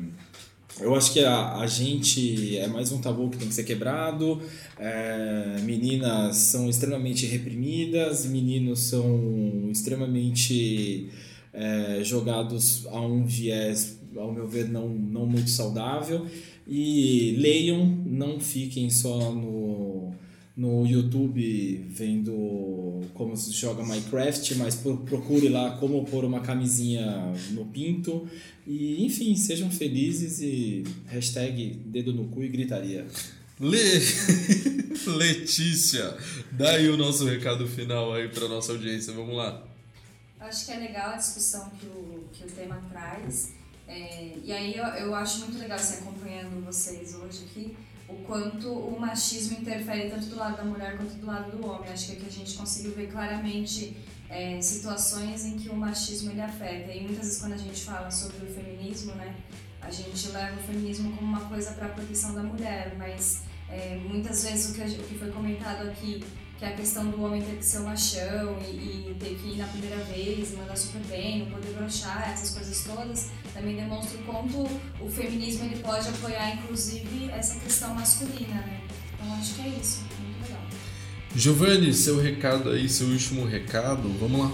[0.78, 4.42] Eu acho que a, a gente é mais um tabu que tem que ser quebrado.
[4.78, 11.08] É, meninas são extremamente reprimidas, meninos são extremamente
[11.52, 16.26] é, jogados a um viés, ao meu ver, não, não muito saudável.
[16.68, 20.12] E leiam, não fiquem só no,
[20.56, 27.32] no YouTube vendo como se joga Minecraft, mas pro- procure lá como pôr uma camisinha
[27.50, 28.26] no pinto.
[28.66, 33.06] E, enfim, sejam felizes e hashtag dedo no cu e gritaria.
[33.60, 33.76] Le...
[35.16, 36.16] Letícia,
[36.52, 39.12] dá aí o nosso recado final aí pra nossa audiência.
[39.12, 39.62] Vamos lá.
[40.40, 43.52] Acho que é legal a discussão que o, que o tema traz.
[43.88, 47.76] É, e aí eu, eu acho muito legal assim, acompanhando vocês hoje aqui,
[48.08, 51.90] o quanto o machismo interfere tanto do lado da mulher quanto do lado do homem.
[51.90, 53.96] Acho que aqui a gente conseguiu ver claramente
[54.28, 56.92] é, situações em que o machismo ele afeta.
[56.92, 59.34] E muitas vezes quando a gente fala sobre o feminismo, né,
[59.80, 63.96] a gente leva o feminismo como uma coisa para a proteção da mulher, mas é,
[63.96, 66.24] muitas vezes o que, o que foi comentado aqui
[66.58, 69.48] que é a questão do homem ter que ser o machão e, e ter que
[69.48, 73.76] ir na primeira vez e mandar super bem, não poder brochar, essas coisas todas, também
[73.76, 74.62] demonstra o quanto
[75.00, 78.80] o feminismo ele pode apoiar, inclusive, essa questão masculina, né?
[79.14, 80.62] Então acho que é isso, muito legal.
[81.34, 84.52] Giovanni, seu recado aí, seu último recado, vamos lá.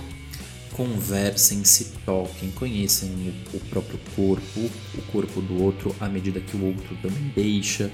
[0.72, 6.56] Conversem, se toquem, conheçam o, o próprio corpo, o corpo do outro, à medida que
[6.56, 7.92] o outro também deixa.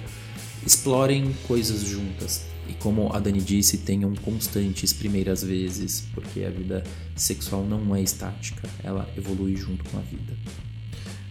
[0.64, 2.46] explorem coisas juntas.
[2.68, 6.84] E como a Dani disse, tenham constantes primeiras vezes, porque a vida
[7.16, 10.36] sexual não é estática, ela evolui junto com a vida.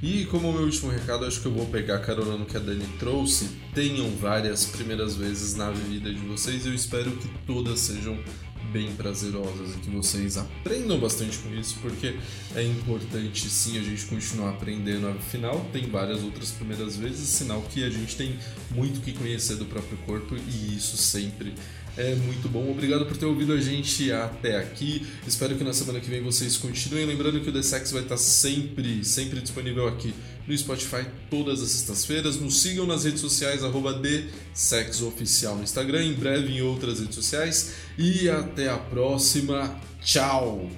[0.01, 2.85] E como meu último recado, acho que eu vou pegar carona no que a Dani
[2.99, 3.49] trouxe.
[3.73, 6.67] Tenham várias primeiras vezes na vida de vocês.
[6.67, 8.15] Eu espero que todas sejam
[8.77, 12.15] bem prazerosas e que vocês aprendam bastante com isso, porque
[12.55, 15.07] é importante sim a gente continuar aprendendo.
[15.07, 18.37] Afinal, tem várias outras primeiras vezes, sinal que a gente tem
[18.69, 21.55] muito que conhecer do próprio corpo e isso sempre
[21.97, 22.69] é muito bom.
[22.69, 25.07] Obrigado por ter ouvido a gente até aqui.
[25.25, 27.07] Espero que na semana que vem vocês continuem.
[27.07, 30.13] Lembrando que o The Sex vai estar sempre, sempre disponível aqui
[30.47, 32.39] no Spotify todas as sextas-feiras.
[32.39, 33.93] Nos sigam nas redes sociais, arroba
[35.01, 37.73] Oficial no Instagram, em breve em outras redes sociais.
[37.97, 39.79] E até a próxima.
[40.01, 40.69] Tchau!